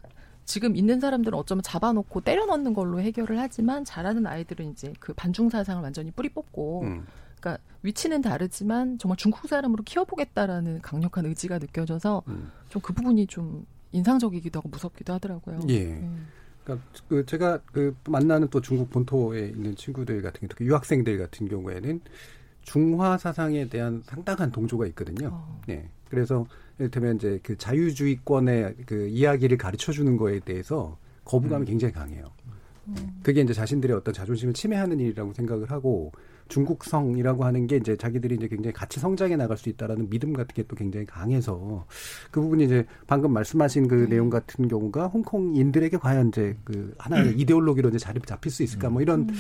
지금 0.45 0.77
있는 0.77 1.01
사람들은 1.01 1.39
어쩌면 1.39 1.63
잡아놓고 1.63 2.21
때려 2.23 2.45
넣는 2.47 2.75
걸로 2.75 3.01
해결을 3.01 3.39
하지만 3.39 3.85
자라는 3.85 4.27
아이들은 4.27 4.71
이제 4.73 4.93
그 5.01 5.15
반중 5.15 5.49
사상을 5.49 5.83
완전히 5.83 6.11
뿌리 6.11 6.29
뽑고 6.29 6.83
음. 6.83 7.07
그러니까 7.41 7.63
위치는 7.83 8.21
다르지만 8.21 8.99
정말 8.99 9.17
중국 9.17 9.47
사람으로 9.49 9.85
키워보겠다라는 9.85 10.83
강력한 10.83 11.25
의지가 11.27 11.59
느껴져서 11.61 12.23
음. 12.29 12.51
좀그 12.69 12.93
부분이 12.93 13.27
좀 13.27 13.65
인상적이기도 13.93 14.59
하고 14.59 14.69
무섭기도 14.69 15.15
하더라고요. 15.15 15.61
예. 15.69 15.93
음. 15.93 16.27
그러니까 16.69 16.87
그 17.09 17.25
제가 17.25 17.59
그 17.73 17.97
만나는 18.07 18.49
또 18.49 18.61
중국 18.61 18.91
본토에 18.91 19.49
있는 19.49 19.75
친구들 19.75 20.21
같은 20.21 20.41
경우, 20.41 20.49
특히 20.49 20.67
유학생들 20.67 21.17
같은 21.17 21.49
경우에는 21.49 22.01
중화 22.63 23.17
사상에 23.17 23.69
대한 23.69 24.03
상당한 24.05 24.53
동조가 24.53 24.87
있거든요. 24.89 25.31
어. 25.33 25.61
네. 25.67 25.89
그래서 26.11 26.47
이를테면 26.79 27.17
이제 27.17 27.41
그 27.43 27.57
자유주의권의 27.57 28.77
그 28.87 29.09
이야기를 29.09 29.57
가르쳐 29.57 29.93
주는 29.93 30.17
거에 30.19 30.41
대해서 30.41 30.99
거부감이 31.25 31.65
굉장히 31.67 31.93
강해요. 31.93 32.31
음. 32.89 33.21
그게 33.23 33.41
이제 33.41 33.53
자신들의 33.55 33.97
어떤 33.97 34.13
자존심을 34.13 34.55
침해하는 34.55 35.01
일이라고 35.01 35.33
생각을 35.33 35.71
하고 35.71 36.13
중국성이라고 36.49 37.45
하는 37.45 37.67
게 37.67 37.77
이제 37.77 37.97
자기들이 37.97 38.37
이제 38.37 38.49
굉장히 38.49 38.73
같이 38.73 39.01
성장해 39.01 39.37
나갈 39.37 39.57
수 39.57 39.69
있다라는 39.69 40.09
믿음 40.11 40.33
같은 40.33 40.55
게 40.55 40.63
또 40.69 40.77
굉장히 40.77 41.07
강해서 41.07 41.87
그 42.31 42.41
부분이 42.41 42.65
이제 42.65 42.85
방금 43.07 43.33
말씀하신 43.33 43.89
그 43.89 44.05
음. 44.05 44.09
내용 44.09 44.29
같은 44.31 44.69
경우가 44.69 45.07
홍콩인들에게 45.07 45.97
과연 45.97 46.29
이제 46.29 46.57
그 46.65 46.95
하나의 46.99 47.29
음. 47.29 47.35
이데올로기로 47.39 47.89
이제 47.89 47.99
자리 47.99 48.21
잡힐 48.21 48.53
수 48.53 48.63
있을까 48.63 48.91
뭐 48.91 49.01
이런 49.01 49.21
음. 49.21 49.35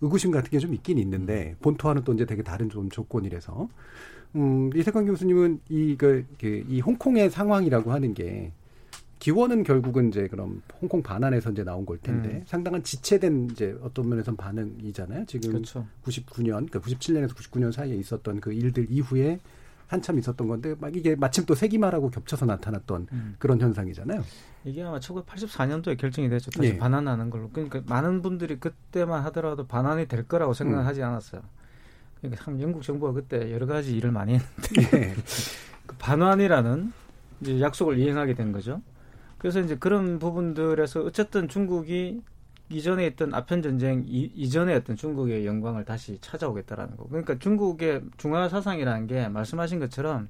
의구심 0.00 0.30
같은 0.32 0.50
게 0.50 0.58
좀 0.58 0.74
있긴 0.74 0.98
있는데 0.98 1.54
본토와는 1.60 2.02
또 2.04 2.12
이제 2.14 2.24
되게 2.26 2.42
다른 2.42 2.68
좀 2.68 2.88
조건이라서 2.90 3.68
음, 4.34 4.70
이세관 4.74 5.06
교수님은 5.06 5.60
이, 5.68 5.94
그, 5.96 6.24
그, 6.40 6.64
이 6.68 6.80
홍콩의 6.80 7.30
상황이라고 7.30 7.92
하는 7.92 8.14
게 8.14 8.52
기원은 9.22 9.62
결국은 9.62 10.08
이제 10.08 10.26
그럼 10.26 10.62
홍콩 10.80 11.00
반환에서 11.00 11.52
이제 11.52 11.62
나온 11.62 11.86
걸 11.86 11.96
텐데 11.98 12.28
음. 12.28 12.42
상당한 12.44 12.82
지체된 12.82 13.50
이제 13.52 13.72
어떤 13.80 14.08
면에선 14.08 14.36
반응이잖아요. 14.36 15.26
지금 15.26 15.52
그렇죠. 15.52 15.86
99년, 16.02 16.68
그러니까 16.68 16.80
97년에서 16.80 17.28
99년 17.36 17.70
사이에 17.70 17.94
있었던 17.94 18.40
그 18.40 18.52
일들 18.52 18.88
이후에 18.90 19.38
한참 19.86 20.18
있었던 20.18 20.48
건데 20.48 20.74
막 20.76 20.96
이게 20.96 21.14
마침 21.14 21.44
또 21.46 21.54
세기말하고 21.54 22.10
겹쳐서 22.10 22.46
나타났던 22.46 23.06
음. 23.12 23.36
그런 23.38 23.60
현상이잖아요. 23.60 24.24
이게 24.64 24.82
아마 24.82 24.98
1984년도에 24.98 25.96
결정이 25.98 26.28
됐죠. 26.28 26.50
다시 26.50 26.70
예. 26.70 26.76
반환하는 26.76 27.30
걸로. 27.30 27.48
그러니까 27.50 27.80
많은 27.86 28.22
분들이 28.22 28.58
그때만 28.58 29.22
하더라도 29.26 29.68
반환이 29.68 30.08
될 30.08 30.26
거라고 30.26 30.52
생각하지 30.52 31.00
음. 31.00 31.06
않았어요. 31.06 31.42
그러니까 32.18 32.42
참 32.42 32.60
영국 32.60 32.82
정부가 32.82 33.12
그때 33.12 33.52
여러 33.52 33.66
가지 33.66 33.96
일을 33.96 34.10
많이 34.10 34.32
했는데 34.34 34.98
예. 34.98 35.14
그 35.86 35.94
반환이라는 36.00 36.92
이제 37.42 37.60
약속을 37.60 38.00
이행하게 38.00 38.34
된 38.34 38.50
거죠. 38.50 38.82
그래서 39.42 39.58
이제 39.58 39.76
그런 39.76 40.20
부분들에서 40.20 41.00
어쨌든 41.00 41.48
중국이 41.48 42.22
이전에 42.70 43.06
있던 43.08 43.34
아편 43.34 43.60
전쟁 43.60 44.04
이, 44.06 44.48
전에 44.48 44.72
했던 44.72 44.94
중국의 44.94 45.44
영광을 45.44 45.84
다시 45.84 46.16
찾아오겠다라는 46.20 46.96
거. 46.96 47.06
그러니까 47.08 47.36
중국의 47.38 48.02
중화 48.16 48.48
사상이라는 48.48 49.08
게 49.08 49.28
말씀하신 49.28 49.80
것처럼 49.80 50.28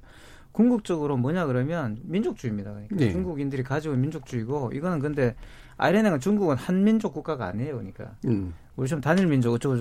궁극적으로 0.51 1.15
뭐냐 1.17 1.45
그러면 1.45 1.99
민족주의입니다. 2.01 2.71
그러니까 2.71 2.95
네. 2.95 3.11
중국인들이 3.11 3.63
가지고 3.63 3.95
민족주의고 3.95 4.71
이거는 4.73 4.97
근데 4.97 5.35
아이레네가 5.77 6.17
중국은 6.17 6.57
한민족 6.57 7.13
국가가 7.13 7.45
아니에요. 7.45 7.75
그러니까 7.75 8.15
음. 8.25 8.55
우리 8.75 8.87
좀 8.87 8.99
단일 8.99 9.27
민족 9.27 9.53
어쩌고 9.53 9.75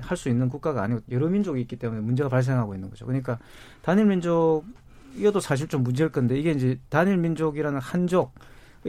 할 0.00 0.16
수 0.16 0.30
있는 0.30 0.48
국가가 0.48 0.82
아니고 0.82 1.02
여러 1.10 1.28
민족이 1.28 1.60
있기 1.60 1.76
때문에 1.76 2.00
문제가 2.00 2.30
발생하고 2.30 2.74
있는 2.74 2.88
거죠. 2.88 3.04
그러니까 3.04 3.38
단일 3.82 4.06
민족 4.06 4.64
이어도 5.14 5.40
사실 5.40 5.68
좀 5.68 5.82
문제일 5.82 6.10
건데 6.10 6.38
이게 6.38 6.52
이제 6.52 6.78
단일 6.88 7.18
민족이라는 7.18 7.78
한족 7.80 8.32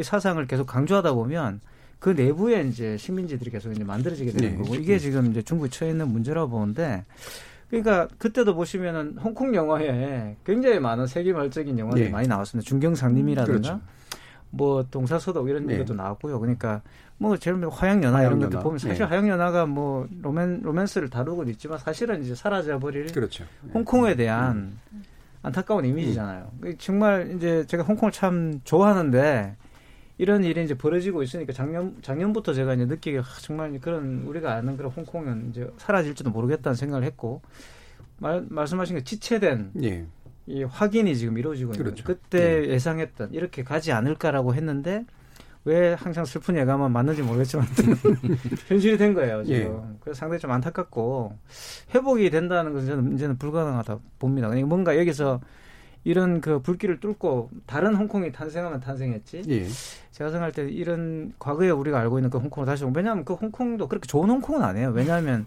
사상을 0.01 0.45
계속 0.47 0.65
강조하다 0.65 1.13
보면 1.13 1.61
그 1.99 2.09
내부에 2.09 2.61
이제 2.63 2.97
식민지들이 2.97 3.51
계속 3.51 3.71
이제 3.71 3.83
만들어지게 3.83 4.31
되는 4.31 4.51
네. 4.51 4.57
거고 4.57 4.75
이게 4.75 4.97
지금 4.99 5.31
이제 5.31 5.41
중국이 5.41 5.69
처해 5.69 5.91
있는 5.91 6.07
문제라고 6.07 6.49
보는데 6.49 7.05
그러니까 7.69 8.07
그때도 8.17 8.55
보시면은 8.55 9.17
홍콩 9.19 9.53
영화에 9.53 10.37
굉장히 10.45 10.79
많은 10.79 11.07
세계말적인 11.07 11.77
영화들이 11.77 12.05
네. 12.05 12.09
많이 12.09 12.27
나왔습니다. 12.27 12.67
중경상림이라든가 12.67 13.59
그렇죠. 13.59 13.81
뭐 14.51 14.83
동사서독 14.89 15.49
이런 15.49 15.67
네. 15.67 15.77
것도 15.77 15.93
나왔고요. 15.93 16.39
그러니까 16.39 16.81
뭐 17.17 17.37
제일 17.37 17.57
화양연화 17.69 18.23
이런 18.23 18.39
것도 18.39 18.59
보면 18.61 18.79
사실 18.79 18.99
네. 18.99 19.03
화양연화가 19.03 19.65
뭐 19.65 20.07
로맨 20.21 20.61
로맨스를 20.63 21.09
다루고 21.09 21.43
있지만 21.43 21.77
사실은 21.77 22.23
이제 22.23 22.33
사라져 22.33 22.79
버릴 22.79 23.11
그렇죠. 23.11 23.43
홍콩에 23.73 24.15
대한 24.15 24.79
음. 24.91 25.03
안타까운 25.43 25.85
이미지잖아요. 25.85 26.51
음. 26.63 26.75
정말 26.79 27.35
이제 27.35 27.65
제가 27.67 27.83
홍콩을 27.83 28.11
참 28.11 28.61
좋아하는데 28.63 29.55
이런 30.19 30.43
일이 30.43 30.61
이제 30.61 30.75
벌어지고 30.77 31.23
있으니까 31.23 31.53
작년 31.53 31.95
작년부터 32.01 32.53
제가 32.53 32.73
이제 32.73 32.85
느끼게 32.85 33.19
아, 33.19 33.23
정말 33.39 33.79
그런 33.79 34.23
우리가 34.27 34.53
아는 34.53 34.75
그런 34.75 34.91
홍콩은 34.91 35.47
이제 35.49 35.71
사라질지도 35.77 36.29
모르겠다는 36.29 36.75
생각을 36.75 37.05
했고 37.05 37.41
말 38.17 38.45
말씀하신 38.49 38.97
게 38.97 39.03
지체된 39.05 39.71
예. 39.81 40.05
이 40.45 40.63
확인이 40.63 41.15
지금 41.15 41.37
이루어지고 41.37 41.71
있는 41.71 41.85
그렇죠. 41.85 42.03
그때 42.03 42.65
예. 42.65 42.69
예상했던 42.71 43.33
이렇게 43.33 43.63
가지 43.63 43.93
않을까라고 43.93 44.53
했는데 44.53 45.05
왜 45.63 45.93
항상 45.93 46.25
슬픈 46.25 46.57
예감은 46.57 46.91
맞는지 46.91 47.21
모르겠지만 47.21 47.65
현실이 48.67 48.97
된 48.97 49.13
거예요 49.13 49.45
지금. 49.45 49.57
예. 49.61 49.97
그래서 50.01 50.19
상당히 50.19 50.41
좀 50.41 50.51
안타깝고 50.51 51.37
회복이 51.95 52.29
된다는 52.29 52.73
것은 52.73 52.87
저는 52.87 53.13
이제는 53.13 53.37
불가능하다 53.37 53.99
봅니다. 54.19 54.49
그러니까 54.49 54.67
뭔가 54.67 54.97
여기서 54.97 55.39
이런 56.03 56.41
그 56.41 56.61
불길을 56.61 56.99
뚫고 56.99 57.49
다른 57.65 57.95
홍콩이 57.95 58.31
탄생하면 58.31 58.79
탄생했지. 58.79 59.43
예. 59.49 59.67
제가 60.11 60.31
생각할 60.31 60.51
때 60.51 60.63
이런 60.69 61.33
과거에 61.39 61.69
우리가 61.69 61.99
알고 61.99 62.19
있는 62.19 62.29
그 62.29 62.37
홍콩을 62.37 62.65
다시 62.65 62.85
왜냐하면 62.93 63.25
그 63.25 63.33
홍콩도 63.33 63.87
그렇게 63.87 64.07
좋은 64.07 64.29
홍콩은 64.29 64.61
아니에요. 64.61 64.89
왜냐하면 64.89 65.45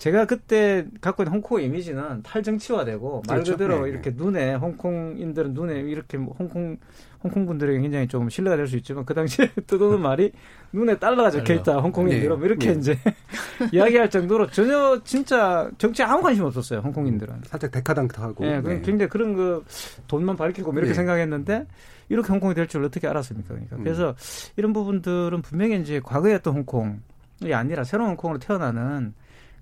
제가 0.00 0.24
그때 0.24 0.86
갖고 1.02 1.22
있는 1.22 1.34
홍콩 1.34 1.60
이미지는 1.60 2.22
탈정치화되고 2.22 3.24
말 3.28 3.36
그렇죠. 3.36 3.52
그대로 3.52 3.84
네. 3.84 3.90
이렇게 3.90 4.10
눈에 4.16 4.54
홍콩인들은 4.54 5.52
눈에 5.52 5.80
이렇게 5.80 6.16
뭐 6.16 6.34
홍콩 6.38 6.78
홍콩 7.22 7.44
분들에게 7.44 7.78
굉장히 7.80 8.08
좀 8.08 8.30
신뢰가 8.30 8.56
될 8.56 8.66
수 8.66 8.78
있지만 8.78 9.04
그 9.04 9.12
당시에 9.12 9.50
뜨도는 9.66 10.00
말이 10.00 10.32
눈에 10.72 10.98
달러가 10.98 11.30
적혀 11.30 11.52
있다 11.52 11.80
홍콩인들은 11.80 12.40
네. 12.40 12.46
이렇게 12.46 12.72
네. 12.72 12.78
이제 12.78 12.98
이야기할 13.72 14.08
정도로 14.08 14.46
전혀 14.46 14.98
진짜 15.04 15.70
정치에 15.76 16.06
아무 16.06 16.22
관심 16.22 16.44
없었어요 16.44 16.80
홍콩인들은 16.80 17.42
살짝 17.44 17.70
데카당트하고 17.70 18.42
네, 18.42 18.62
네. 18.62 18.80
굉장히 18.80 19.10
그런 19.10 19.34
그 19.34 19.62
돈만 20.08 20.34
밝히고 20.38 20.72
뭐 20.72 20.78
이렇게 20.80 20.92
네. 20.92 20.94
생각했는데 20.94 21.66
이렇게 22.08 22.28
홍콩이 22.32 22.54
될 22.54 22.66
줄 22.66 22.82
어떻게 22.84 23.06
알았습니까 23.06 23.48
그러니까 23.48 23.76
음. 23.76 23.84
그래서 23.84 24.14
이런 24.56 24.72
부분들은 24.72 25.42
분명히 25.42 25.78
이제 25.78 26.00
과거에 26.02 26.32
했던 26.32 26.54
홍콩이 26.54 27.52
아니라 27.52 27.84
새로운 27.84 28.10
홍콩으로 28.12 28.38
태어나는 28.38 29.12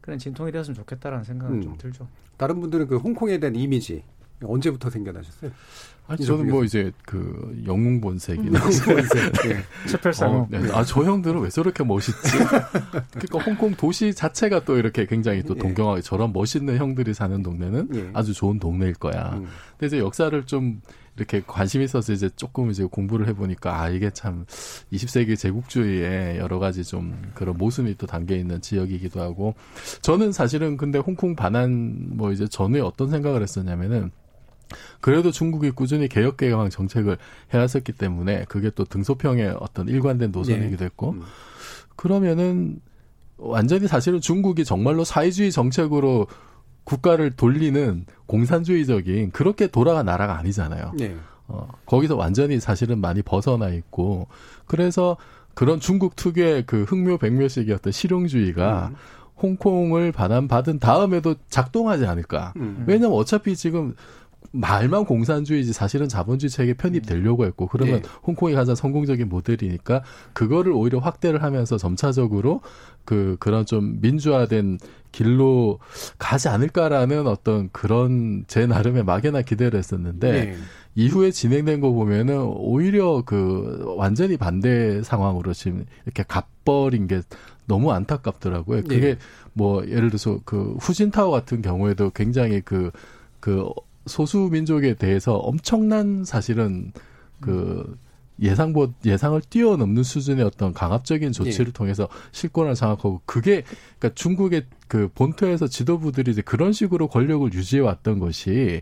그런 0.09 0.19
진통이 0.19 0.51
되었으면 0.51 0.75
좋겠다라는 0.75 1.23
생각은 1.23 1.57
음. 1.57 1.63
좀 1.63 1.77
들죠. 1.77 2.09
다른 2.39 2.61
분들은 2.61 2.87
그 2.87 2.97
홍콩에 2.97 3.39
대한 3.39 3.55
이미지 3.55 4.03
언제부터 4.43 4.89
생겨나셨어요? 4.89 5.51
아니, 6.07 6.25
저는 6.25 6.49
뭐 6.51 6.65
이제 6.65 6.91
그 7.05 7.63
영웅 7.67 8.01
본색이나 8.01 8.59
음, 8.59 8.63
본색, 8.87 9.33
네. 9.43 10.25
어, 10.25 10.49
네. 10.49 10.73
아, 10.73 10.83
저 10.83 11.05
형들은 11.05 11.43
왜 11.43 11.51
저렇게 11.51 11.85
멋있지? 11.85 12.39
그러니까 13.13 13.39
홍콩 13.45 13.75
도시 13.75 14.15
자체가 14.15 14.65
또 14.65 14.79
이렇게 14.79 15.05
굉장히 15.05 15.43
또 15.43 15.55
예. 15.55 15.59
동경하게 15.59 16.01
저런 16.01 16.33
멋있는 16.33 16.79
형들이 16.79 17.13
사는 17.13 17.43
동네는 17.43 17.89
예. 17.95 18.11
아주 18.15 18.33
좋은 18.33 18.59
동네일 18.59 18.95
거야. 18.95 19.35
음. 19.35 19.47
근데 19.73 19.89
이제 19.89 19.99
역사를 19.99 20.43
좀 20.47 20.81
이렇게 21.19 21.43
관심 21.45 21.83
있어서 21.83 22.13
이제 22.13 22.31
조금 22.37 22.71
이제 22.71 22.85
공부를 22.85 23.27
해보니까 23.29 23.81
아 23.81 23.89
이게 23.89 24.11
참 24.11 24.47
20세기 24.93 25.37
제국주의의 25.37 26.39
여러 26.39 26.61
가지 26.61 26.85
좀 26.85 27.21
그런 27.35 27.59
모순이 27.59 27.97
또 27.99 28.07
담겨 28.07 28.37
있는 28.37 28.61
지역이기도 28.61 29.21
하고 29.21 29.55
저는 30.01 30.31
사실은 30.33 30.77
근데 30.77 30.99
홍콩 30.99 31.35
반환 31.35 32.17
뭐 32.17 32.31
이제 32.31 32.47
전에 32.47 32.81
어떤 32.81 33.11
생각을 33.11 33.43
했었냐면은 33.43 34.13
그래도 35.01 35.33
중국이 35.33 35.71
꾸준히 35.73 36.09
개혁 36.09 36.37
개방 36.37 36.71
정책을 36.71 37.19
해왔었기 37.53 37.93
때문에 37.93 38.45
그게 38.49 38.71
또 38.71 38.85
등소평의 38.85 39.57
어떤 39.59 39.89
일관된 39.89 40.31
노선이기도 40.31 40.85
했고 40.85 41.13
네. 41.13 41.19
음. 41.19 41.25
그러면은 41.97 42.81
완전히 43.39 43.89
사실은 43.89 44.21
중국이 44.21 44.65
정말로 44.65 45.05
사회주의 45.05 45.51
정책으로 45.51 46.27
국가를 46.89 47.33
돌리는 47.33 48.07
공산주의적인 48.25 49.33
그렇게 49.33 49.67
돌아간 49.67 50.07
나라가 50.07 50.39
아니잖아요. 50.39 50.93
네. 50.97 51.15
어, 51.47 51.69
거기서 51.85 52.17
완전히 52.17 52.61
사실은 52.61 52.99
많이 52.99 53.21
벗어나 53.21 53.69
있고 53.69 54.27
그래서 54.67 55.19
그런 55.53 55.81
중국 55.81 56.17
특유의 56.17 56.65
그 56.67 56.85
흑묘 56.85 57.19
백묘식의 57.19 57.75
어떤 57.75 57.93
실용주의가 57.93 58.89
음. 58.93 58.97
홍콩을 59.43 60.13
반환받은 60.13 60.79
다음에도 60.79 61.35
작동하지 61.51 62.07
않을까. 62.07 62.55
음. 62.57 62.85
왜냐면 62.87 63.17
어차피 63.17 63.55
지금 63.55 63.95
말만 64.51 65.05
공산주의지 65.05 65.73
사실은 65.73 66.09
자본주의 66.09 66.51
체계 66.51 66.75
편입되려고 66.75 67.45
했고 67.45 67.67
그러면 67.67 68.03
네. 68.03 68.09
홍콩이 68.27 68.55
가장 68.55 68.75
성공적인 68.75 69.29
모델이니까 69.29 70.03
그거를 70.33 70.73
오히려 70.73 70.99
확대를 70.99 71.43
하면서 71.43 71.77
점차적으로 71.77 72.61
그 73.05 73.37
그런 73.41 73.67
좀 73.67 73.99
민주화된 74.01 74.79
길로 75.13 75.79
가지 76.19 76.49
않을까라는 76.49 77.27
어떤 77.27 77.71
그런 77.73 78.45
제 78.47 78.67
나름의 78.67 79.05
막연한 79.05 79.45
기대를 79.45 79.79
했었는데 79.79 80.33
네. 80.33 80.57
이후에 80.95 81.31
진행된 81.31 81.81
거 81.81 81.93
보면은 81.93 82.43
오히려 82.43 83.23
그 83.25 83.95
완전히 83.97 84.37
반대 84.37 85.03
상황으로 85.03 85.53
지금 85.53 85.85
이렇게 86.05 86.25
갚버린 86.27 87.07
게 87.07 87.23
너무 87.67 87.93
안타깝더라고요. 87.93 88.83
그게 88.83 89.01
네. 89.01 89.17
뭐 89.53 89.87
예를 89.87 90.09
들어서 90.09 90.41
그 90.45 90.77
후진타워 90.81 91.31
같은 91.31 91.63
경우에도 91.63 92.11
굉장히 92.11 92.61
그그 92.61 92.91
그 93.41 93.69
소수 94.09 94.49
민족에 94.51 94.95
대해서 94.95 95.37
엄청난 95.37 96.25
사실은 96.25 96.93
그 97.41 97.97
예상보 98.41 98.93
예상을 99.05 99.41
뛰어넘는 99.51 100.03
수준의 100.03 100.45
어떤 100.45 100.73
강압적인 100.73 101.33
조치를 101.33 101.69
예. 101.69 101.73
통해서 101.73 102.09
실권을 102.33 102.75
장악하고 102.75 103.21
그게 103.27 103.65
그러니까 103.99 104.15
중국의 104.15 104.65
그 104.87 105.09
본토에서 105.15 105.67
지도부들이 105.67 106.31
이제 106.31 106.43
그런 106.43 106.73
식으로 106.73 107.09
권력을 107.09 107.53
유지해 107.53 107.83
왔던 107.83 108.19
것이 108.21 108.81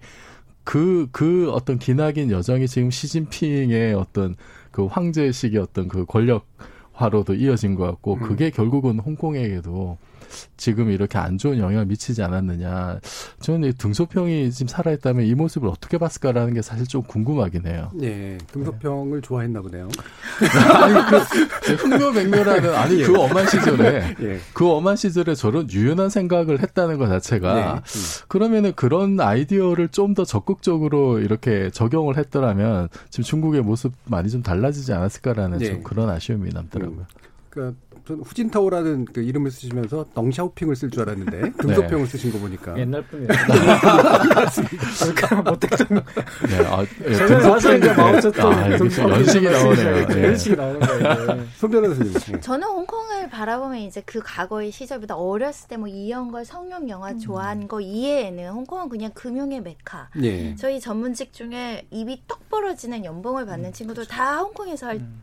그, 0.67 1.09
그 1.13 1.51
어떤 1.53 1.79
기나긴 1.79 2.33
여정이 2.33 2.67
지금 2.67 2.91
시진핑의 2.91 3.95
어떤 3.95 4.35
그 4.73 4.87
황제식의 4.87 5.61
어떤 5.61 5.87
그 5.87 6.05
권력화로도 6.05 7.35
이어진 7.35 7.77
것 7.77 7.85
같고, 7.85 8.15
음. 8.15 8.21
그게 8.21 8.51
결국은 8.51 8.99
홍콩에게도 8.99 9.97
지금 10.57 10.91
이렇게 10.91 11.19
안 11.19 11.39
좋은 11.39 11.59
영향을 11.59 11.87
미치지 11.87 12.23
않았느냐. 12.23 13.01
저는 13.41 13.69
이 13.69 13.73
등소평이 13.73 14.51
지금 14.51 14.69
살아있다면 14.69 15.27
이 15.27 15.35
모습을 15.35 15.69
어떻게 15.69 15.99
봤을까라는 15.99 16.55
게 16.55 16.63
사실 16.63 16.87
좀 16.87 17.03
궁금하긴 17.03 17.67
해요. 17.67 17.91
예, 18.03 18.39
등소평을 18.53 19.21
네. 19.21 19.27
좋아했나 19.27 19.61
보네요. 19.61 19.89
아니, 20.75 20.95
그, 22.63 22.77
아니, 22.77 23.01
예. 23.01 23.05
그 23.05 23.19
엄한 23.19 23.47
시절에, 23.47 24.15
예. 24.21 24.41
그 24.53 24.69
엄한 24.69 24.97
시절에 24.97 25.35
저런 25.35 25.71
유연한 25.71 26.09
생각을 26.09 26.61
했다는 26.61 26.99
것 26.99 27.09
자체가, 27.09 27.59
예. 27.59 27.73
음. 27.73 28.03
그러면은 28.29 28.73
그런 28.75 29.21
아이디어를 29.21 29.89
좀 29.89 30.17
더 30.17 30.25
적극적으로 30.25 31.19
이렇게 31.19 31.69
적용을 31.69 32.17
했더라면, 32.17 32.89
지금 33.11 33.25
중국의 33.25 33.61
모습 33.61 33.93
많이 34.07 34.31
좀 34.31 34.43
달라지지 34.43 34.95
않았을까라는 34.95 35.59
좀 35.59 35.83
그런 35.83 36.09
아쉬움이 36.09 36.51
남더라고요. 36.55 37.01
음. 37.01 37.05
그러니까 37.51 37.79
저는 38.07 38.23
후진타오라는 38.23 39.07
그 39.07 39.21
이름을 39.21 39.51
쓰시면서 39.51 40.07
덩샤오핑을 40.15 40.77
쓸 40.77 40.91
줄 40.91 41.03
알았는데 41.03 41.53
등소평을 41.59 42.05
네. 42.07 42.11
쓰신 42.11 42.33
거 42.33 42.39
보니까 42.39 42.79
옛날 42.79 43.03
분이에요. 43.03 43.29
그러니까 45.01 45.43
못했던 45.43 45.87
네, 46.49 46.67
아, 46.67 46.83
예, 46.83 47.13
등소평 47.13 47.97
마오쩌둥 47.97 48.53
아, 48.53 48.71
연식이 48.71 49.49
나오네요. 49.51 50.07
네. 50.07 50.25
연식이 50.25 50.57
나오는 50.57 50.81
거예요. 50.81 51.45
손 51.57 51.71
변호 51.71 51.89
선생님. 51.95 52.33
네. 52.33 52.41
저는 52.41 52.67
홍콩을 52.69 53.29
바라보면 53.29 53.79
이제 53.79 54.03
그 54.07 54.21
과거의 54.23 54.71
시절보다 54.71 55.17
어렸을 55.17 55.69
때 55.69 55.77
뭐 55.77 55.89
이영걸 55.89 56.47
성룡 56.47 56.89
영화 56.89 57.11
음. 57.11 57.19
좋아한 57.19 57.69
거 57.69 57.81
이해에는 57.83 58.49
홍콩은 58.51 58.89
그냥 58.89 59.11
금융의 59.15 59.61
메카. 59.61 60.09
네. 60.17 60.55
저희 60.57 60.81
전문직 60.81 61.35
중에 61.35 61.87
입이 61.91 62.23
떡 62.27 62.49
벌어지는 62.49 63.05
연봉을 63.05 63.45
받는 63.45 63.71
음, 63.71 63.73
친구들 63.75 64.05
그렇죠. 64.05 64.17
다 64.17 64.39
홍콩에서 64.39 64.87
할 64.87 64.97
음. 64.97 65.23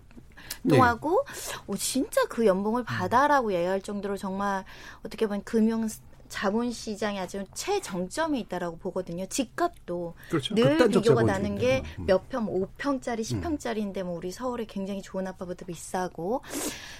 활동하고 0.63 1.23
네. 1.25 1.63
오, 1.67 1.75
진짜 1.75 2.25
그 2.27 2.45
연봉을 2.45 2.83
받아라고 2.83 3.53
얘기할 3.53 3.81
정도로 3.81 4.17
정말 4.17 4.63
어떻게 5.05 5.27
보면 5.27 5.43
금융 5.43 5.87
자본시장이 6.29 7.19
아주 7.19 7.45
최정점에 7.53 8.39
있다라고 8.39 8.77
보거든요. 8.77 9.27
집값도 9.27 10.15
그렇죠. 10.29 10.55
늘 10.55 10.89
비교가 10.89 11.21
나는 11.21 11.59
게 11.59 11.83
몇평 11.99 12.47
음. 12.47 12.67
5평짜리, 12.77 13.19
10평짜리인데 13.19 14.01
뭐 14.01 14.17
우리 14.17 14.31
서울에 14.31 14.65
굉장히 14.65 15.03
좋은 15.03 15.27
아파트도 15.27 15.67
비싸고. 15.67 16.41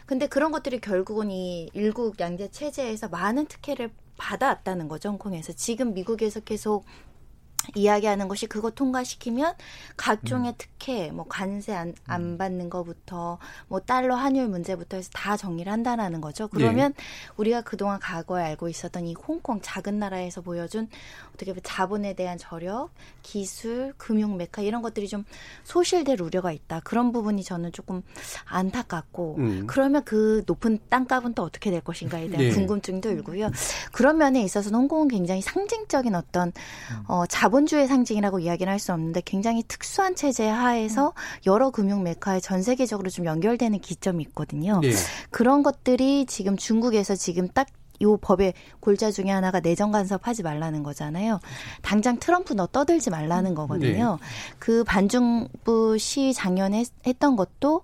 근데 0.06 0.28
그런 0.28 0.52
것들이 0.52 0.80
결국은 0.80 1.32
이 1.32 1.72
일국 1.74 2.20
양제 2.20 2.52
체제에서 2.52 3.08
많은 3.08 3.48
특혜를 3.48 3.90
받아왔다는 4.18 4.88
거죠, 4.88 5.10
홍콩에서. 5.10 5.54
지금 5.54 5.96
미국에서 5.96 6.40
계속 6.40 6.86
이야기하는 7.76 8.28
것이 8.28 8.48
그거 8.48 8.72
통과시키면 8.72 9.56
각종의 9.98 10.52
음. 10.52 10.56
특혜, 10.58 11.12
뭐 11.12 11.26
관세 11.28 11.74
안, 11.74 11.94
안 12.06 12.22
음. 12.22 12.38
받는 12.38 12.70
것부터 12.70 13.38
뭐 13.68 13.80
달러 13.80 14.16
환율 14.16 14.48
문제부터 14.48 14.98
해서 14.98 15.10
다 15.14 15.38
정리를 15.38 15.72
한다라는 15.72 16.22
거죠. 16.22 16.48
그러면 16.48 16.94
네. 16.94 17.04
우리가 17.38 17.62
그동안 17.62 18.00
과거에 18.00 18.44
알고 18.44 18.70
있었던 18.70 19.06
이 19.06 19.14
홍콩 19.28 19.62
작은 19.62 20.00
나라에서 20.00 20.42
보여준 20.42 20.90
어떻게 21.30 21.52
보면 21.52 21.62
자본에 21.64 22.14
대한 22.14 22.38
저력, 22.38 22.90
기술, 23.22 23.94
금융 23.98 24.38
메카 24.38 24.62
이런 24.62 24.82
것들이 24.82 25.08
좀 25.08 25.24
소실될 25.64 26.22
우려가 26.22 26.52
있다. 26.52 26.82
그런 26.84 27.12
부분이 27.12 27.44
저는 27.44 27.72
조금 27.72 28.02
안타깝고 28.46 29.36
음. 29.38 29.68
그러면 29.68 30.04
그 30.04 30.44
높은 30.46 30.80
땅값은 30.90 31.34
또 31.34 31.44
어떻게 31.44 31.72
될 31.72 31.82
것인가에 31.82 32.28
대한 32.30 32.46
네. 32.46 32.52
궁금증도 32.52 33.12
일고요. 33.12 33.50
그런 33.92 34.18
면에 34.18 34.42
있어서는 34.42 34.80
홍콩은 34.80 35.08
굉장히 35.08 35.42
상징적인 35.42 36.16
어떤 36.16 36.50
음. 36.50 37.04
어, 37.08 37.26
자본 37.28 37.53
자본주의 37.54 37.88
상징이라고 37.88 38.40
이야기는 38.40 38.72
할 38.72 38.80
수 38.80 38.92
없는데 38.92 39.22
굉장히 39.24 39.64
특수한 39.68 40.16
체제 40.16 40.50
하에서 40.50 41.14
여러 41.46 41.70
금융 41.70 42.04
메카에 42.04 42.40
전 42.40 42.64
세계적으로 42.64 43.10
좀 43.10 43.26
연결되는 43.26 43.80
기점이 43.80 44.24
있거든요. 44.24 44.80
네. 44.82 44.92
그런 45.30 45.64
것들이 45.64 46.26
지금 46.26 46.58
중국에서 46.58 47.16
지금 47.16 47.48
딱 47.48 47.68
요 48.02 48.18
법의 48.18 48.54
골자 48.80 49.12
중에 49.12 49.32
하나가 49.32 49.60
내정 49.60 49.92
간섭하지 49.92 50.44
말라는 50.44 50.84
거잖아요. 50.84 51.40
당장 51.82 52.20
트럼프 52.20 52.54
너 52.54 52.68
떠들지 52.68 53.10
말라는 53.10 53.56
거거든요. 53.56 54.20
네. 54.22 54.28
그 54.60 54.84
반중부 54.84 55.98
시위 55.98 56.34
작년에 56.34 56.86
했던 57.08 57.36
것도 57.36 57.82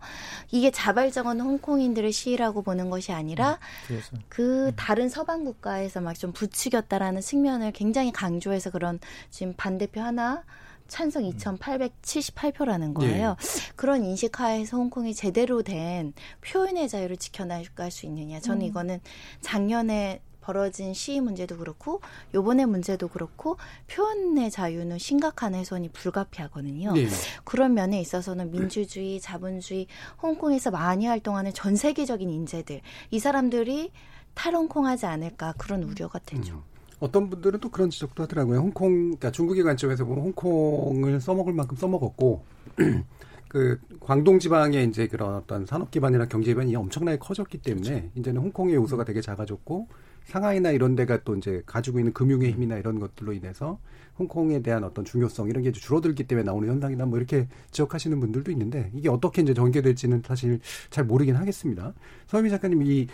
이게 0.52 0.70
자발적인 0.70 1.40
홍콩인들의 1.40 2.12
시위라고 2.12 2.62
보는 2.62 2.90
것이 2.90 3.14
아니라 3.14 3.58
음, 3.90 4.02
그 4.30 4.68
음. 4.68 4.72
다른 4.76 5.10
서방 5.10 5.44
국가에서 5.44 6.02
막 6.02 6.20
좀 6.20 6.34
부추겼다라는 6.34 7.22
측면을 7.22 7.72
굉장히 7.72 8.12
강조해서 8.12 8.70
그런 8.70 9.00
지금 9.30 9.54
반대표 9.56 10.02
하나 10.02 10.44
찬성 10.90 11.24
2,878표라는 11.24 12.82
음. 12.82 12.94
거예요. 12.94 13.36
네. 13.40 13.74
그런 13.76 14.04
인식하에서 14.04 14.76
홍콩이 14.76 15.14
제대로 15.14 15.62
된 15.64 16.14
표현의 16.42 16.90
자유를 16.90 17.18
지켜나갈 17.18 17.92
수 17.92 18.06
있느냐. 18.08 18.40
저는 18.42 18.62
음. 18.62 18.68
이거는 18.68 19.00
작년에 19.42 20.22
벌어진 20.42 20.96
시위 20.96 21.22
문제도 21.22 21.56
그렇고 21.58 22.02
요번에 22.34 22.66
문제도 22.66 23.08
그렇고 23.08 23.58
표현의 23.88 24.50
자유는 24.50 24.98
심각한 24.98 25.54
훼손이 25.54 25.90
불가피하거든요. 25.90 26.94
네. 26.94 27.08
그런 27.44 27.76
면에 27.76 28.02
있어서는 28.02 28.50
민주주의, 28.50 29.20
자본주의, 29.20 29.86
홍콩에서 30.24 30.72
많이 30.72 31.06
활동하는 31.06 31.54
전 31.54 31.76
세계적인 31.76 32.30
인재들 32.30 32.82
이 33.12 33.20
사람들이 33.20 33.92
탈홍콩하지 34.34 35.06
않을까 35.06 35.54
그런 35.58 35.84
우려가 35.84 36.18
되죠. 36.20 36.54
음. 36.54 36.69
어떤 37.00 37.30
분들은 37.30 37.60
또 37.60 37.70
그런 37.70 37.90
지적도 37.90 38.24
하더라고요. 38.24 38.60
홍콩, 38.60 38.92
그러니까 38.92 39.32
중국의 39.32 39.64
관점에서 39.64 40.06
보면 40.06 40.24
홍콩을 40.26 41.20
써먹을 41.22 41.54
만큼 41.54 41.78
써먹었고, 41.78 42.44
그 43.50 43.80
광동 44.00 44.38
지방의 44.40 44.88
이제 44.88 45.08
그런 45.08 45.36
어떤 45.36 45.66
산업 45.66 45.90
기반이나 45.90 46.28
경제 46.28 46.52
기반이 46.52 46.76
엄청나게 46.76 47.18
커졌기 47.18 47.58
때문에 47.58 47.90
그렇죠. 47.90 48.12
이제는 48.16 48.42
홍콩의 48.42 48.76
요소가 48.76 49.04
되게 49.04 49.22
작아졌고 49.22 49.88
상하이나 50.26 50.70
이런 50.70 50.96
데가 50.96 51.24
또 51.24 51.36
이제 51.36 51.64
가지고 51.66 52.00
있는 52.00 52.14
금융의 52.14 52.52
힘이나 52.52 52.78
이런 52.78 53.00
것들로 53.00 53.34
인해서 53.34 53.80
홍콩에 54.20 54.62
대한 54.62 54.84
어떤 54.84 55.04
중요성 55.04 55.50
이런 55.50 55.64
게 55.64 55.72
줄어들기 55.72 56.26
때문에 56.26 56.46
나오는 56.46 56.70
현상이나 56.70 57.06
뭐 57.06 57.18
이렇게 57.18 57.48
지적하시는 57.72 58.20
분들도 58.20 58.52
있는데 58.52 58.92
이게 58.94 59.10
어떻게 59.10 59.42
이제 59.42 59.56
전개될지는 59.56 60.22
사실 60.26 60.60
잘 60.92 61.06
모르긴 61.06 61.36
하겠습니다. 61.36 61.94
서미 62.28 62.52
작가님 62.52 62.84
이 62.84 63.08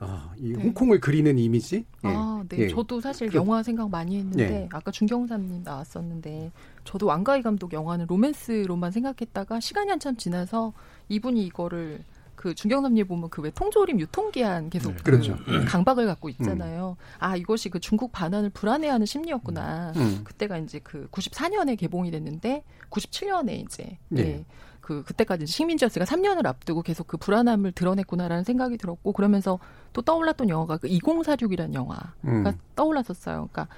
아, 0.00 0.32
이 0.38 0.52
네. 0.52 0.62
홍콩을 0.62 0.98
그리는 0.98 1.38
이미지? 1.38 1.84
아, 2.02 2.42
네. 2.48 2.58
예. 2.58 2.68
저도 2.68 3.00
사실 3.00 3.28
그, 3.28 3.36
영화 3.36 3.62
생각 3.62 3.90
많이 3.90 4.16
했는데 4.16 4.62
예. 4.62 4.68
아까 4.72 4.90
중경삼님 4.90 5.62
나왔었는데 5.62 6.50
저도 6.84 7.06
왕가희 7.06 7.42
감독 7.42 7.72
영화는 7.74 8.06
로맨스로만 8.08 8.90
생각했다가 8.92 9.60
시간이 9.60 9.90
한참 9.90 10.16
지나서 10.16 10.72
이분이 11.10 11.44
이거를 11.46 12.02
그 12.34 12.54
중경삼님 12.54 13.06
보면 13.06 13.28
그 13.28 13.42
왜 13.42 13.50
통조림 13.50 14.00
유통기한 14.00 14.70
계속 14.70 14.92
네, 14.92 14.96
그 14.96 15.02
그렇죠. 15.02 15.36
강박을 15.68 16.06
갖고 16.06 16.30
있잖아요. 16.30 16.96
음. 16.98 17.04
아 17.18 17.36
이것이 17.36 17.68
그 17.68 17.78
중국 17.80 18.12
반환을 18.12 18.48
불안해하는 18.50 19.04
심리였구나. 19.04 19.92
음. 19.96 20.20
그때가 20.24 20.56
이제 20.56 20.80
그 20.82 21.06
94년에 21.10 21.76
개봉이 21.76 22.10
됐는데 22.10 22.64
97년에 22.88 23.62
이제 23.66 23.98
네. 24.08 24.22
네. 24.22 24.44
그 24.80 25.02
그때까지 25.04 25.46
식민지였으니까 25.46 26.04
3년을 26.10 26.46
앞두고 26.46 26.82
계속 26.82 27.06
그 27.06 27.16
불안함을 27.16 27.72
드러냈구나라는 27.72 28.44
생각이 28.44 28.76
들었고 28.76 29.12
그러면서 29.12 29.58
또 29.92 30.02
떠올랐던 30.02 30.48
영화가 30.48 30.78
그 30.78 30.88
2046이라는 30.88 31.74
영화가 31.74 32.12
음. 32.24 32.44
떠올랐었어요. 32.76 33.48
그러니까 33.52 33.68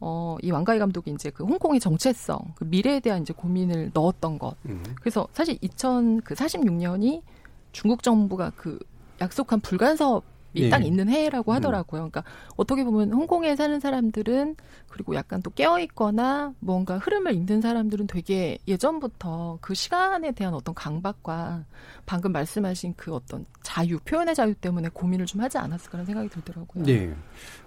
어, 0.00 0.36
이 0.42 0.50
왕가희 0.50 0.80
감독이 0.80 1.12
이제 1.12 1.30
그 1.30 1.44
홍콩의 1.44 1.78
정체성, 1.78 2.54
그 2.56 2.64
미래에 2.64 2.98
대한 3.00 3.22
이제 3.22 3.32
고민을 3.32 3.92
넣었던 3.94 4.38
것. 4.38 4.56
음. 4.66 4.82
그래서 5.00 5.28
사실 5.32 5.56
2046년이 5.58 7.22
그 7.22 7.52
중국 7.70 8.02
정부가 8.02 8.50
그 8.56 8.78
약속한 9.20 9.60
불간섭 9.60 10.24
네. 10.54 10.68
딱 10.68 10.84
있는 10.84 11.08
해라고 11.08 11.52
음. 11.52 11.56
하더라고요. 11.56 12.10
그러니까 12.10 12.24
어떻게 12.56 12.84
보면 12.84 13.12
홍콩에 13.12 13.56
사는 13.56 13.78
사람들은 13.80 14.56
그리고 14.88 15.14
약간 15.14 15.40
또 15.42 15.50
깨어 15.50 15.80
있거나 15.80 16.52
뭔가 16.60 16.98
흐름을 16.98 17.34
읽는 17.34 17.60
사람들은 17.62 18.06
되게 18.06 18.58
예전부터 18.68 19.58
그 19.60 19.74
시간에 19.74 20.32
대한 20.32 20.54
어떤 20.54 20.74
강박과 20.74 21.64
방금 22.04 22.32
말씀하신 22.32 22.94
그 22.96 23.14
어떤 23.14 23.46
자유, 23.62 23.98
표현의 24.00 24.34
자유 24.34 24.54
때문에 24.54 24.90
고민을 24.92 25.26
좀 25.26 25.40
하지 25.40 25.58
않았을까라는 25.58 26.06
생각이 26.06 26.28
들더라고요. 26.28 26.84
네. 26.84 27.14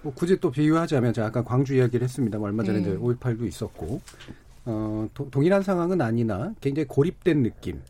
뭐 0.01 0.13
굳이 0.13 0.39
또 0.39 0.51
비유하자면 0.51 1.13
제가 1.13 1.27
아까 1.27 1.43
광주 1.43 1.75
이야기를 1.75 2.03
했습니다. 2.03 2.39
얼마 2.39 2.63
전에 2.63 2.79
네. 2.79 2.89
이제 2.89 2.97
5.18도 2.97 3.47
있었고 3.47 4.01
어, 4.65 5.07
도, 5.13 5.29
동일한 5.29 5.63
상황은 5.63 6.01
아니나 6.01 6.53
굉장히 6.61 6.87
고립된 6.87 7.43
느낌. 7.43 7.81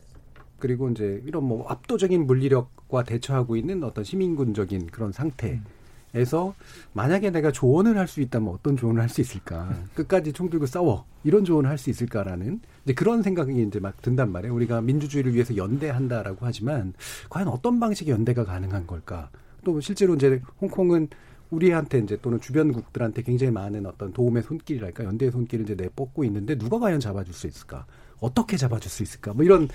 그리고 0.58 0.88
이제 0.90 1.22
이런 1.26 1.44
뭐 1.44 1.66
압도적인 1.68 2.26
물리력 2.26 2.70
과 2.88 3.02
대처하고 3.02 3.56
있는 3.56 3.82
어떤 3.82 4.04
시민군적인 4.04 4.86
그런 4.88 5.10
상태에서 5.10 6.54
만약에 6.92 7.30
내가 7.30 7.50
조언을 7.50 7.98
할 7.98 8.06
수 8.06 8.20
있다면 8.20 8.48
어떤 8.54 8.76
조언을 8.76 9.02
할 9.02 9.08
수 9.08 9.20
있을까? 9.20 9.74
끝까지 9.94 10.32
총 10.32 10.48
들고 10.48 10.66
싸워. 10.66 11.04
이런 11.24 11.44
조언을 11.44 11.68
할 11.68 11.78
수 11.78 11.90
있을까라는 11.90 12.60
이제 12.84 12.94
그런 12.94 13.22
생각이 13.24 13.60
이제 13.60 13.80
막 13.80 14.00
든단 14.02 14.30
말이에요. 14.30 14.54
우리가 14.54 14.80
민주주의를 14.82 15.34
위해서 15.34 15.56
연대한다라고 15.56 16.38
하지만 16.46 16.92
과연 17.28 17.48
어떤 17.48 17.80
방식의 17.80 18.12
연대가 18.12 18.44
가능한 18.44 18.86
걸까? 18.86 19.30
또 19.64 19.80
실제로 19.80 20.14
이제 20.14 20.40
홍콩은 20.60 21.08
우리한테 21.50 21.98
이제 21.98 22.16
또는 22.22 22.40
주변국들한테 22.40 23.22
굉장히 23.22 23.52
많은 23.52 23.86
어떤 23.86 24.12
도움의 24.12 24.44
손길이랄까 24.44 25.02
연대의 25.04 25.32
손길을 25.32 25.64
이제 25.64 25.74
내뻗고 25.74 26.22
있는데 26.24 26.56
누가 26.56 26.78
과연 26.78 27.00
잡아줄 27.00 27.34
수 27.34 27.48
있을까? 27.48 27.84
어떻게 28.20 28.56
잡아줄 28.56 28.88
수 28.90 29.02
있을까? 29.02 29.32
뭐 29.32 29.44
이런 29.44 29.68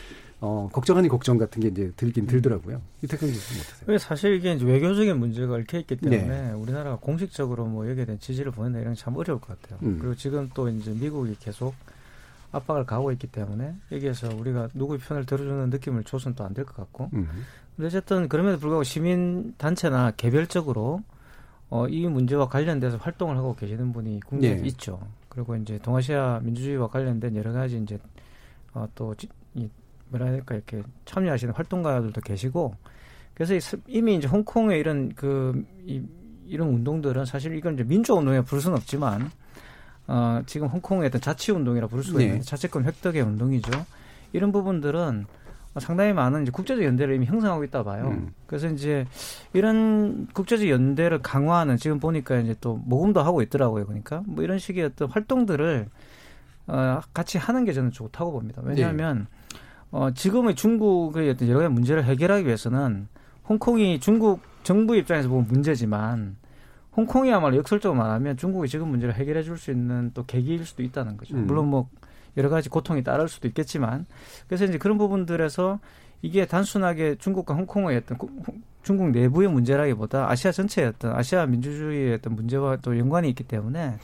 어, 0.43 0.67
걱정 0.73 0.97
아닌 0.97 1.09
걱정 1.09 1.37
같은 1.37 1.61
게 1.61 1.67
이제 1.67 1.91
들긴 1.95 2.25
들더라고요. 2.25 2.81
이태경 3.03 3.29
교수님 3.29 3.61
어떠세요? 3.61 3.97
사실 3.99 4.33
이게 4.35 4.53
이제 4.53 4.65
외교적인 4.65 5.17
문제가 5.19 5.53
얽혀 5.53 5.77
있기 5.79 5.97
때문에 5.97 6.27
네. 6.27 6.51
우리나라가 6.53 6.95
공식적으로 6.97 7.65
뭐 7.67 7.87
여기에 7.89 8.05
대한 8.05 8.19
지지를 8.19 8.51
보낸다 8.51 8.79
이런 8.79 8.93
게 8.95 8.99
참 8.99 9.15
어려울 9.15 9.39
것 9.39 9.59
같아요. 9.61 9.79
음. 9.83 9.97
그리고 9.99 10.15
지금 10.15 10.49
또 10.55 10.67
이제 10.67 10.91
미국이 10.91 11.35
계속 11.39 11.75
압박을 12.51 12.85
가고 12.85 13.11
있기 13.13 13.27
때문에 13.27 13.75
여기에서 13.91 14.29
우리가 14.35 14.69
누구의 14.73 14.99
편을 14.99 15.25
들어주는 15.25 15.69
느낌을 15.69 16.03
줘서는 16.05 16.35
또 16.35 16.43
안 16.43 16.53
될 16.53 16.65
것 16.65 16.75
같고. 16.75 17.09
음. 17.13 17.27
근데 17.75 17.87
어쨌든 17.87 18.27
그럼에도 18.27 18.57
불구하고 18.59 18.83
시민 18.83 19.53
단체나 19.57 20.11
개별적으로 20.17 21.03
어, 21.69 21.87
이 21.87 22.05
문제와 22.07 22.49
관련돼서 22.49 22.97
활동을 22.97 23.37
하고 23.37 23.55
계시는 23.55 23.93
분이 23.93 24.19
국내에 24.25 24.55
네. 24.55 24.67
있죠. 24.69 24.99
그리고 25.29 25.55
이제 25.55 25.77
동아시아 25.77 26.39
민주주의와 26.43 26.87
관련된 26.87 27.35
여러 27.37 27.53
가지 27.53 27.77
이제 27.77 27.97
어, 28.73 28.87
또 28.95 29.15
이, 29.53 29.69
뭐라 30.11 30.27
해야 30.27 30.35
될까 30.35 30.55
이렇게 30.55 30.83
참여하시는 31.05 31.53
활동가들도 31.53 32.21
계시고 32.21 32.75
그래서 33.33 33.77
이미 33.87 34.15
이제 34.15 34.27
홍콩의 34.27 34.79
이런 34.79 35.13
그 35.15 35.65
이, 35.85 36.03
이런 36.45 36.69
운동들은 36.69 37.25
사실 37.25 37.55
이건 37.55 37.73
이제 37.75 37.83
민주 37.83 38.13
운동에 38.13 38.41
부를 38.41 38.61
수는 38.61 38.77
없지만 38.77 39.31
어, 40.07 40.41
지금 40.45 40.67
홍콩의 40.67 41.07
어떤 41.07 41.21
자치 41.21 41.51
운동이라 41.51 41.87
부를 41.87 42.03
수가 42.03 42.19
네. 42.19 42.25
있는데 42.25 42.43
자치권 42.43 42.85
획득의 42.85 43.21
운동이죠. 43.21 43.71
이런 44.33 44.51
부분들은 44.51 45.25
상당히 45.79 46.11
많은 46.11 46.43
이제 46.43 46.51
국제적 46.51 46.83
연대를 46.83 47.15
이미 47.15 47.25
형성하고 47.25 47.63
있다 47.63 47.83
봐요. 47.83 48.09
음. 48.09 48.33
그래서 48.45 48.67
이제 48.67 49.05
이런 49.53 50.27
국제적 50.33 50.67
연대를 50.67 51.21
강화하는 51.21 51.77
지금 51.77 51.99
보니까 51.99 52.39
이제 52.39 52.53
또 52.59 52.75
모금도 52.83 53.21
하고 53.21 53.41
있더라고요. 53.41 53.85
그러니까 53.85 54.21
뭐 54.25 54.43
이런 54.43 54.59
식의 54.59 54.83
어떤 54.83 55.09
활동들을 55.09 55.87
어, 56.67 56.99
같이 57.13 57.37
하는 57.37 57.63
게 57.63 57.71
저는 57.71 57.91
좋다고 57.91 58.33
봅니다. 58.33 58.61
왜냐하면 58.65 59.19
네. 59.19 59.40
어, 59.91 60.11
지금의 60.11 60.55
중국의 60.55 61.29
어떤 61.29 61.47
여러 61.49 61.59
가지 61.59 61.73
문제를 61.73 62.03
해결하기 62.05 62.45
위해서는 62.45 63.07
홍콩이 63.47 63.99
중국 63.99 64.41
정부 64.63 64.95
입장에서 64.95 65.27
보면 65.27 65.47
문제지만 65.47 66.37
홍콩이야말로 66.95 67.57
역설적으로 67.57 67.97
말하면 67.97 68.37
중국이 68.37 68.67
지금 68.67 68.89
문제를 68.89 69.15
해결해 69.15 69.43
줄 69.43 69.57
수 69.57 69.71
있는 69.71 70.11
또 70.13 70.25
계기일 70.25 70.65
수도 70.65 70.83
있다는 70.83 71.17
거죠. 71.17 71.35
음. 71.35 71.47
물론 71.47 71.67
뭐 71.67 71.89
여러 72.37 72.49
가지 72.49 72.69
고통이 72.69 73.03
따를 73.03 73.27
수도 73.27 73.47
있겠지만 73.47 74.05
그래서 74.47 74.65
이제 74.65 74.77
그런 74.77 74.97
부분들에서 74.97 75.79
이게 76.21 76.45
단순하게 76.45 77.15
중국과 77.15 77.55
홍콩의 77.55 77.97
어떤 77.97 78.17
중국 78.83 79.11
내부의 79.11 79.49
문제라기보다 79.49 80.29
아시아 80.29 80.51
전체의 80.51 80.89
어떤 80.89 81.15
아시아 81.15 81.45
민주주의의 81.45 82.13
어떤 82.15 82.35
문제와 82.35 82.77
또 82.77 82.97
연관이 82.97 83.29
있기 83.29 83.43
때문에 83.43 83.97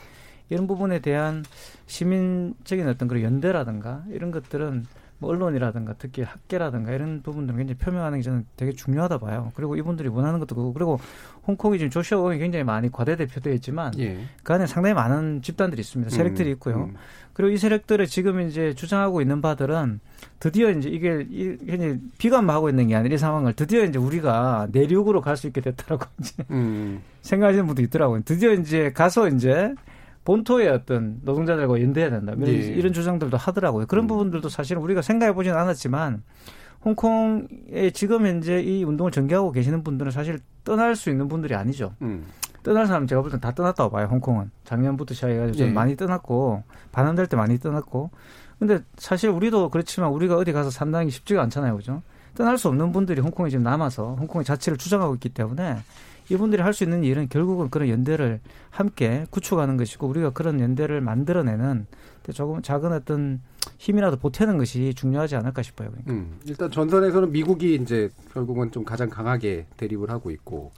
이런 0.49 0.67
부분에 0.67 0.99
대한 0.99 1.43
시민적인 1.85 2.87
어떤 2.87 3.07
그런 3.07 3.23
연대라든가 3.23 4.03
이런 4.09 4.31
것들은 4.31 4.85
뭐 5.19 5.31
언론이라든가 5.31 5.95
특히 5.97 6.21
학계라든가 6.23 6.91
이런 6.91 7.21
부분들은 7.23 7.57
굉장히 7.57 7.77
표명하는 7.77 8.19
게 8.19 8.23
저는 8.23 8.45
되게 8.55 8.71
중요하다 8.71 9.17
봐요. 9.17 9.51
그리고 9.55 9.75
이분들이 9.75 10.09
원하는 10.09 10.39
것도 10.39 10.55
그렇고 10.55 10.73
그리고 10.73 10.99
홍콩이 11.47 11.79
지금 11.79 11.89
조시아공이 11.89 12.37
굉장히 12.37 12.63
많이 12.63 12.91
과대대표되어 12.91 13.53
있지만 13.53 13.97
예. 13.99 14.19
그 14.43 14.53
안에 14.53 14.67
상당히 14.67 14.93
많은 14.93 15.41
집단들이 15.41 15.79
있습니다. 15.81 16.11
세력들이 16.11 16.49
음, 16.49 16.53
있고요. 16.53 16.75
음. 16.85 16.95
그리고 17.33 17.51
이 17.51 17.57
세력들을 17.57 18.05
지금 18.07 18.41
이제 18.41 18.73
주장하고 18.73 19.21
있는 19.21 19.41
바들은 19.41 19.99
드디어 20.39 20.71
이제 20.71 20.89
이게 20.89 21.25
굉장히 21.65 21.99
비관하고 22.17 22.69
있는 22.69 22.87
게 22.87 22.95
아니라 22.95 23.15
이 23.15 23.17
상황을 23.17 23.53
드디어 23.53 23.83
이제 23.85 23.97
우리가 23.99 24.67
내륙으로 24.71 25.21
갈 25.21 25.37
수 25.37 25.47
있게 25.47 25.61
됐다라고 25.61 26.05
이제 26.19 26.43
음. 26.51 27.01
생각하시는 27.21 27.65
분도 27.65 27.81
있더라고요. 27.83 28.21
드디어 28.25 28.53
이제 28.53 28.91
가서 28.91 29.27
이제 29.29 29.73
본토의 30.27 30.67
어떤 30.67 31.19
노동자들과 31.23 31.81
연대해야 31.81 32.09
된다. 32.11 32.33
이런, 32.33 32.43
네. 32.43 32.51
이런 32.51 32.91
주장들도 32.91 33.37
하더라고요. 33.37 33.85
그런 33.85 34.03
음. 34.03 34.07
부분들도 34.07 34.49
사실은 34.49 34.81
우리가 34.81 35.01
생각해 35.01 35.33
보지는 35.33 35.57
않았지만 35.57 36.21
홍콩에 36.83 37.91
지금 37.93 38.25
현재 38.27 38.61
이 38.61 38.83
운동을 38.83 39.09
전개하고 39.11 39.53
계시는 39.53 39.85
분들은 39.85 40.11
사실 40.11 40.39
떠날 40.65 40.97
수 40.97 41.09
있는 41.09 41.29
분들이 41.29 41.55
아니죠. 41.55 41.93
음. 42.01 42.25
떠날 42.61 42.87
사람 42.87 43.07
제가 43.07 43.21
볼 43.21 43.31
땐 43.31 43.39
다 43.39 43.51
떠났다고 43.53 43.89
봐요. 43.89 44.07
홍콩은 44.11 44.51
작년부터 44.65 45.13
시작해가지고 45.13 45.65
네. 45.65 45.71
많이 45.71 45.95
떠났고 45.95 46.61
반환될 46.91 47.27
때 47.27 47.37
많이 47.37 47.57
떠났고. 47.57 48.11
근데 48.59 48.79
사실 48.97 49.29
우리도 49.29 49.69
그렇지만 49.69 50.09
우리가 50.09 50.35
어디 50.35 50.51
가서 50.51 50.69
산다는 50.69 51.07
게 51.07 51.11
쉽지가 51.11 51.41
않잖아요, 51.43 51.77
그죠? 51.77 52.01
떠날 52.35 52.57
수 52.57 52.67
없는 52.67 52.91
분들이 52.91 53.21
홍콩에 53.21 53.49
지금 53.49 53.63
남아서 53.63 54.15
홍콩의 54.19 54.43
자체를 54.43 54.77
주장하고 54.77 55.13
있기 55.13 55.29
때문에 55.29 55.77
이분들이 56.29 56.61
할 56.61 56.73
수 56.73 56.83
있는 56.83 57.03
일은 57.03 57.27
결국은 57.29 57.69
그런 57.69 57.89
연대를 57.89 58.39
함께 58.69 59.25
구축하는 59.31 59.77
것이고 59.77 60.07
우리가 60.07 60.31
그런 60.31 60.59
연대를 60.59 61.01
만들어내는 61.01 61.87
조금 62.33 62.61
작은 62.61 62.91
어떤 62.91 63.41
힘이라도 63.77 64.17
보태는 64.17 64.57
것이 64.57 64.93
중요하지 64.93 65.35
않을까 65.37 65.61
싶어요. 65.61 65.89
그러니까. 65.89 66.11
음, 66.11 66.39
일단 66.45 66.69
전선에서는 66.69 67.31
미국이 67.31 67.75
이제 67.75 68.09
결국은 68.33 68.71
좀 68.71 68.83
가장 68.83 69.09
강하게 69.09 69.65
대립을 69.77 70.09
하고 70.09 70.29
있고 70.31 70.71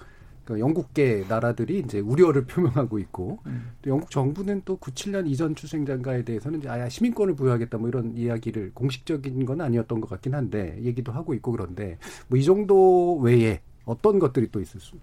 그러니까 0.45 0.65
영국계 0.67 1.25
나라들이 1.27 1.79
이제 1.79 1.99
우려를 1.99 2.45
표명하고 2.49 2.97
있고 2.99 3.39
음. 3.47 3.71
또 3.81 3.89
영국 3.89 4.09
정부는 4.11 4.61
또 4.65 4.77
97년 4.77 5.27
이전 5.27 5.55
추생장가에 5.55 6.23
대해서는 6.23 6.59
이제 6.59 6.69
아야 6.69 6.87
시민권을 6.89 7.35
부여하겠다 7.35 7.77
뭐 7.77 7.89
이런 7.89 8.15
이야기를 8.15 8.71
공식적인 8.73 9.45
건 9.45 9.61
아니었던 9.61 10.01
것 10.01 10.09
같긴 10.09 10.33
한데 10.35 10.79
얘기도 10.83 11.11
하고 11.11 11.33
있고 11.33 11.51
그런데 11.51 11.97
뭐 12.27 12.39
이 12.39 12.43
정도 12.43 13.17
외에 13.19 13.61
어떤 13.85 14.19
것들이 14.19 14.49
또 14.51 14.61
있을 14.61 14.79
수. 14.79 14.95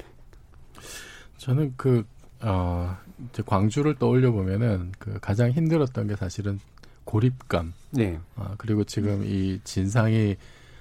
저는 1.38 1.74
그, 1.76 2.04
어, 2.40 2.96
이제 3.30 3.42
광주를 3.44 3.96
떠올려 3.96 4.32
보면은 4.32 4.92
그 4.98 5.18
가장 5.20 5.50
힘들었던 5.50 6.08
게 6.08 6.16
사실은 6.16 6.60
고립감. 7.04 7.72
네. 7.90 8.18
어, 8.36 8.54
그리고 8.58 8.84
지금 8.84 9.24
이 9.24 9.60
진상이 9.64 10.36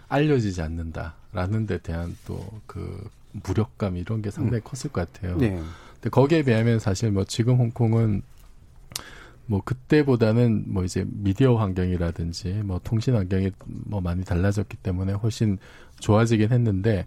알려지지 0.08 0.62
않는다라는 0.62 1.65
데 1.65 1.78
대한 1.80 2.15
또 2.26 2.62
그 2.68 3.10
무력감 3.44 3.98
이런 3.98 4.22
게 4.22 4.32
상당히 4.32 4.62
음. 4.62 4.63
컸을 4.63 4.91
것 4.91 5.12
같아요. 5.12 5.38
네. 5.38 5.62
근데 5.96 6.10
거기에 6.10 6.44
비하면 6.44 6.80
사실 6.80 7.12
뭐 7.12 7.24
지금 7.24 7.58
홍콩은 7.58 8.22
뭐 9.48 9.62
그때보다는 9.63 10.65
뭐 10.68 10.84
이제 10.84 11.06
미디어 11.08 11.56
환경이라든지 11.56 12.62
뭐 12.63 12.80
통신 12.84 13.15
환경이 13.15 13.52
뭐 13.65 14.02
많이 14.02 14.24
달라졌기 14.24 14.78
때문에 14.78 15.13
훨씬 15.13 15.58
좋아지긴 16.00 16.52
했는데 16.52 17.06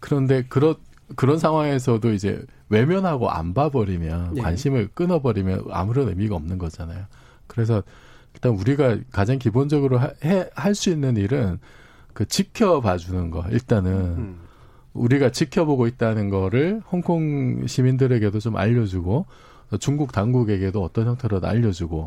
그런데 0.00 0.44
그렇 0.48 0.76
그런 1.16 1.38
상황에서도 1.38 2.12
이제 2.12 2.42
외면하고 2.68 3.30
안 3.30 3.54
봐버리면 3.54 4.34
네. 4.34 4.42
관심을 4.42 4.88
끊어버리면 4.94 5.64
아무런 5.70 6.08
의미가 6.08 6.34
없는 6.34 6.58
거잖아요. 6.58 7.04
그래서 7.46 7.82
일단 8.34 8.52
우리가 8.52 8.98
가장 9.12 9.38
기본적으로 9.38 9.98
할 9.98 10.74
수 10.74 10.90
있는 10.90 11.16
일은 11.16 11.58
그 12.12 12.26
지켜봐 12.26 12.96
주는 12.98 13.30
거. 13.30 13.44
일단은 13.50 13.92
음. 13.92 14.38
우리가 14.92 15.30
지켜보고 15.30 15.86
있다는 15.88 16.30
거를 16.30 16.80
홍콩 16.90 17.66
시민들에게도 17.66 18.38
좀 18.40 18.56
알려주고 18.56 19.26
중국 19.80 20.12
당국에게도 20.12 20.82
어떤 20.82 21.06
형태로도 21.08 21.46
알려주고 21.48 22.06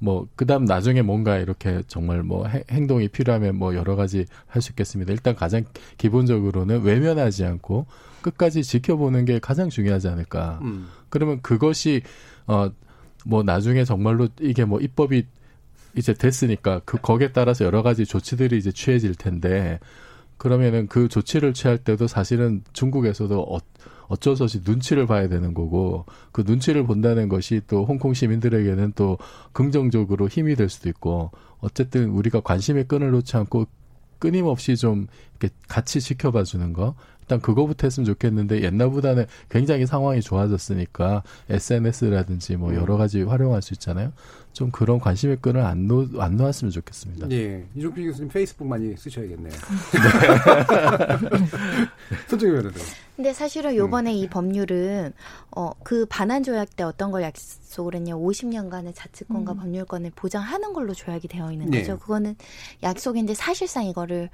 뭐 0.00 0.28
그다음 0.36 0.64
나중에 0.64 1.02
뭔가 1.02 1.38
이렇게 1.38 1.82
정말 1.88 2.22
뭐 2.22 2.46
행동이 2.70 3.08
필요하면 3.08 3.56
뭐 3.56 3.74
여러 3.74 3.96
가지 3.96 4.26
할 4.46 4.62
수 4.62 4.72
있겠습니다. 4.72 5.12
일단 5.12 5.34
가장 5.34 5.64
기본적으로는 5.96 6.82
외면하지 6.82 7.44
않고 7.44 7.86
끝까지 8.20 8.62
지켜보는 8.62 9.24
게 9.24 9.38
가장 9.38 9.68
중요하지 9.68 10.08
않을까. 10.08 10.58
음. 10.62 10.88
그러면 11.08 11.40
그것이 11.42 12.02
어 12.46 12.70
뭐 13.24 13.42
나중에 13.42 13.84
정말로 13.84 14.28
이게 14.40 14.64
뭐 14.64 14.80
입법이 14.80 15.26
이제 15.96 16.14
됐으니까 16.14 16.80
그 16.84 16.98
거기에 16.98 17.32
따라서 17.32 17.64
여러 17.64 17.82
가지 17.82 18.06
조치들이 18.06 18.56
이제 18.56 18.70
취해질 18.70 19.14
텐데 19.14 19.80
그러면은 20.36 20.86
그 20.86 21.08
조치를 21.08 21.52
취할 21.52 21.78
때도 21.78 22.06
사실은 22.06 22.62
중국에서도 22.72 23.40
어, 23.40 23.58
어쩔 24.06 24.36
수 24.36 24.44
없이 24.44 24.60
눈치를 24.64 25.06
봐야 25.06 25.28
되는 25.28 25.52
거고 25.52 26.06
그 26.32 26.42
눈치를 26.46 26.84
본다는 26.84 27.28
것이 27.28 27.60
또 27.66 27.84
홍콩 27.84 28.14
시민들에게는 28.14 28.92
또 28.94 29.18
긍정적으로 29.52 30.28
힘이 30.28 30.54
될 30.54 30.68
수도 30.68 30.88
있고 30.88 31.32
어쨌든 31.58 32.10
우리가 32.10 32.40
관심의 32.40 32.86
끈을 32.86 33.10
놓지 33.10 33.36
않고 33.36 33.66
끊임없이 34.18 34.76
좀 34.76 35.06
이렇게 35.38 35.54
같이 35.68 36.00
지켜봐 36.00 36.44
주는 36.44 36.72
거 36.72 36.94
일단 37.28 37.40
그거부터 37.42 37.86
했으면 37.86 38.06
좋겠는데 38.06 38.62
옛날보다는 38.62 39.26
굉장히 39.50 39.84
상황이 39.84 40.22
좋아졌으니까 40.22 41.22
SNS라든지 41.50 42.56
뭐 42.56 42.74
여러 42.74 42.94
음. 42.94 42.98
가지 42.98 43.22
활용할 43.22 43.60
수 43.60 43.74
있잖아요. 43.74 44.12
좀 44.54 44.70
그런 44.70 44.98
관심의 44.98 45.36
끈을 45.42 45.60
안, 45.60 45.86
놓, 45.86 46.08
안 46.20 46.36
놓았으면 46.38 46.70
좋겠습니다. 46.72 47.30
예. 47.30 47.64
이종필 47.76 48.06
교수님 48.06 48.30
페이스북 48.30 48.66
많이 48.66 48.96
쓰셔야겠네요. 48.96 49.52
네. 49.52 49.58
손정희 52.28 52.54
변호사. 52.54 52.78
근데 53.14 53.32
사실은 53.34 53.76
요번에 53.76 54.10
음. 54.10 54.16
이 54.16 54.28
법률은 54.28 55.12
어, 55.54 55.70
그 55.84 56.06
반환 56.06 56.42
조약 56.42 56.74
때 56.76 56.82
어떤 56.82 57.10
걸 57.10 57.22
약 57.22 57.34
했냐 57.94 58.14
50년간의 58.14 58.94
자치권과 58.94 59.52
음. 59.52 59.58
법률권을 59.58 60.12
보장하는 60.14 60.72
걸로 60.72 60.94
조약이 60.94 61.28
되어 61.28 61.52
있는 61.52 61.70
거죠. 61.70 61.92
네. 61.92 61.98
그거는 61.98 62.36
약속인데 62.82 63.34
사실상 63.34 63.84
이거를 63.84 64.30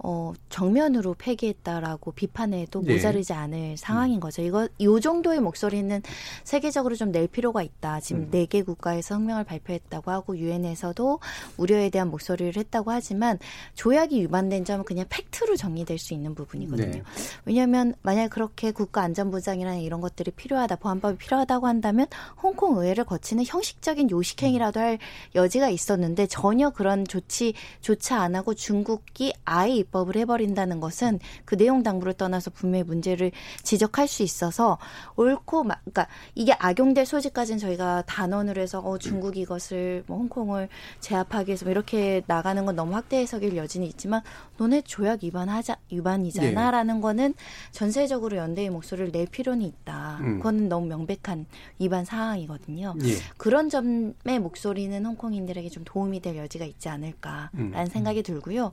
어, 0.00 0.32
정면으로 0.48 1.14
폐기했다라고 1.18 2.12
비판 2.12 2.38
비판에도 2.38 2.82
네. 2.82 2.94
모자르지 2.94 3.32
않을 3.32 3.76
상황인 3.76 4.20
거죠. 4.20 4.42
이거 4.42 4.68
요 4.80 5.00
정도의 5.00 5.40
목소리는 5.40 6.02
세계적으로 6.44 6.94
좀 6.94 7.08
낼 7.08 7.26
필요가 7.26 7.62
있다. 7.62 8.00
지금 8.00 8.28
네개 8.30 8.62
국가에서 8.62 9.14
성명을 9.14 9.44
발표했다고 9.44 10.10
하고 10.10 10.36
유엔에서도 10.36 11.20
우려에 11.56 11.88
대한 11.88 12.10
목소리를 12.10 12.54
했다고 12.54 12.90
하지만 12.90 13.38
조약이 13.74 14.20
위반된 14.20 14.66
점은 14.66 14.84
그냥 14.84 15.06
팩트로 15.08 15.56
정리될 15.56 15.98
수 15.98 16.12
있는 16.12 16.34
부분이거든요. 16.34 16.90
네. 16.90 17.02
왜냐하면 17.46 17.94
만약 18.02 18.28
그렇게 18.28 18.72
국가 18.72 19.00
안전보장이라는 19.02 19.80
이런 19.80 20.02
것들이 20.02 20.30
필요하다, 20.32 20.76
보안법이 20.76 21.16
필요하다고 21.16 21.66
한다면 21.66 22.06
홍콩 22.42 22.78
의 22.78 22.87
회를 22.88 23.04
거치는 23.04 23.44
형식적인 23.46 24.10
요식행위라도 24.10 24.80
할 24.80 24.98
여지가 25.34 25.68
있었는데 25.68 26.26
전혀 26.26 26.70
그런 26.70 27.04
조치조차 27.06 28.20
안 28.20 28.34
하고 28.34 28.54
중국이 28.54 29.32
아예 29.44 29.74
입법을 29.74 30.16
해버린다는 30.16 30.80
것은 30.80 31.18
그 31.44 31.56
내용 31.56 31.82
당부를 31.82 32.14
떠나서 32.14 32.50
분명히 32.50 32.84
문제를 32.84 33.32
지적할 33.62 34.08
수 34.08 34.22
있어서 34.22 34.78
옳고 35.16 35.64
막 35.64 35.80
그러니까 35.84 36.08
이게 36.34 36.52
악용될 36.58 37.06
소지까지는 37.06 37.58
저희가 37.58 38.02
단언을 38.06 38.58
해서 38.58 38.80
어 38.80 38.98
중국이 38.98 39.40
이것을 39.40 40.04
뭐 40.06 40.18
홍콩을 40.18 40.68
제압하기 41.00 41.48
위해서 41.48 41.64
뭐 41.64 41.72
이렇게 41.72 42.22
나가는 42.26 42.64
건 42.64 42.76
너무 42.76 42.94
확대 42.94 43.18
해석일 43.18 43.56
여지는 43.56 43.86
있지만 43.88 44.22
너네 44.56 44.82
조약 44.82 45.22
위반하자 45.22 45.76
위반이잖아라는 45.90 46.94
네. 46.96 47.00
거는 47.00 47.34
전세적으로 47.72 48.36
연대의 48.36 48.70
목소리를 48.70 49.12
낼 49.12 49.26
필요는 49.26 49.66
있다. 49.66 50.18
음. 50.20 50.36
그거는 50.38 50.68
너무 50.68 50.86
명백한 50.86 51.46
위반 51.78 52.04
사항이거든요. 52.04 52.67
예. 53.02 53.14
그런 53.36 53.70
점의 53.70 54.38
목소리는 54.40 55.04
홍콩인들에게 55.04 55.68
좀 55.70 55.84
도움이 55.84 56.20
될 56.20 56.36
여지가 56.36 56.64
있지 56.64 56.88
않을까라는 56.88 57.50
음. 57.54 57.86
생각이 57.86 58.22
들고요. 58.22 58.72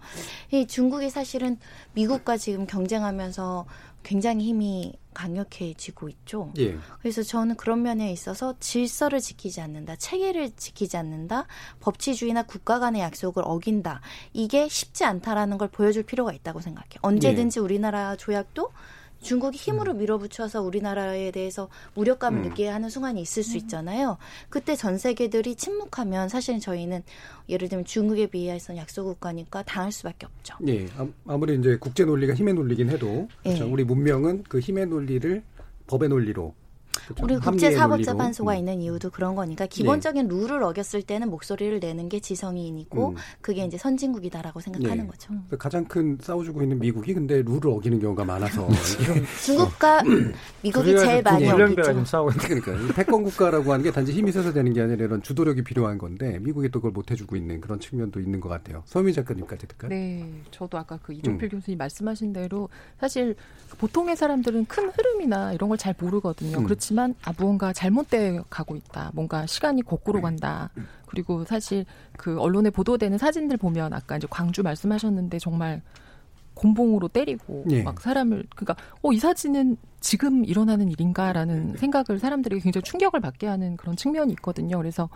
이 0.52 0.68
중국이 0.68 1.10
사실은 1.10 1.58
미국과 1.94 2.38
지금 2.38 2.68
경쟁하면서 2.68 3.66
굉장히 4.04 4.46
힘이 4.46 4.94
강력해지고 5.16 6.10
있죠. 6.10 6.52
예. 6.60 6.78
그래서 7.00 7.24
저는 7.24 7.56
그런 7.56 7.82
면에 7.82 8.12
있어서 8.12 8.54
질서를 8.60 9.20
지키지 9.20 9.62
않는다, 9.62 9.96
체계를 9.96 10.52
지키지 10.52 10.96
않는다, 10.98 11.48
법치주의나 11.80 12.44
국가 12.44 12.80
간의 12.80 13.02
약속을 13.02 13.42
어긴다. 13.46 14.02
이게 14.34 14.68
쉽지 14.68 15.06
않다라는 15.06 15.58
걸 15.58 15.70
보여줄 15.70 16.04
필요가 16.04 16.34
있다고 16.34 16.62
생각해요. 16.62 17.00
언제든지 17.02 17.60
예. 17.60 17.64
우리나라 17.64 18.16
조약도 18.16 18.72
중국이 19.22 19.58
힘으로 19.58 19.94
음. 19.94 19.98
밀어붙여서 19.98 20.62
우리나라에 20.62 21.32
대해서 21.32 21.70
무력감을 21.96 22.40
음. 22.40 22.44
느끼게 22.50 22.68
하는 22.68 22.90
순간이 22.90 23.22
있을 23.22 23.44
수 23.44 23.56
음. 23.56 23.58
있잖아요. 23.58 24.18
그때 24.50 24.76
전 24.76 24.98
세계들이 24.98 25.56
침묵하면 25.56 26.30
사실 26.30 26.60
저희는 26.60 27.04
예를 27.50 27.70
들면 27.70 27.86
중국에 27.86 28.28
비해서 28.28 28.76
약소국가니까 28.76 29.64
당할 29.64 29.92
수밖에 29.92 30.26
없죠. 30.26 30.56
예. 30.68 30.88
아무리 31.28 31.58
이제 31.58 31.78
국제 31.80 32.06
논리가 32.06 32.34
힘의 32.34 32.54
논리긴 32.54 32.90
해도 32.90 33.28
그렇죠? 33.44 33.66
예. 33.66 33.70
우리 33.70 33.84
문명은 33.84 34.44
그 34.48 34.60
힘의 34.60 34.88
논리를 34.88 35.44
법의 35.88 36.10
논리로 36.10 36.54
그렇죠. 37.06 37.24
우리 37.24 37.38
국제사법재판소가 37.38 38.54
음. 38.54 38.58
있는 38.58 38.82
이유도 38.82 39.10
그런 39.10 39.36
거니까 39.36 39.66
기본적인 39.66 40.28
네. 40.28 40.36
룰을 40.36 40.64
어겼을 40.64 41.02
때는 41.04 41.30
목소리를 41.30 41.80
내는 41.80 42.10
게 42.10 42.20
지성인이고 42.20 43.10
음. 43.10 43.16
그게 43.42 43.64
이제 43.64 43.78
선진국이다라고 43.78 44.60
생각하는 44.60 45.04
네. 45.04 45.08
거죠. 45.08 45.34
가장 45.58 45.86
큰 45.86 46.18
싸워주고 46.22 46.64
있는 46.64 46.80
미국이 46.80 47.14
근데 47.14 47.42
룰을 47.42 47.68
어기는 47.68 48.00
경우가 48.00 48.26
많아서 48.26 48.68
중국과 49.46 50.04
미국이 50.62 50.98
제일 50.98 51.22
많이 51.22 51.50
어기죠. 51.50 52.04
싸우고 52.06 52.32
그러니까 52.38 52.74
패권 52.96 53.24
국가라고 53.24 53.72
하는 53.72 53.84
게 53.84 53.92
단지 53.92 54.12
힘이 54.12 54.30
있어서 54.30 54.52
되는 54.52 54.74
게 54.74 54.82
아니라 54.82 55.06
이런 55.06 55.22
주도력이 55.22 55.64
필요한 55.64 55.98
건데 55.98 56.40
미국이 56.40 56.70
또 56.70 56.80
그걸 56.80 56.92
못 56.92 57.12
해주고 57.12 57.36
있는 57.36 57.62
그런 57.62 57.80
측면도 57.80 58.20
있는 58.20 58.40
것 58.40 58.50
같아요. 58.50 58.84
서미 58.86 59.14
작가님까지 59.14 59.68
듣까요? 59.68 59.90
네, 59.90 60.26
저도 60.52 60.78
아까 60.78 60.98
그 61.02 61.14
이종필 61.14 61.46
음. 61.48 61.50
교수님 61.60 61.78
말씀하신 61.78 62.34
대로 62.34 62.70
사실 63.00 63.36
보통의 63.78 64.16
사람들은 64.16 64.66
큰 64.66 64.90
흐름이나 64.90 65.54
이런 65.54 65.70
걸 65.70 65.76
잘 65.86 65.94
모르거든요. 66.00 66.58
음. 66.58 66.64
그렇지 66.64 66.85
만 66.94 67.06
하지만 67.06 67.16
아 67.24 67.34
무언가 67.38 67.74
잘못돼 67.74 68.42
가고 68.50 68.76
있다. 68.76 69.12
뭔가 69.14 69.46
시간이 69.46 69.82
거꾸로 69.82 70.22
간다. 70.22 70.70
그리고 71.08 71.44
사실 71.46 71.86
그 72.18 72.40
언론에 72.40 72.70
보도되는 72.70 73.18
사진들 73.18 73.58
보면 73.58 73.94
아까 73.94 74.18
이제 74.18 74.28
광주 74.30 74.64
말씀하셨는데 74.64 75.40
정말 75.40 75.82
곤봉으로 76.54 77.08
때리고 77.10 77.66
예. 77.70 77.84
막 77.84 78.00
사람을 78.00 78.46
그러니까 78.56 78.76
어 79.02 79.12
이 79.12 79.20
사진은 79.20 79.78
지금 80.00 80.46
일어나는 80.46 80.90
일인가라는 80.90 81.78
생각을 81.78 82.20
사람들에게 82.20 82.62
굉장히 82.62 82.84
충격을 82.84 83.20
받게 83.20 83.48
하는 83.48 83.76
그런 83.78 83.96
측면이 83.96 84.32
있거든요. 84.34 84.78
그래서 84.78 85.10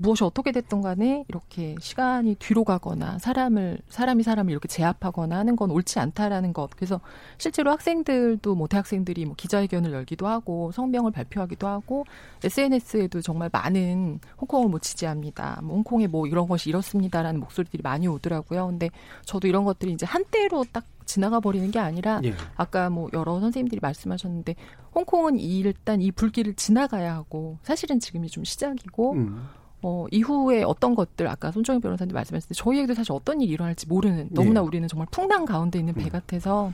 무엇이 0.00 0.24
어떻게 0.24 0.50
됐던 0.50 0.80
간에 0.80 1.24
이렇게 1.28 1.76
시간이 1.78 2.36
뒤로 2.36 2.64
가거나 2.64 3.18
사람을 3.18 3.80
사람이 3.90 4.22
사람을 4.22 4.50
이렇게 4.50 4.66
제압하거나 4.66 5.36
하는 5.36 5.56
건 5.56 5.70
옳지 5.70 5.98
않다라는 5.98 6.54
것. 6.54 6.70
그래서 6.74 7.00
실제로 7.36 7.70
학생들도 7.70 8.54
뭐 8.54 8.66
대학생들이 8.66 9.26
뭐 9.26 9.34
기자회견을 9.36 9.92
열기도 9.92 10.26
하고 10.26 10.72
성명을 10.72 11.12
발표하기도 11.12 11.68
하고 11.68 12.06
SNS에도 12.42 13.20
정말 13.20 13.50
많은 13.52 14.20
홍콩을 14.40 14.70
뭐 14.70 14.80
지지합니다. 14.80 15.60
뭐 15.62 15.76
홍콩에 15.76 16.06
뭐 16.06 16.26
이런 16.26 16.48
것이 16.48 16.70
이렇습니다라는 16.70 17.38
목소리들이 17.38 17.82
많이 17.82 18.08
오더라고요. 18.08 18.68
근데 18.68 18.88
저도 19.26 19.48
이런 19.48 19.64
것들이 19.64 19.92
이제 19.92 20.06
한때로 20.06 20.64
딱 20.72 20.84
지나가 21.04 21.40
버리는 21.40 21.70
게 21.70 21.78
아니라 21.78 22.20
예. 22.24 22.34
아까 22.56 22.88
뭐 22.88 23.10
여러 23.12 23.38
선생님들이 23.40 23.80
말씀하셨는데 23.82 24.54
홍콩은 24.94 25.38
일단 25.38 26.00
이 26.00 26.10
불길을 26.10 26.54
지나가야 26.54 27.14
하고 27.14 27.58
사실은 27.62 28.00
지금이 28.00 28.28
좀 28.28 28.44
시작이고 28.44 29.12
음. 29.12 29.48
어, 29.82 30.06
이후에 30.10 30.62
어떤 30.62 30.94
것들 30.94 31.26
아까 31.26 31.50
손정희 31.50 31.80
변호사님 31.80 32.14
말씀하셨을 32.14 32.48
때 32.50 32.54
저희에게도 32.54 32.94
사실 32.94 33.12
어떤 33.12 33.40
일이 33.40 33.52
일어날지 33.52 33.86
모르는 33.88 34.28
너무나 34.30 34.60
네. 34.60 34.66
우리는 34.66 34.86
정말 34.88 35.06
풍랑 35.10 35.46
가운데 35.46 35.78
있는 35.78 35.94
배 35.94 36.04
음. 36.04 36.08
같아서 36.10 36.72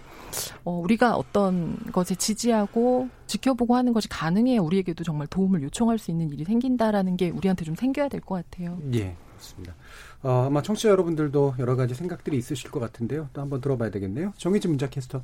어, 0.65 0.73
우리가 0.73 1.15
어떤 1.17 1.77
것에 1.93 2.15
지지하고 2.17 3.09
지켜보고 3.27 3.77
하는 3.77 3.93
것이 3.93 4.09
가능해야 4.09 4.61
우리에게도 4.61 5.05
정말 5.05 5.27
도움을 5.29 5.63
요청할 5.63 5.99
수 5.99 6.11
있는 6.11 6.31
일이 6.31 6.45
생긴다라는 6.45 7.17
게 7.17 7.31
우리한테 7.31 7.65
좀 7.65 7.75
생겨야 7.77 8.09
될 8.09 8.21
것 8.21 8.35
같아요. 8.51 8.79
예, 8.95 9.15
그렇습니다. 9.35 9.75
어, 10.23 10.45
아마 10.49 10.63
청취자 10.63 10.89
여러분들도 10.89 11.55
여러 11.61 11.77
가지 11.77 11.95
생각들이 11.95 12.37
있으실 12.39 12.71
것 12.73 12.81
같은데요. 12.81 13.29
또 13.33 13.41
한번 13.41 13.61
들어봐야 13.61 13.91
되겠네요. 13.91 14.33
정희진 14.37 14.71
문자 14.73 14.89
캐스터. 14.89 15.23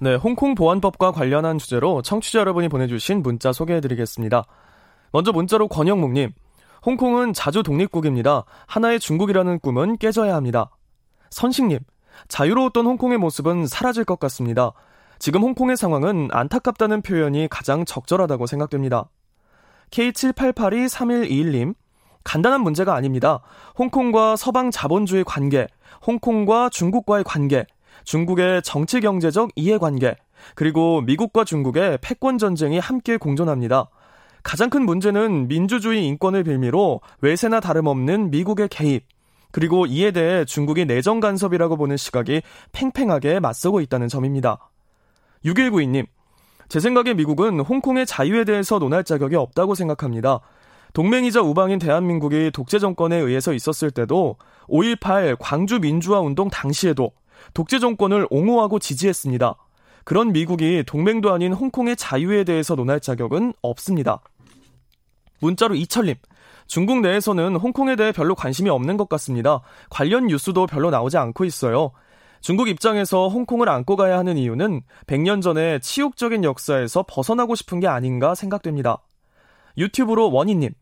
네, 0.00 0.14
홍콩 0.16 0.54
보안법과 0.54 1.12
관련한 1.12 1.56
주제로 1.56 2.02
청취자 2.02 2.40
여러분이 2.40 2.68
보내주신 2.68 3.22
문자 3.22 3.52
소개해드리겠습니다. 3.52 4.44
먼저 5.12 5.32
문자로 5.32 5.68
권영묵님. 5.68 6.32
홍콩은 6.84 7.32
자주 7.32 7.62
독립국입니다. 7.62 8.44
하나의 8.66 9.00
중국이라는 9.00 9.58
꿈은 9.60 9.96
깨져야 9.96 10.34
합니다. 10.34 10.70
선식님, 11.30 11.78
자유로웠던 12.28 12.86
홍콩의 12.86 13.18
모습은 13.18 13.66
사라질 13.66 14.04
것 14.04 14.18
같습니다. 14.20 14.72
지금 15.18 15.42
홍콩의 15.42 15.76
상황은 15.76 16.28
안타깝다는 16.30 17.02
표현이 17.02 17.48
가장 17.50 17.84
적절하다고 17.84 18.46
생각됩니다. 18.46 19.08
K78823121님, 19.90 21.74
간단한 22.24 22.62
문제가 22.62 22.94
아닙니다. 22.94 23.40
홍콩과 23.78 24.36
서방 24.36 24.70
자본주의 24.70 25.24
관계, 25.24 25.66
홍콩과 26.06 26.68
중국과의 26.70 27.24
관계, 27.24 27.66
중국의 28.04 28.62
정치 28.62 29.00
경제적 29.00 29.50
이해관계, 29.56 30.16
그리고 30.54 31.00
미국과 31.02 31.44
중국의 31.44 31.98
패권 32.02 32.38
전쟁이 32.38 32.78
함께 32.78 33.16
공존합니다. 33.16 33.88
가장 34.44 34.70
큰 34.70 34.84
문제는 34.84 35.48
민주주의 35.48 36.06
인권을 36.06 36.44
빌미로 36.44 37.00
외세나 37.22 37.60
다름없는 37.60 38.30
미국의 38.30 38.68
개입, 38.68 39.04
그리고 39.50 39.86
이에 39.86 40.10
대해 40.10 40.44
중국이 40.44 40.84
내정 40.84 41.18
간섭이라고 41.18 41.76
보는 41.76 41.96
시각이 41.96 42.42
팽팽하게 42.72 43.40
맞서고 43.40 43.80
있다는 43.80 44.08
점입니다. 44.08 44.70
6192님, 45.44 46.06
제 46.68 46.78
생각에 46.78 47.14
미국은 47.14 47.58
홍콩의 47.60 48.04
자유에 48.04 48.44
대해서 48.44 48.78
논할 48.78 49.02
자격이 49.02 49.34
없다고 49.34 49.74
생각합니다. 49.74 50.40
동맹이자 50.92 51.40
우방인 51.40 51.78
대한민국이 51.78 52.50
독재 52.52 52.78
정권에 52.78 53.16
의해서 53.16 53.52
있었을 53.52 53.90
때도 53.90 54.36
5.18 54.68 55.36
광주 55.40 55.80
민주화 55.80 56.20
운동 56.20 56.48
당시에도 56.50 57.12
독재 57.54 57.78
정권을 57.78 58.28
옹호하고 58.30 58.78
지지했습니다. 58.78 59.56
그런 60.04 60.32
미국이 60.32 60.84
동맹도 60.86 61.32
아닌 61.32 61.52
홍콩의 61.52 61.96
자유에 61.96 62.44
대해서 62.44 62.74
논할 62.74 63.00
자격은 63.00 63.54
없습니다. 63.62 64.20
문자로 65.44 65.74
이철님. 65.74 66.14
중국 66.66 67.00
내에서는 67.00 67.56
홍콩에 67.56 67.96
대해 67.96 68.12
별로 68.12 68.34
관심이 68.34 68.70
없는 68.70 68.96
것 68.96 69.08
같습니다. 69.10 69.60
관련 69.90 70.26
뉴스도 70.26 70.66
별로 70.66 70.90
나오지 70.90 71.18
않고 71.18 71.44
있어요. 71.44 71.92
중국 72.40 72.68
입장에서 72.68 73.28
홍콩을 73.28 73.68
안고 73.68 73.96
가야 73.96 74.18
하는 74.18 74.36
이유는 74.36 74.82
100년 75.06 75.42
전의 75.42 75.80
치욕적인 75.80 76.44
역사에서 76.44 77.04
벗어나고 77.08 77.54
싶은 77.54 77.80
게 77.80 77.86
아닌가 77.86 78.34
생각됩니다. 78.34 78.98
유튜브로 79.76 80.30
원희님. 80.32 80.72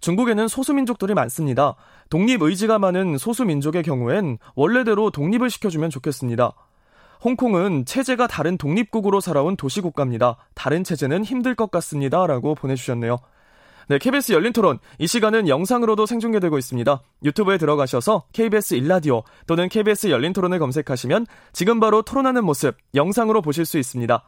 중국에는 0.00 0.48
소수민족들이 0.48 1.14
많습니다. 1.14 1.76
독립 2.10 2.42
의지가 2.42 2.78
많은 2.78 3.18
소수민족의 3.18 3.82
경우엔 3.82 4.38
원래대로 4.54 5.10
독립을 5.10 5.48
시켜주면 5.50 5.90
좋겠습니다. 5.90 6.52
홍콩은 7.24 7.84
체제가 7.84 8.26
다른 8.26 8.58
독립국으로 8.58 9.20
살아온 9.20 9.56
도시국가입니다. 9.56 10.36
다른 10.54 10.82
체제는 10.82 11.24
힘들 11.24 11.54
것 11.54 11.70
같습니다. 11.70 12.26
라고 12.26 12.54
보내주셨네요. 12.54 13.18
네, 13.92 13.98
KBS 13.98 14.32
열린 14.32 14.54
토론. 14.54 14.78
이 14.98 15.06
시간은 15.06 15.48
영상으로도 15.48 16.06
생중계되고 16.06 16.56
있습니다. 16.56 17.02
유튜브에 17.24 17.58
들어가셔서 17.58 18.22
KBS 18.32 18.72
일라디오 18.72 19.22
또는 19.46 19.68
KBS 19.68 20.08
열린 20.08 20.32
토론을 20.32 20.58
검색하시면 20.60 21.26
지금 21.52 21.78
바로 21.78 22.00
토론하는 22.00 22.42
모습 22.42 22.74
영상으로 22.94 23.42
보실 23.42 23.66
수 23.66 23.78
있습니다. 23.78 24.24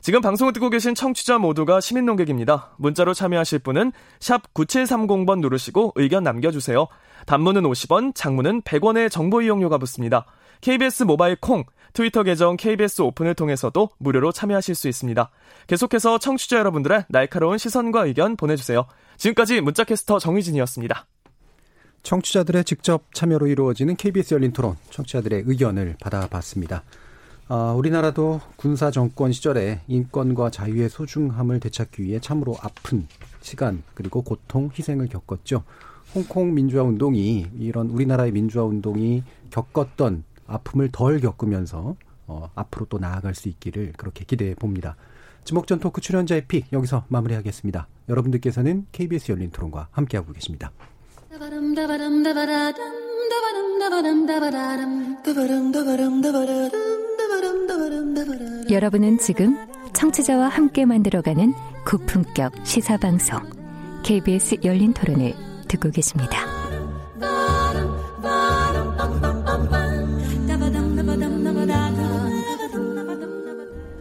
지금 0.00 0.22
방송을 0.22 0.54
듣고 0.54 0.70
계신 0.70 0.94
청취자 0.94 1.36
모두가 1.36 1.82
시민 1.82 2.06
농객입니다. 2.06 2.70
문자로 2.78 3.12
참여하실 3.12 3.58
분은 3.58 3.92
샵 4.18 4.50
9730번 4.54 5.40
누르시고 5.40 5.92
의견 5.96 6.22
남겨주세요. 6.22 6.86
단문은 7.26 7.64
50원, 7.64 8.14
장문은 8.14 8.62
100원의 8.62 9.10
정보 9.10 9.42
이용료가 9.42 9.76
붙습니다. 9.76 10.24
KBS 10.62 11.02
모바일 11.02 11.36
콩, 11.36 11.64
트위터 11.92 12.22
계정 12.22 12.56
KBS 12.56 13.02
오픈을 13.02 13.34
통해서도 13.34 13.90
무료로 13.98 14.32
참여하실 14.32 14.74
수 14.74 14.88
있습니다. 14.88 15.30
계속해서 15.66 16.18
청취자 16.18 16.58
여러분들의 16.58 17.04
날카로운 17.08 17.58
시선과 17.58 18.06
의견 18.06 18.36
보내주세요. 18.36 18.86
지금까지 19.18 19.60
문자캐스터 19.60 20.18
정희진이었습니다. 20.18 21.06
청취자들의 22.02 22.64
직접 22.64 23.14
참여로 23.14 23.46
이루어지는 23.46 23.96
KBS 23.96 24.34
열린 24.34 24.52
토론, 24.52 24.76
청취자들의 24.90 25.44
의견을 25.46 25.96
받아봤습니다. 26.00 26.82
아, 27.48 27.74
우리나라도 27.76 28.40
군사 28.56 28.90
정권 28.90 29.30
시절에 29.30 29.82
인권과 29.86 30.50
자유의 30.50 30.88
소중함을 30.88 31.60
되찾기 31.60 32.02
위해 32.02 32.18
참으로 32.18 32.56
아픈 32.60 33.06
시간 33.40 33.82
그리고 33.94 34.22
고통, 34.22 34.70
희생을 34.76 35.08
겪었죠. 35.08 35.62
홍콩 36.14 36.54
민주화 36.54 36.82
운동이 36.82 37.46
이런 37.58 37.88
우리나라의 37.88 38.32
민주화 38.32 38.64
운동이 38.64 39.22
겪었던 39.50 40.24
아픔을 40.46 40.90
덜 40.92 41.20
겪으면서 41.20 41.96
어, 42.26 42.50
앞으로 42.54 42.86
또 42.86 42.98
나아갈 42.98 43.34
수 43.34 43.48
있기를 43.48 43.92
그렇게 43.96 44.24
기대해 44.24 44.54
봅니다. 44.54 44.96
지목전 45.44 45.80
토크 45.80 46.00
출연자의 46.00 46.46
픽 46.46 46.72
여기서 46.72 47.04
마무리하겠습니다. 47.08 47.88
여러분들께서는 48.08 48.86
KBS 48.92 49.32
열린 49.32 49.50
토론과 49.50 49.88
함께하고 49.90 50.32
계십니다. 50.32 50.70
여러분은 58.70 59.18
지금 59.18 59.56
청취자와 59.92 60.48
함께 60.48 60.84
만들어가는 60.84 61.52
고품격 61.86 62.52
시사방송 62.64 63.40
KBS 64.04 64.58
열린 64.64 64.92
토론을 64.92 65.34
듣고 65.68 65.90
계십니다. 65.90 66.61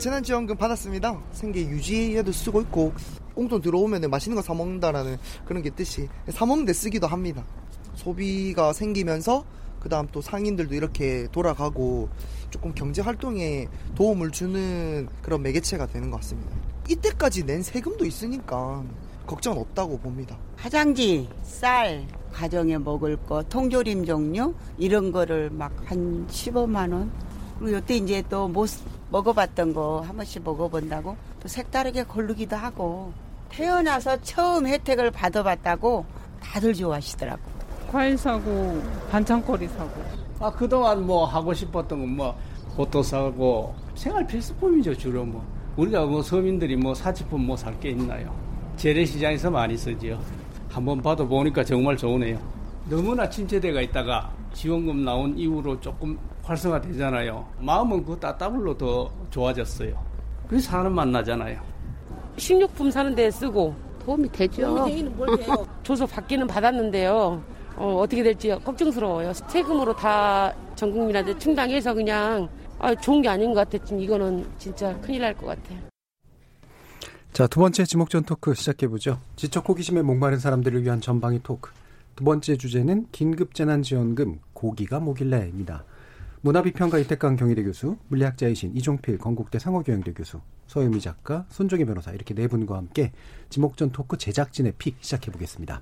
재난지원금 0.02 0.58
받았습니다. 0.58 1.22
생계 1.32 1.62
유지에도 1.62 2.32
쓰고 2.32 2.62
있고 2.62 2.92
꽁돈 3.36 3.62
들어오면 3.62 4.10
맛있는 4.10 4.36
거 4.36 4.42
사 4.42 4.52
먹는다라는 4.56 5.18
그런 5.46 5.62
게 5.62 5.70
뜻이 5.70 6.10
사 6.30 6.44
먹는 6.48 6.66
데 6.66 6.74
쓰기도 6.74 7.06
합니다. 7.06 7.46
소비가 7.94 8.74
생기면서 8.74 9.46
그 9.80 9.90
다음 9.90 10.08
또 10.12 10.20
상인들도 10.20 10.74
이렇게 10.74 11.28
돌아가고 11.32 12.10
조금 12.50 12.74
경제 12.74 13.04
활동에 13.04 13.68
도움을 13.94 14.32
주는 14.32 15.08
그런 15.22 15.44
매개체가 15.44 15.86
되는 15.86 16.10
것 16.10 16.18
같습니다. 16.18 16.52
이때까지 16.90 17.46
낸 17.46 17.62
세금도 17.62 18.04
있으니까 18.06 18.84
걱정 19.28 19.60
없다고 19.60 20.00
봅니다. 20.00 20.36
화장지, 20.58 21.30
쌀, 21.44 22.08
가정에 22.32 22.80
먹을 22.80 23.18
거, 23.18 23.44
통조림 23.44 24.06
종류 24.06 24.56
이런 24.80 25.12
거를 25.12 25.52
막 25.52 25.72
한 25.86 26.26
15만 26.28 26.92
원. 26.92 27.12
그리고 27.62 27.78
이때 27.78 27.96
이제 27.96 28.24
또 28.30 28.48
못 28.48 28.70
먹어봤던 29.12 29.74
거 29.74 30.02
한 30.02 30.16
번씩 30.16 30.44
먹어본다고 30.44 31.16
또 31.42 31.48
색다르게 31.48 32.04
고르기도 32.04 32.56
하고 32.56 33.14
태어나서 33.50 34.22
처음 34.22 34.66
혜택을 34.68 35.12
받아봤다고 35.12 36.06
다들 36.42 36.74
좋아하시더라고. 36.74 37.42
과일 37.92 38.18
사고 38.18 38.82
반찬거리 39.12 39.68
사고. 39.68 40.02
아 40.40 40.50
그동안 40.52 41.06
뭐 41.06 41.26
하고 41.26 41.54
싶었던 41.54 42.00
건 42.00 42.08
뭐 42.08 42.36
옷도 42.78 43.04
사고 43.04 43.76
생활 43.96 44.26
필수품이죠 44.26 44.96
주로 44.96 45.26
뭐 45.26 45.46
우리가 45.76 46.06
뭐 46.06 46.24
서민들이 46.24 46.76
뭐 46.78 46.96
사치품 46.96 47.46
뭐 47.46 47.56
살 47.58 47.78
게 47.80 47.90
있나요? 47.92 48.34
재래시장에서 48.78 49.52
많이 49.52 49.78
쓰지요. 49.78 50.18
한번 50.70 51.02
봐도 51.02 51.28
보니까 51.28 51.64
정말 51.66 51.98
좋으네요. 51.98 52.40
너무나 52.90 53.30
침체대가 53.30 53.82
있다가 53.82 54.32
지원금 54.54 55.04
나온 55.04 55.38
이후로 55.38 55.80
조금 55.80 56.18
활성화되잖아요. 56.44 57.48
마음은 57.60 58.06
그 58.06 58.18
따따블로 58.20 58.78
더 58.78 59.10
좋아졌어요. 59.30 59.94
그래서 60.48 60.70
사람 60.72 60.94
만나잖아요. 60.94 61.62
식료품 62.38 62.92
사는 62.92 63.14
데 63.16 63.30
쓰고 63.32 63.74
도움이 64.04 64.30
되죠. 64.32 64.86
조서 65.84 66.06
받기는 66.06 66.48
받았는데요. 66.48 67.42
어, 67.78 67.96
어떻게 68.02 68.22
될지 68.24 68.50
걱정스러워요. 68.50 69.34
세금으로 69.34 69.96
다 69.96 70.54
전 70.76 70.92
국민한테 70.92 71.38
충당해서 71.38 71.94
그냥 71.94 72.50
아, 72.80 72.96
좋은 72.96 73.22
게 73.22 73.30
아닌 73.30 73.54
것 73.54 73.70
같아. 73.70 73.84
지금 73.86 74.02
이거는 74.02 74.50
진짜 74.58 75.00
큰일 75.02 75.22
날 75.22 75.36
것 75.36 75.46
같아요. 75.46 75.78
자, 77.32 77.46
두 77.46 77.60
번째 77.60 77.86
지목전 77.86 78.24
토크 78.24 78.56
시작해보죠. 78.56 79.20
지적 79.36 79.70
호기심에 79.70 80.02
목마른 80.02 80.40
사람들을 80.40 80.82
위한 80.84 81.00
전방위 81.00 81.40
토크. 81.44 81.70
두 82.22 82.26
번째 82.26 82.56
주제는 82.56 83.08
긴급재난지원금 83.12 84.42
고기가 84.54 85.00
뭐길래입니다. 85.00 85.84
문화비평가 86.42 87.00
이태강 87.00 87.36
경희대 87.36 87.64
교수, 87.64 87.98
물리학자이신 88.10 88.76
이종필 88.76 89.18
건국대 89.18 89.58
상호교양대 89.58 90.14
교수, 90.14 90.40
서유미 90.68 91.02
작가, 91.02 91.48
손정희 91.50 91.84
변호사 91.86 92.12
이렇게 92.12 92.36
네 92.36 92.48
분과 92.48 92.78
함께 92.78 93.12
지목전 93.50 93.92
토크 93.92 94.20
제작진의 94.20 94.74
픽 94.78 94.98
시작해 95.02 95.32
보겠습니다. 95.32 95.82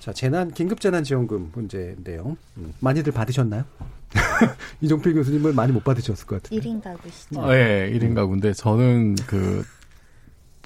자, 0.00 0.12
재난, 0.12 0.50
긴급 0.50 0.80
재난 0.80 1.04
지원금 1.04 1.52
문제인데요. 1.54 2.36
음, 2.56 2.72
많이들 2.80 3.12
받으셨나요? 3.12 3.62
이종필 4.82 5.14
교수님을 5.14 5.52
많이 5.52 5.70
못 5.70 5.84
받으셨을 5.84 6.26
것 6.26 6.42
같아요. 6.42 6.58
1인 6.58 6.82
가구시죠. 6.82 7.40
아, 7.40 7.54
예, 7.56 7.88
1인 7.94 8.16
가구인데 8.16 8.52
저는 8.52 9.14
그 9.28 9.62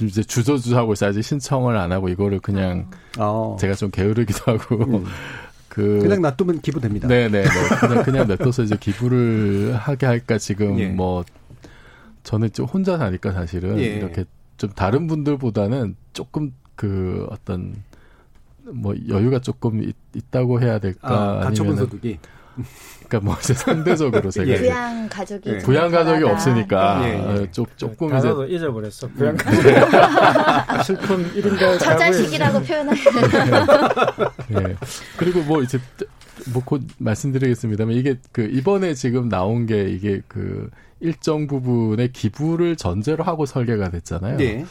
이제 0.03 0.23
주저주저하고 0.23 0.93
있어야지 0.93 1.23
신청을 1.23 1.77
안 1.77 1.93
하고 1.93 2.09
이거를 2.09 2.41
그냥 2.41 2.91
어. 3.19 3.57
제가 3.59 3.75
좀 3.75 3.91
게으르기도 3.91 4.53
하고 4.53 4.77
음. 4.77 5.05
그 5.69 6.01
그냥 6.01 6.23
놔두면 6.23 6.61
기부됩니다. 6.61 7.09
네네 7.09 7.43
네. 7.43 7.49
그냥 7.81 8.03
그냥 8.03 8.27
냅둬서 8.27 8.63
이제 8.63 8.77
기부를 8.79 9.77
하게 9.77 10.07
할까 10.07 10.39
지금 10.39 10.79
예. 10.79 10.89
뭐 10.89 11.25
저는 12.25 12.53
좀 12.53 12.67
혼자 12.67 12.99
사니까 12.99 13.33
사실은 13.33 13.79
예. 13.79 13.85
이렇게 13.85 14.25
좀 14.57 14.71
다른 14.71 15.07
분들보다는 15.07 15.95
조금 16.13 16.53
그 16.75 17.27
어떤 17.31 17.83
뭐 18.65 18.95
여유가 19.09 19.41
조금 19.41 19.83
있, 19.83 19.95
다고 20.31 20.61
해야 20.61 20.79
될까 20.79 21.09
아, 21.09 21.45
가처분 21.45 21.77
소득이 21.77 22.19
그러니까 23.09 23.21
뭐 23.31 23.37
이제 23.41 23.55
상대적으로 23.55 24.31
제가 24.31 24.47
예. 24.49 24.59
부양 24.59 25.09
가족이 25.09 25.51
예. 25.51 25.59
부양 25.59 25.91
가족이 25.91 26.25
없으니까 26.25 27.09
예. 27.09 27.15
어, 27.17 27.47
조, 27.51 27.67
조금 27.77 28.17
이제 28.17 28.29
잊어버렸어 28.49 29.09
부양 29.17 29.37
가족 29.37 29.63
슬픈 30.85 31.33
1인가 31.33 31.79
처자식이라고 31.79 32.61
표현하는 32.63 33.03
예. 34.53 34.77
그리고 35.17 35.43
뭐 35.43 35.63
이제 35.63 35.79
뭐곧 36.53 36.83
말씀드리겠습니다만 36.99 37.95
이게 37.95 38.17
그 38.33 38.43
이번에 38.43 38.95
지금 38.95 39.29
나온 39.29 39.67
게 39.67 39.89
이게 39.89 40.21
그 40.29 40.69
일정 41.01 41.47
부분의 41.47 42.13
기부를 42.13 42.77
전제로 42.77 43.25
하고 43.25 43.47
설계가 43.47 43.91
됐잖아요. 43.91 44.37
네. 44.37 44.65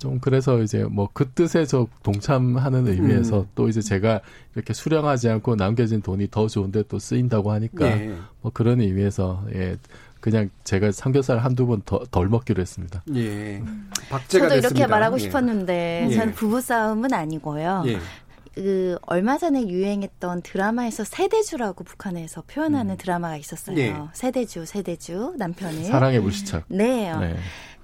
좀 0.00 0.18
그래서 0.18 0.60
이제 0.62 0.82
뭐 0.84 1.08
그 1.12 1.28
뜻에 1.30 1.66
저 1.66 1.86
동참하는 2.02 2.88
의미에서 2.88 3.40
음. 3.40 3.46
또 3.54 3.68
이제 3.68 3.80
제가 3.82 4.20
이렇게 4.54 4.72
수령하지 4.72 5.28
않고 5.28 5.56
남겨진 5.56 6.00
돈이 6.02 6.28
더 6.30 6.48
좋은데 6.48 6.84
또 6.88 6.98
쓰인다고 6.98 7.52
하니까 7.52 7.86
예. 7.86 8.16
뭐 8.40 8.50
그런 8.52 8.80
의미에서 8.80 9.44
예 9.54 9.76
그냥 10.20 10.50
제가 10.64 10.92
삼겹살 10.92 11.38
한두 11.38 11.66
번더덜 11.66 12.28
먹기로 12.28 12.60
했습니다. 12.60 13.02
예. 13.14 13.62
박제가 14.08 14.48
저도 14.48 14.54
됐습니다. 14.54 14.68
이렇게 14.68 14.86
말하고 14.86 15.16
예. 15.16 15.20
싶었는데 15.20 16.08
예. 16.10 16.14
저는 16.14 16.34
부부 16.34 16.60
싸움은 16.60 17.12
아니고요. 17.12 17.84
예. 17.86 17.98
그 18.54 18.98
얼마 19.02 19.38
전에 19.38 19.68
유행했던 19.68 20.42
드라마에서 20.42 21.04
세대주라고 21.04 21.84
북한에서 21.84 22.42
표현하는 22.46 22.94
음. 22.94 22.96
드라마가 22.98 23.36
있었어요. 23.36 23.78
예. 23.78 23.96
세대주, 24.12 24.66
세대주 24.66 25.34
남편을 25.38 25.84
사랑의 25.84 26.20
불시착. 26.20 26.64
네. 26.68 27.16
네. 27.18 27.36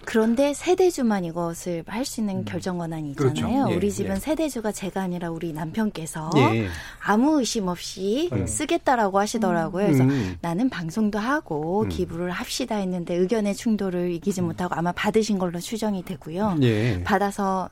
그런데 0.06 0.54
세대주만 0.54 1.24
이것을 1.24 1.84
할 1.86 2.06
수 2.06 2.20
있는 2.20 2.38
음. 2.38 2.44
결정 2.44 2.78
권한이 2.78 3.10
있잖아요. 3.10 3.34
그렇죠. 3.34 3.70
예, 3.72 3.76
우리 3.76 3.90
집은 3.90 4.16
예. 4.16 4.20
세대주가 4.20 4.70
제가 4.72 5.02
아니라 5.02 5.30
우리 5.30 5.52
남편께서 5.52 6.30
예. 6.36 6.68
아무 7.04 7.40
의심 7.40 7.66
없이 7.68 8.30
음. 8.32 8.46
쓰겠다라고 8.46 9.18
하시더라고요. 9.18 9.86
그래서 9.86 10.04
음. 10.04 10.36
나는 10.40 10.70
방송도 10.70 11.18
하고 11.18 11.82
음. 11.82 11.88
기부를 11.88 12.30
합시다 12.30 12.76
했는데 12.76 13.16
의견의 13.16 13.56
충돌을 13.56 14.12
이기지 14.12 14.40
음. 14.40 14.46
못하고 14.46 14.74
아마 14.76 14.92
받으신 14.92 15.38
걸로 15.38 15.58
추정이 15.58 16.04
되고요. 16.04 16.58
예. 16.62 17.02
받아서 17.02 17.68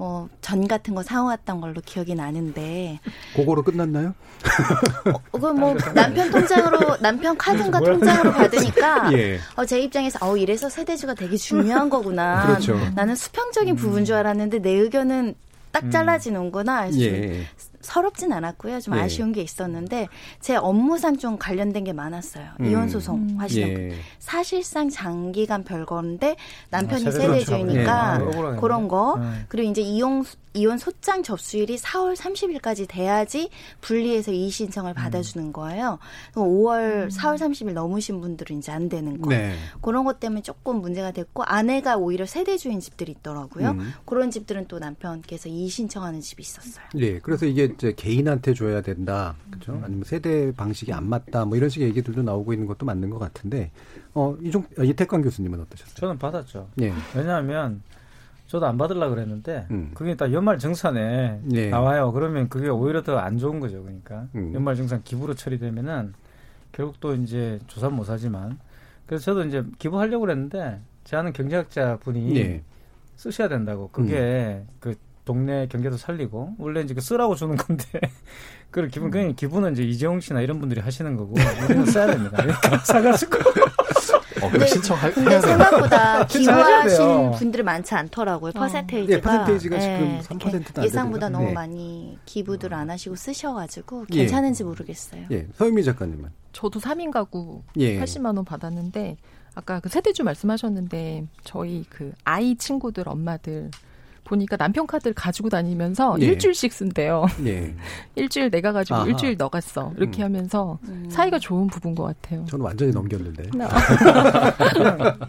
뭐 0.00 0.28
전 0.50 0.66
같은 0.66 0.96
거 0.96 1.02
사왔던 1.04 1.60
걸로 1.60 1.80
기억이 1.80 2.16
나는데 2.16 2.98
그거로 3.36 3.62
끝났나요? 3.62 4.14
어, 5.12 5.12
그거 5.30 5.52
뭐 5.52 5.76
남편 5.94 6.28
통장으로 6.28 6.96
남편 6.98 7.38
카드인가 7.38 7.78
통장으로 7.78 8.32
받으니까 8.32 9.12
예. 9.16 9.38
어, 9.54 9.64
제 9.64 9.80
입장에서 9.80 10.18
어 10.22 10.36
이래서 10.36 10.68
세대주가 10.68 11.14
되게 11.14 11.36
중요한 11.36 11.88
거구나. 11.88 12.46
그렇죠. 12.48 12.76
나는 12.96 13.14
수평적인 13.14 13.76
부분 13.76 14.04
줄 14.04 14.16
알았는데 14.16 14.58
내 14.58 14.70
의견은 14.70 15.36
딱 15.70 15.84
음. 15.84 15.90
잘라지는구나. 15.92 16.86
그래서 16.86 17.00
예. 17.00 17.46
서럽진 17.80 18.32
않았고요. 18.32 18.80
좀 18.80 18.96
예. 18.96 19.00
아쉬운 19.00 19.32
게 19.32 19.42
있었는데 19.42 20.08
제 20.40 20.56
업무상 20.56 21.16
좀 21.16 21.38
관련된 21.38 21.84
게 21.84 21.92
많았어요. 21.92 22.46
음. 22.60 22.66
이혼 22.66 22.88
소송 22.88 23.16
음. 23.16 23.36
하시는 23.38 23.92
예. 23.92 23.96
사실상 24.18 24.90
장기간 24.90 25.64
별건데 25.64 26.36
남편이 26.70 27.06
아, 27.06 27.10
세대주의니까 27.10 28.20
예. 28.20 28.38
아, 28.38 28.56
그런 28.56 28.88
거 28.88 29.18
네. 29.20 29.44
그리고 29.48 29.70
이제 29.70 29.80
이혼 29.80 30.24
이혼 30.52 30.78
소장 30.78 31.22
접수일이 31.22 31.76
4월 31.76 32.16
30일까지 32.16 32.88
돼야지 32.88 33.50
분리해서 33.80 34.32
이의 34.32 34.50
신청을 34.50 34.92
음. 34.92 34.94
받아주는 34.94 35.52
거예요. 35.52 35.98
5월 36.34 37.04
음. 37.04 37.08
4월 37.08 37.36
30일 37.36 37.72
넘으신 37.72 38.20
분들은 38.20 38.58
이제 38.58 38.72
안 38.72 38.88
되는 38.88 39.20
거. 39.20 39.30
네. 39.30 39.54
그런 39.80 40.04
것 40.04 40.18
때문에 40.18 40.42
조금 40.42 40.80
문제가 40.80 41.12
됐고 41.12 41.44
아내가 41.44 41.96
오히려 41.96 42.26
세대주인 42.26 42.80
집들이 42.80 43.12
있더라고요. 43.12 43.70
음. 43.70 43.92
그런 44.04 44.30
집들은 44.30 44.66
또 44.66 44.78
남편께서 44.78 45.48
이의 45.48 45.68
신청하는 45.68 46.20
집이 46.20 46.42
있었어요. 46.42 46.84
네, 46.94 47.18
그래서 47.20 47.46
이게 47.46 47.64
이제 47.64 47.92
개인한테 47.94 48.54
줘야 48.54 48.80
된다, 48.80 49.36
그렇죠? 49.50 49.72
음. 49.72 49.84
아니면 49.84 50.04
세대 50.04 50.52
방식이 50.52 50.92
안 50.92 51.08
맞다, 51.08 51.44
뭐 51.44 51.56
이런 51.56 51.70
식의 51.70 51.88
얘기들도 51.88 52.22
나오고 52.22 52.52
있는 52.52 52.66
것도 52.66 52.86
맞는 52.86 53.10
것 53.10 53.18
같은데, 53.18 53.70
어 54.14 54.36
이종 54.42 54.66
이태광 54.82 55.22
교수님은 55.22 55.60
어떠셨어요? 55.60 55.94
저는 55.94 56.18
받았죠. 56.18 56.68
네. 56.74 56.92
왜냐하면 57.14 57.82
저도 58.50 58.66
안 58.66 58.76
받으려 58.76 59.08
그랬는데 59.10 59.68
음. 59.70 59.92
그게 59.94 60.16
딱 60.16 60.32
연말 60.32 60.58
정산에 60.58 61.38
네. 61.44 61.70
나와요. 61.70 62.10
그러면 62.10 62.48
그게 62.48 62.68
오히려 62.68 63.00
더 63.04 63.16
안 63.16 63.38
좋은 63.38 63.60
거죠. 63.60 63.80
그러니까 63.80 64.26
음. 64.34 64.52
연말 64.54 64.74
정산 64.74 65.04
기부로 65.04 65.34
처리되면은 65.34 66.14
결국 66.72 66.98
또 66.98 67.14
이제 67.14 67.60
조사 67.68 67.88
못 67.88 68.08
하지만 68.10 68.58
그래서 69.06 69.26
저도 69.26 69.44
이제 69.44 69.62
기부하려고 69.78 70.22
그랬는데 70.22 70.80
제 71.04 71.16
아는 71.16 71.32
경제학자 71.32 71.98
분이 71.98 72.32
네. 72.34 72.62
쓰셔야 73.14 73.46
된다고. 73.46 73.88
그게 73.92 74.64
음. 74.64 74.68
그 74.80 74.96
동네 75.24 75.68
경제도 75.68 75.96
살리고 75.96 76.54
원래 76.58 76.80
이제 76.80 76.92
그 76.92 77.00
쓰라고 77.00 77.36
주는 77.36 77.54
건데 77.54 77.84
그 78.72 78.88
기분 78.88 79.12
그냥 79.12 79.36
기분은 79.36 79.74
이제 79.74 79.84
이재용 79.84 80.18
씨나 80.18 80.40
이런 80.40 80.58
분들이 80.58 80.80
하시는 80.80 81.16
거고 81.16 81.34
우리는 81.66 81.86
써야 81.86 82.06
됩니다. 82.08 82.38
그러니까 82.42 82.78
사가지고 82.78 83.38
어, 84.42 84.50
그 84.50 84.66
신청해야 84.66 85.12
근데 85.12 85.40
생각보다 85.40 86.26
기부하신 86.26 87.30
분들이 87.32 87.62
많지 87.62 87.94
않더라고요. 87.94 88.52
어. 88.54 88.58
퍼센테이지가. 88.58 89.16
네, 89.16 89.22
퍼센테이지가 89.22 89.78
네. 89.78 90.22
지금 90.22 90.38
3%도 90.38 90.82
예상보다 90.84 91.28
너무 91.28 91.46
네. 91.46 91.52
많이 91.52 92.18
기부들 92.24 92.74
안 92.74 92.90
하시고 92.90 93.16
쓰셔가지고 93.16 94.06
예. 94.12 94.16
괜찮은지 94.16 94.64
모르겠어요. 94.64 95.24
예, 95.30 95.46
서유미 95.54 95.84
작가님은. 95.84 96.30
저도 96.52 96.80
3인 96.80 97.10
가구 97.12 97.62
예. 97.76 98.00
80만 98.00 98.36
원 98.36 98.44
받았는데 98.44 99.16
아까 99.54 99.80
그 99.80 99.88
세대주 99.88 100.24
말씀하셨는데 100.24 101.26
저희 101.44 101.84
그 101.88 102.12
아이 102.24 102.56
친구들 102.56 103.08
엄마들 103.08 103.70
보니까 104.24 104.56
남편 104.56 104.86
카드를 104.86 105.14
가지고 105.14 105.48
다니면서 105.48 106.16
예. 106.20 106.26
일주일씩 106.26 106.72
쓴대요. 106.72 107.26
예. 107.46 107.74
일주일 108.16 108.50
내가 108.50 108.72
가지고 108.72 108.96
아하. 108.96 109.06
일주일 109.06 109.36
너가 109.36 109.60
써. 109.60 109.92
이렇게 109.96 110.22
음. 110.22 110.24
하면서 110.26 110.78
음. 110.88 111.08
사이가 111.10 111.38
좋은 111.38 111.66
부부인 111.68 111.94
것 111.94 112.04
같아요. 112.04 112.44
저는 112.46 112.64
완전히 112.64 112.92
넘겼는데. 112.92 113.50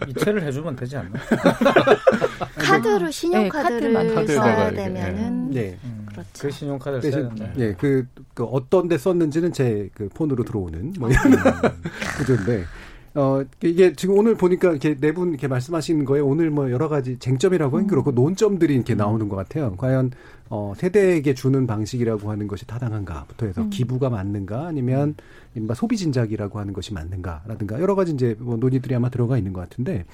이체를 0.07 0.43
해주면 0.43 0.75
되지 0.75 0.97
않나? 0.97 1.19
카드로 2.57 3.09
신용카드를 3.11 3.93
네, 3.93 4.27
써야 4.27 4.71
되면은 4.71 5.51
네. 5.51 5.77
음. 5.83 6.05
그렇죠. 6.09 6.29
그 6.39 6.51
신용카드를 6.51 7.11
써야 7.11 7.29
된다. 7.29 7.53
예, 7.57 7.73
그, 7.73 8.05
그 8.33 8.43
어떤 8.43 8.87
데 8.87 8.97
썼는지는 8.97 9.53
제 9.53 9.89
그 9.93 10.09
폰으로 10.09 10.43
들어오는 10.43 10.93
뭐 10.99 11.09
이런 11.09 11.23
구조인데 12.17 12.65
어, 13.13 13.43
이게 13.61 13.91
지금 13.93 14.17
오늘 14.17 14.35
보니까 14.35 14.69
이렇게 14.71 14.95
네 14.95 15.11
분 15.11 15.29
이렇게 15.31 15.47
말씀하신 15.49 16.05
거에 16.05 16.21
오늘 16.21 16.49
뭐 16.49 16.71
여러 16.71 16.87
가지 16.87 17.17
쟁점이라고 17.19 17.75
하긴 17.75 17.87
음. 17.87 17.89
그렇고 17.89 18.11
논점들이 18.11 18.73
이렇게 18.73 18.95
나오는 18.95 19.27
것 19.27 19.35
같아요. 19.35 19.75
과연 19.77 20.11
어, 20.49 20.73
세대에게 20.77 21.33
주는 21.33 21.67
방식이라고 21.67 22.31
하는 22.31 22.47
것이 22.47 22.65
타당한가부터 22.65 23.47
해서 23.47 23.63
음. 23.63 23.69
기부가 23.69 24.09
맞는가 24.09 24.67
아니면 24.67 25.15
이른바 25.55 25.73
소비 25.73 25.97
진작이라고 25.97 26.59
하는 26.59 26.71
것이 26.73 26.93
맞는가라든가 26.93 27.81
여러 27.81 27.95
가지 27.95 28.13
이제 28.13 28.35
뭐 28.39 28.55
논의들이 28.55 28.95
아마 28.95 29.09
들어가 29.09 29.37
있는 29.37 29.51
것 29.51 29.59
같은데 29.61 30.05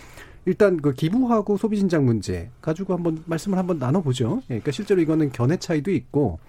일단 0.46 0.78
그 0.78 0.94
기부하고 0.94 1.58
소비 1.58 1.78
진작 1.78 2.04
문제 2.04 2.50
가지고 2.62 2.96
한번 2.96 3.22
말씀을 3.26 3.60
한번 3.60 3.78
나눠보죠. 3.78 4.38
예, 4.46 4.48
그러니까 4.48 4.72
실제로 4.72 5.02
이거는 5.02 5.32
견해 5.32 5.58
차이도 5.58 5.92
있고 5.92 6.40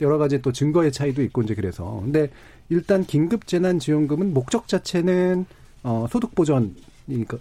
여러 0.00 0.18
가지 0.18 0.42
또 0.42 0.50
증거의 0.50 0.90
차이도 0.90 1.22
있고 1.22 1.42
이제 1.42 1.54
그래서 1.54 2.00
근데 2.02 2.30
일단 2.70 3.04
긴급 3.04 3.46
재난 3.46 3.78
지원금은 3.78 4.34
목적 4.34 4.66
자체는 4.66 5.46
어, 5.82 6.06
소득 6.10 6.34
보전이 6.34 6.74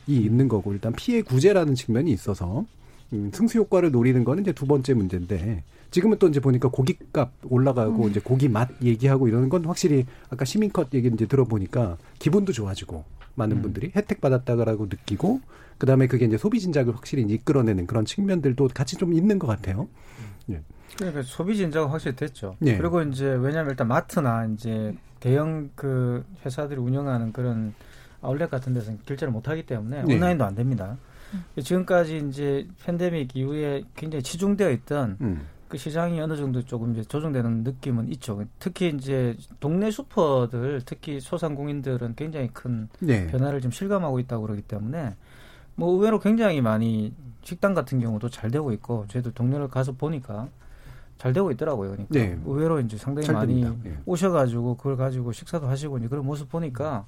있는 0.07 0.47
거고 0.47 0.73
일단 0.73 0.93
피해 0.93 1.21
구제라는 1.21 1.75
측면이 1.75 2.11
있어서 2.11 2.65
음, 3.13 3.31
승수 3.33 3.59
효과를 3.59 3.91
노리는 3.91 4.23
거는 4.23 4.43
이제 4.43 4.51
두 4.51 4.65
번째 4.65 4.93
문제인데 4.93 5.63
지금은 5.91 6.17
또 6.19 6.27
이제 6.27 6.39
보니까 6.39 6.69
고깃값 6.69 7.31
올라가고 7.43 8.05
음. 8.05 8.09
이제 8.09 8.19
고기 8.19 8.47
맛 8.47 8.69
얘기하고 8.81 9.27
이러는 9.27 9.49
건 9.49 9.65
확실히 9.65 10.05
아까 10.29 10.45
시민컷 10.45 10.93
얘기 10.93 11.09
이제 11.09 11.25
들어보니까 11.25 11.97
기분도 12.19 12.53
좋아지고 12.53 13.03
많은 13.35 13.57
음. 13.57 13.61
분들이 13.61 13.91
혜택 13.95 14.21
받았다라고 14.21 14.85
느끼고 14.85 15.41
그다음에 15.77 16.07
그게 16.07 16.25
이제 16.25 16.37
소비 16.37 16.59
진작을 16.59 16.95
확실히 16.95 17.23
이끌어내는 17.23 17.87
그런 17.87 18.05
측면들도 18.05 18.69
같이 18.73 18.97
좀 18.97 19.13
있는 19.13 19.39
것 19.39 19.47
같아요. 19.47 19.87
예. 20.49 20.61
그러니까 20.95 21.23
소비 21.23 21.57
진작은 21.57 21.89
확실히 21.89 22.15
됐죠. 22.15 22.55
예. 22.65 22.77
그리고 22.77 23.01
이제 23.01 23.25
왜냐하면 23.25 23.71
일단 23.71 23.87
마트나 23.87 24.45
이제 24.45 24.95
대형 25.19 25.69
그 25.75 26.23
회사들이 26.45 26.79
운영하는 26.79 27.33
그런 27.33 27.73
아울렛 28.21 28.49
같은 28.49 28.73
데서는 28.73 28.99
결제를 29.05 29.31
못 29.31 29.47
하기 29.47 29.65
때문에 29.65 30.03
네. 30.03 30.15
온라인도 30.15 30.45
안 30.45 30.55
됩니다. 30.55 30.97
음. 31.33 31.61
지금까지 31.61 32.25
이제 32.29 32.67
팬데믹 32.83 33.35
이후에 33.35 33.83
굉장히 33.95 34.23
치중되어 34.23 34.71
있던 34.71 35.17
음. 35.21 35.47
그 35.67 35.77
시장이 35.77 36.19
어느 36.19 36.35
정도 36.35 36.61
조금 36.63 36.91
이제 36.91 37.03
조정되는 37.03 37.63
느낌은 37.63 38.11
있죠. 38.11 38.43
특히 38.59 38.89
이제 38.89 39.37
동네 39.61 39.89
슈퍼들, 39.89 40.81
특히 40.85 41.21
소상공인들은 41.21 42.15
굉장히 42.15 42.49
큰 42.51 42.89
네. 42.99 43.27
변화를 43.27 43.61
좀 43.61 43.71
실감하고 43.71 44.19
있다고 44.19 44.43
그러기 44.43 44.63
때문에 44.63 45.15
뭐 45.75 45.93
의외로 45.93 46.19
굉장히 46.19 46.59
많이 46.59 47.13
식당 47.41 47.73
같은 47.73 47.99
경우도 48.01 48.29
잘 48.29 48.51
되고 48.51 48.73
있고 48.73 49.05
저희도 49.07 49.31
동네를 49.31 49.69
가서 49.69 49.93
보니까 49.93 50.49
잘 51.17 51.31
되고 51.31 51.49
있더라고요. 51.51 51.91
그러니까 51.91 52.13
네. 52.13 52.37
의외로 52.45 52.79
이제 52.81 52.97
상당히 52.97 53.31
많이 53.31 53.63
네. 53.83 53.97
오셔가지고 54.05 54.75
그걸 54.75 54.97
가지고 54.97 55.31
식사도 55.31 55.67
하시고 55.67 55.99
이제 55.99 56.07
그런 56.09 56.25
모습 56.25 56.49
보니까 56.49 57.05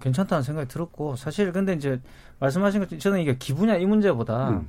괜찮다는 0.00 0.42
생각이 0.42 0.68
들었고 0.68 1.16
사실 1.16 1.52
근데 1.52 1.72
이제 1.74 2.00
말씀하신 2.38 2.80
것처럼 2.80 3.00
저는 3.00 3.20
이게 3.20 3.36
기부냐 3.36 3.76
이 3.76 3.86
문제보다 3.86 4.50
음. 4.50 4.68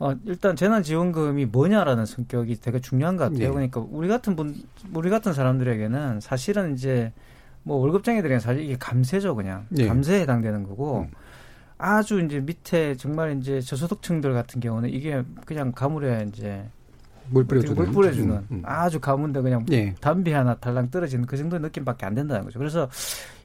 어, 0.00 0.14
일단 0.24 0.56
재난지원금이 0.56 1.46
뭐냐라는 1.46 2.06
성격이 2.06 2.60
되게 2.60 2.80
중요한 2.80 3.18
것 3.18 3.24
같아요. 3.24 3.48
네. 3.48 3.48
그러니까 3.48 3.84
우리 3.90 4.08
같은 4.08 4.34
분, 4.34 4.56
우리 4.94 5.10
같은 5.10 5.34
사람들에게는 5.34 6.20
사실은 6.20 6.72
이제 6.72 7.12
뭐 7.62 7.76
월급쟁이들에게는 7.76 8.40
사실 8.40 8.62
이게 8.62 8.76
감세죠, 8.78 9.34
그냥. 9.36 9.66
네. 9.68 9.86
감세에 9.86 10.22
해당되는 10.22 10.62
거고 10.62 11.00
음. 11.00 11.10
아주 11.76 12.20
이제 12.24 12.40
밑에 12.40 12.94
정말 12.96 13.38
이제 13.38 13.60
저소득층들 13.60 14.32
같은 14.32 14.60
경우는 14.60 14.88
이게 14.88 15.22
그냥 15.44 15.72
가물에 15.72 16.26
이제 16.28 16.64
물 17.28 17.44
뿌려주는, 17.44 17.74
물 17.74 17.92
뿌려주는 17.92 18.36
음, 18.36 18.46
음. 18.50 18.62
아주 18.64 19.00
가문데 19.00 19.42
그냥 19.42 19.64
네. 19.66 19.94
담비 20.00 20.32
하나 20.32 20.54
달랑 20.54 20.90
떨어지는 20.90 21.26
그 21.26 21.36
정도 21.36 21.58
느낌밖에 21.58 22.06
안 22.06 22.14
된다는 22.14 22.44
거죠. 22.44 22.58
그래서 22.58 22.88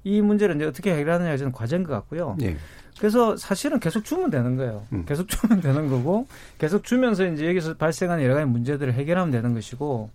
이 0.06 0.22
문제를 0.22 0.56
이제 0.56 0.66
어떻게 0.66 0.94
해결하느냐 0.96 1.36
저는 1.36 1.52
과제인 1.52 1.84
것 1.84 1.92
같고요. 1.92 2.38
네. 2.40 2.56
그래서 3.00 3.36
사실은 3.36 3.80
계속 3.80 4.06
주면 4.06 4.30
되는 4.30 4.56
거예요. 4.56 4.86
음. 4.94 5.04
계속 5.06 5.28
주면 5.28 5.60
되는 5.60 5.90
거고 5.90 6.28
계속 6.58 6.84
주면서 6.84 7.26
이제 7.26 7.48
여기서 7.48 7.74
발생하는 7.76 8.24
여러 8.24 8.36
가지 8.36 8.46
문제들을 8.46 8.94
해결하면 8.94 9.32
되는 9.32 9.54
것이고 9.54 10.12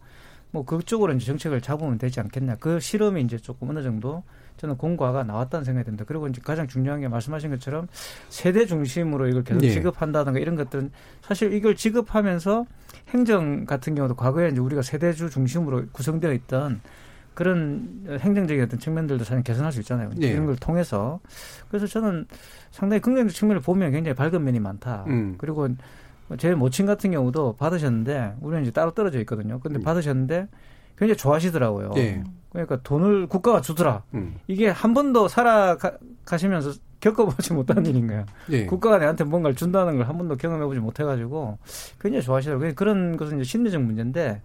뭐 0.53 0.65
그쪽으로 0.65 1.13
이제 1.13 1.27
정책을 1.27 1.61
잡으면 1.61 1.99
되지 1.99 2.21
않겠냐. 2.21 2.57
그 2.61 2.81
실험이 2.81 3.23
이제 3.23 3.37
조금 3.37 3.69
어느 3.71 3.83
정도 3.83 4.23
저는 4.59 4.77
공과가 4.77 5.25
나왔다는 5.25 5.65
생각이 5.65 5.85
듭니다. 5.85 6.05
그리고 6.07 6.29
이제 6.29 6.41
가장 6.43 6.69
중요한 6.69 7.01
게 7.01 7.09
말씀하신 7.09 7.51
것처럼 7.51 7.89
세대 8.29 8.67
중심으로 8.67 9.27
이걸 9.27 9.43
계속 9.43 9.61
네. 9.61 9.71
지급한다든가 9.71 10.39
이런 10.39 10.55
것들은 10.55 10.93
사실 11.23 11.53
이걸 11.53 11.75
지급하면서 11.75 12.65
행정 13.09 13.65
같은 13.65 13.97
경우도 13.97 14.15
과거에 14.15 14.51
이제 14.51 14.61
우리가 14.61 14.83
세대주 14.83 15.31
중심으로 15.31 15.87
구성되어 15.93 16.33
있던 16.33 16.81
그런 17.41 18.05
행정적인 18.07 18.63
어떤 18.63 18.79
측면들도 18.79 19.25
사실 19.25 19.43
개선할 19.43 19.73
수 19.73 19.81
있잖아요. 19.81 20.11
네. 20.15 20.27
이런 20.27 20.45
걸 20.45 20.57
통해서. 20.57 21.21
그래서 21.71 21.87
저는 21.87 22.27
상당히 22.71 23.01
긍정적 23.01 23.35
측면을 23.35 23.63
보면 23.63 23.93
굉장히 23.93 24.15
밝은 24.15 24.45
면이 24.45 24.61
많다. 24.61 25.05
음. 25.07 25.37
그리고 25.39 25.67
제 26.37 26.55
모친 26.55 26.85
같은 26.85 27.13
경우도 27.13 27.57
받으셨는데 27.57 28.35
우리는 28.43 28.63
이제 28.65 28.71
따로 28.71 28.91
떨어져 28.91 29.19
있거든요. 29.21 29.59
근데 29.59 29.79
음. 29.79 29.83
받으셨는데 29.83 30.49
굉장히 30.99 31.17
좋아하시더라고요. 31.17 31.93
네. 31.95 32.23
그러니까 32.51 32.77
돈을 32.83 33.27
국가가 33.27 33.63
주더라. 33.63 34.03
음. 34.13 34.35
이게 34.47 34.69
한 34.69 34.93
번도 34.93 35.29
살아가시면서 35.29 36.73
겪어보지 37.01 37.55
못한 37.55 37.87
일인 37.87 38.07
거야. 38.07 38.27
네. 38.51 38.67
국가가 38.67 38.99
내한테 38.99 39.25
뭔가를 39.25 39.57
준다는 39.57 39.97
걸 39.97 40.07
한 40.07 40.19
번도 40.19 40.37
경험해보지 40.37 40.81
못해가지고 40.81 41.57
굉장히 42.03 42.23
좋아하시더라고요. 42.23 42.75
그런 42.75 43.17
것은 43.17 43.39
이제 43.41 43.45
심리적 43.45 43.81
문제인데 43.81 44.43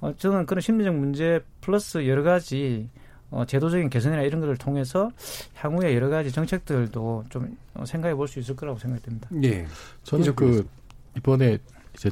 어, 0.00 0.14
저는 0.16 0.46
그런 0.46 0.60
심리적 0.60 0.94
문제 0.94 1.40
플러스 1.60 2.06
여러 2.06 2.22
가지 2.22 2.88
어, 3.30 3.44
제도적인 3.44 3.90
개선이나 3.90 4.22
이런 4.22 4.40
것을 4.40 4.56
통해서 4.56 5.10
향후에 5.54 5.94
여러 5.94 6.08
가지 6.08 6.32
정책들도 6.32 7.24
좀 7.28 7.56
어, 7.74 7.84
생각해 7.84 8.14
볼 8.14 8.26
수 8.28 8.38
있을 8.40 8.56
거라고 8.56 8.78
생각됩니다. 8.78 9.28
예. 9.42 9.66
저는 10.02 10.34
그 10.34 10.66
이번에 11.16 11.58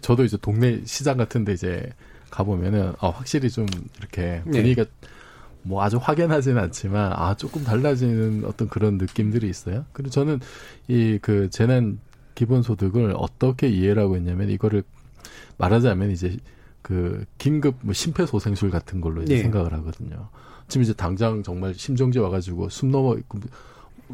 저도 0.02 0.24
이제 0.24 0.36
동네 0.40 0.80
시장 0.84 1.16
같은데 1.16 1.52
이제 1.52 1.90
가보면은 2.30 2.92
어, 3.00 3.10
확실히 3.10 3.50
좀 3.50 3.66
이렇게 3.98 4.42
네. 4.44 4.50
분위기가 4.50 4.84
네. 4.84 4.90
뭐 5.62 5.82
아주 5.82 5.96
확연하지는 6.00 6.60
않지만 6.62 7.12
아 7.14 7.34
조금 7.34 7.64
달라지는 7.64 8.44
어떤 8.44 8.68
그런 8.68 8.96
느낌들이 8.98 9.48
있어요. 9.48 9.84
그리고 9.92 10.10
저는 10.10 10.40
이 10.88 11.18
그 11.20 11.50
재난 11.50 11.98
기본소득을 12.36 13.14
어떻게 13.16 13.68
이해를 13.68 14.02
하고 14.04 14.16
있냐면 14.16 14.50
이거를 14.50 14.84
말하자면 15.58 16.12
이제 16.12 16.36
그 16.82 17.24
긴급 17.38 17.76
뭐 17.82 17.92
심폐소생술 17.92 18.70
같은 18.70 19.00
걸로 19.00 19.22
이제 19.22 19.36
네. 19.36 19.42
생각을 19.42 19.72
하거든요. 19.74 20.28
지금 20.68 20.82
이제 20.82 20.92
당장 20.92 21.42
정말 21.42 21.74
심정지 21.74 22.18
와가지고 22.18 22.68
숨 22.68 22.90
넘어 22.90 23.16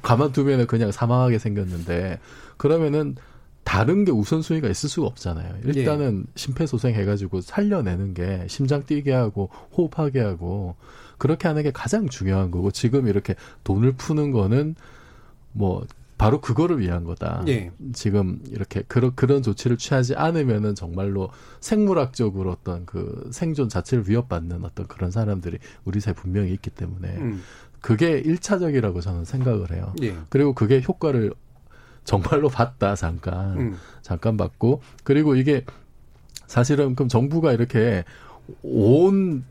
가만두면은 0.03 0.67
그냥 0.67 0.91
사망하게 0.93 1.39
생겼는데 1.39 2.19
그러면은 2.57 3.17
다른 3.65 4.05
게 4.05 4.13
우선순위가 4.13 4.69
있을 4.69 4.89
수가 4.89 5.07
없잖아요. 5.09 5.57
일단은 5.65 6.25
예. 6.27 6.33
심폐소생 6.37 6.95
해가지고 6.95 7.41
살려내는 7.41 8.15
게 8.15 8.45
심장 8.49 8.85
뛰게 8.85 9.13
하고 9.13 9.51
호흡하게 9.77 10.21
하고 10.21 10.77
그렇게 11.17 11.49
하는 11.49 11.63
게 11.63 11.71
가장 11.71 12.09
중요한 12.09 12.51
거고 12.51 12.71
지금 12.71 13.09
이렇게 13.09 13.35
돈을 13.65 13.93
푸는 13.93 14.33
거는 14.33 14.75
뭐 15.53 15.87
바로 16.25 16.41
그거를 16.41 16.81
위한 16.81 17.05
거다. 17.05 17.45
예. 17.49 17.71
지금 17.93 18.41
이렇게 18.49 18.83
그런 18.89 19.15
그런 19.15 19.43
조치를 19.43 19.77
취하지 19.77 20.15
않으면은 20.15 20.75
정말로 20.75 21.29
생물학적으로 21.61 22.51
어떤 22.51 22.87
그 22.87 23.29
생존 23.31 23.69
자체를 23.69 24.09
위협받는 24.09 24.65
어떤 24.65 24.87
그런 24.87 25.11
사람들이 25.11 25.59
우리 25.85 26.01
사회 26.01 26.15
분명히 26.15 26.51
있기 26.55 26.71
때문에 26.71 27.09
음. 27.19 27.43
그게 27.83 28.21
일차적이라고 28.21 29.03
저는 29.03 29.27
생각을 29.27 29.71
해요. 29.73 29.93
예. 30.01 30.17
그리고 30.31 30.55
그게 30.55 30.81
효과를 30.81 31.35
정말로 32.05 32.49
봤다 32.49 32.95
잠깐 32.95 33.59
음. 33.59 33.77
잠깐 34.01 34.39
봤고 34.39 34.81
그리고 35.03 35.35
이게 35.35 35.67
사실은 36.47 36.95
그럼 36.95 37.11
정부가 37.11 37.53
이렇게 37.53 38.03
온온 38.63 39.45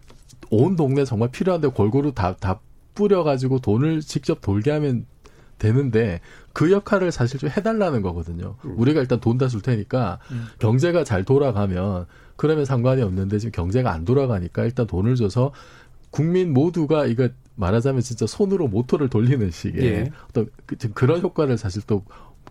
동네 0.76 1.06
정말 1.06 1.30
필요한데 1.30 1.68
골고루 1.68 2.14
다 2.14 2.36
다 2.40 2.60
뿌려가지고 2.96 3.60
돈을 3.60 4.02
직접 4.02 4.42
돌게 4.42 4.72
하면 4.72 5.06
되는데 5.68 6.20
그 6.52 6.72
역할을 6.72 7.12
사실 7.12 7.40
좀 7.40 7.50
해달라는 7.50 8.02
거거든요. 8.02 8.56
음. 8.66 8.76
우리가 8.78 9.00
일단 9.02 9.20
돈 9.20 9.38
다 9.38 9.48
줄 9.48 9.62
테니까 9.62 10.20
음. 10.32 10.46
경제가 10.60 11.04
잘 11.04 11.24
돌아가면 11.24 12.06
그러면 12.36 12.66
상관이 12.66 13.02
없는데 13.02 13.40
지금 13.40 13.52
경제가 13.52 13.92
안 13.92 14.06
돌아가니까 14.06 14.64
일단 14.66 14.86
돈을 14.88 15.16
줘서 15.16 15.52
국민 16.12 16.54
모두가 16.54 17.06
이거 17.08 17.30
말하자면 17.56 18.02
진짜 18.02 18.26
손으로 18.28 18.68
모터를 18.68 19.10
돌리는 19.10 19.50
식의 19.52 19.84
예. 19.86 20.12
어떤 20.30 20.48
그, 20.66 20.76
그런 20.94 21.22
효과를 21.22 21.58
사실 21.58 21.82
또 21.88 22.04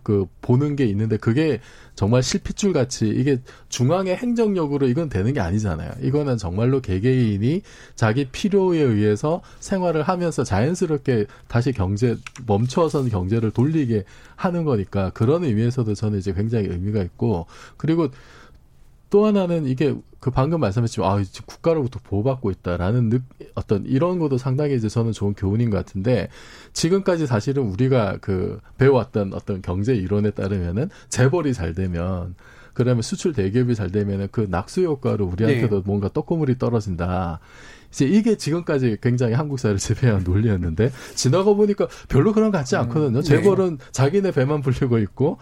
그 0.03 0.25
보는 0.41 0.75
게 0.75 0.85
있는데 0.85 1.17
그게 1.17 1.59
정말 1.95 2.21
실핏줄 2.23 2.73
같이 2.73 3.07
이게 3.07 3.39
중앙의 3.69 4.15
행정력으로 4.17 4.87
이건 4.87 5.09
되는 5.09 5.33
게 5.33 5.39
아니잖아요. 5.39 5.91
이거는 6.01 6.37
정말로 6.37 6.81
개개인이 6.81 7.61
자기 7.95 8.25
필요에 8.25 8.79
의해서 8.79 9.41
생활을 9.59 10.03
하면서 10.03 10.43
자연스럽게 10.43 11.25
다시 11.47 11.71
경제 11.71 12.17
멈춰선 12.45 13.09
경제를 13.09 13.51
돌리게 13.51 14.03
하는 14.35 14.63
거니까 14.65 15.11
그런 15.11 15.43
의미에서도 15.43 15.93
저는 15.93 16.19
이제 16.19 16.33
굉장히 16.33 16.67
의미가 16.67 17.01
있고 17.03 17.45
그리고 17.77 18.09
또 19.13 19.27
하나는 19.27 19.67
이게 19.67 19.93
그 20.19 20.31
방금 20.31 20.59
말씀하셨지만 20.61 21.07
아 21.07 21.23
국가로부터 21.45 21.99
보호받고 22.03 22.49
있다라는 22.49 23.09
느, 23.09 23.19
어떤 23.53 23.85
이런 23.85 24.17
것도 24.17 24.39
상당히 24.39 24.75
이제 24.75 24.89
저는 24.89 25.11
좋은 25.11 25.35
교훈인 25.35 25.69
것 25.69 25.77
같은데 25.77 26.29
지금까지 26.73 27.27
사실은 27.27 27.61
우리가 27.61 28.17
그 28.21 28.59
배워왔던 28.79 29.35
어떤 29.35 29.61
경제 29.61 29.93
이론에 29.93 30.31
따르면은 30.31 30.89
재벌이 31.09 31.53
잘 31.53 31.75
되면 31.75 32.33
그러면 32.73 33.03
수출 33.03 33.33
대기업이 33.33 33.75
잘 33.75 33.91
되면은 33.91 34.29
그 34.31 34.47
낙수 34.49 34.81
효과로 34.81 35.27
우리한테도 35.27 35.75
네. 35.75 35.83
뭔가 35.85 36.09
떡고물이 36.09 36.57
떨어진다. 36.57 37.39
이제 37.91 38.07
이게 38.07 38.35
지금까지 38.35 38.97
굉장히 38.99 39.35
한국 39.35 39.59
사회를 39.59 39.77
지배한 39.77 40.23
논리였는데 40.25 40.91
지나가 41.13 41.53
보니까 41.53 41.87
별로 42.09 42.33
그런 42.33 42.51
것 42.51 42.57
같지 42.57 42.75
않거든요. 42.77 43.19
음, 43.19 43.21
네. 43.21 43.21
재벌은 43.21 43.77
자기네 43.91 44.31
배만 44.31 44.61
불리고 44.61 44.97
있고 44.97 45.37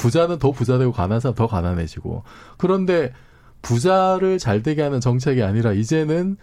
부자는 0.00 0.38
더 0.38 0.50
부자되고 0.50 0.92
가난한 0.92 1.20
사람 1.20 1.34
더 1.34 1.46
가난해지고. 1.46 2.22
그런데 2.56 3.12
부자를 3.60 4.38
잘 4.38 4.62
되게 4.62 4.80
하는 4.80 4.98
정책이 4.98 5.42
아니라 5.42 5.72
이제는 5.72 6.38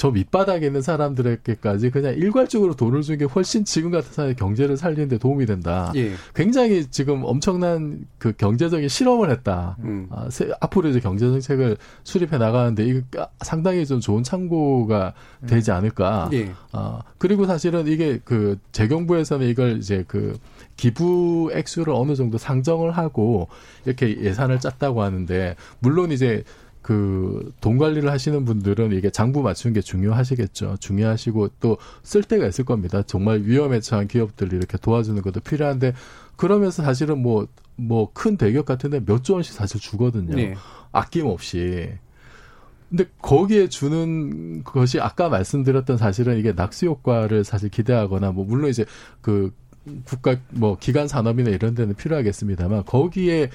저 0.00 0.10
밑바닥에 0.10 0.64
있는 0.64 0.80
사람들에게까지 0.80 1.90
그냥 1.90 2.14
일괄적으로 2.14 2.74
돈을 2.74 3.02
주는 3.02 3.18
게 3.18 3.26
훨씬 3.26 3.66
지금 3.66 3.90
같은 3.90 4.10
사회 4.12 4.32
경제를 4.32 4.78
살리는데 4.78 5.18
도움이 5.18 5.44
된다. 5.44 5.92
예. 5.94 6.12
굉장히 6.34 6.86
지금 6.86 7.22
엄청난 7.22 8.06
그 8.16 8.32
경제적인 8.32 8.88
실험을 8.88 9.30
했다. 9.30 9.76
음. 9.80 10.06
아, 10.08 10.28
세, 10.30 10.50
앞으로 10.58 10.88
이제 10.88 11.00
경제 11.00 11.26
정책을 11.26 11.76
수립해 12.04 12.38
나가는데 12.38 12.82
이거 12.82 13.28
상당히 13.42 13.84
좀 13.84 14.00
좋은 14.00 14.22
참고가 14.22 15.12
되지 15.46 15.70
않을까. 15.70 16.30
예. 16.32 16.50
아, 16.72 17.02
그리고 17.18 17.44
사실은 17.44 17.86
이게 17.86 18.20
그 18.24 18.58
재경부에서는 18.72 19.46
이걸 19.48 19.76
이제 19.76 20.04
그 20.08 20.38
기부 20.78 21.50
액수를 21.52 21.92
어느 21.92 22.14
정도 22.14 22.38
상정을 22.38 22.92
하고 22.92 23.48
이렇게 23.84 24.18
예산을 24.18 24.60
짰다고 24.60 25.02
하는데 25.02 25.56
물론 25.80 26.10
이제 26.10 26.42
그 26.90 27.52
돈 27.60 27.78
관리를 27.78 28.10
하시는 28.10 28.44
분들은 28.44 28.90
이게 28.92 29.10
장부 29.10 29.42
맞추는 29.42 29.74
게 29.74 29.80
중요하시겠죠. 29.80 30.78
중요하시고 30.80 31.48
또 31.60 31.78
쓸 32.02 32.24
때가 32.24 32.46
있을 32.48 32.64
겁니다. 32.64 33.02
정말 33.02 33.42
위험에 33.42 33.78
처한 33.78 34.08
기업들 34.08 34.52
이렇게 34.52 34.76
도와주는 34.76 35.22
것도 35.22 35.38
필요한데 35.40 35.94
그러면서 36.36 36.82
사실은 36.82 37.22
뭐 37.22 37.46
뭐 37.76 38.10
큰 38.12 38.36
대기업 38.36 38.66
같은데 38.66 39.00
몇 39.06 39.22
조 39.22 39.34
원씩 39.34 39.54
사실 39.54 39.80
주거든요. 39.80 40.34
네. 40.34 40.54
아낌없이. 40.90 41.90
근데 42.88 43.04
거기에 43.22 43.68
주는 43.68 44.64
것이 44.64 44.98
아까 45.00 45.28
말씀드렸던 45.28 45.96
사실은 45.96 46.38
이게 46.38 46.52
낙수 46.52 46.86
효과를 46.86 47.44
사실 47.44 47.68
기대하거나 47.70 48.32
뭐 48.32 48.44
물론 48.44 48.68
이제 48.68 48.84
그 49.20 49.52
국가 50.04 50.36
뭐 50.50 50.76
기관 50.78 51.06
산업이나 51.06 51.50
이런 51.50 51.74
데는 51.76 51.94
필요하겠습니다만 51.94 52.84
거기에 52.84 53.50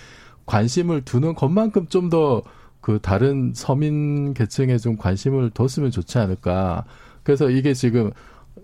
관심을 0.45 1.01
두는 1.03 1.35
것만큼 1.35 1.87
좀더 1.87 2.41
그 2.85 2.99
다른 3.01 3.51
서민 3.55 4.35
계층에 4.35 4.77
좀 4.77 4.95
관심을 4.95 5.49
뒀으면 5.55 5.89
좋지 5.89 6.19
않을까. 6.19 6.85
그래서 7.23 7.49
이게 7.49 7.73
지금 7.73 8.11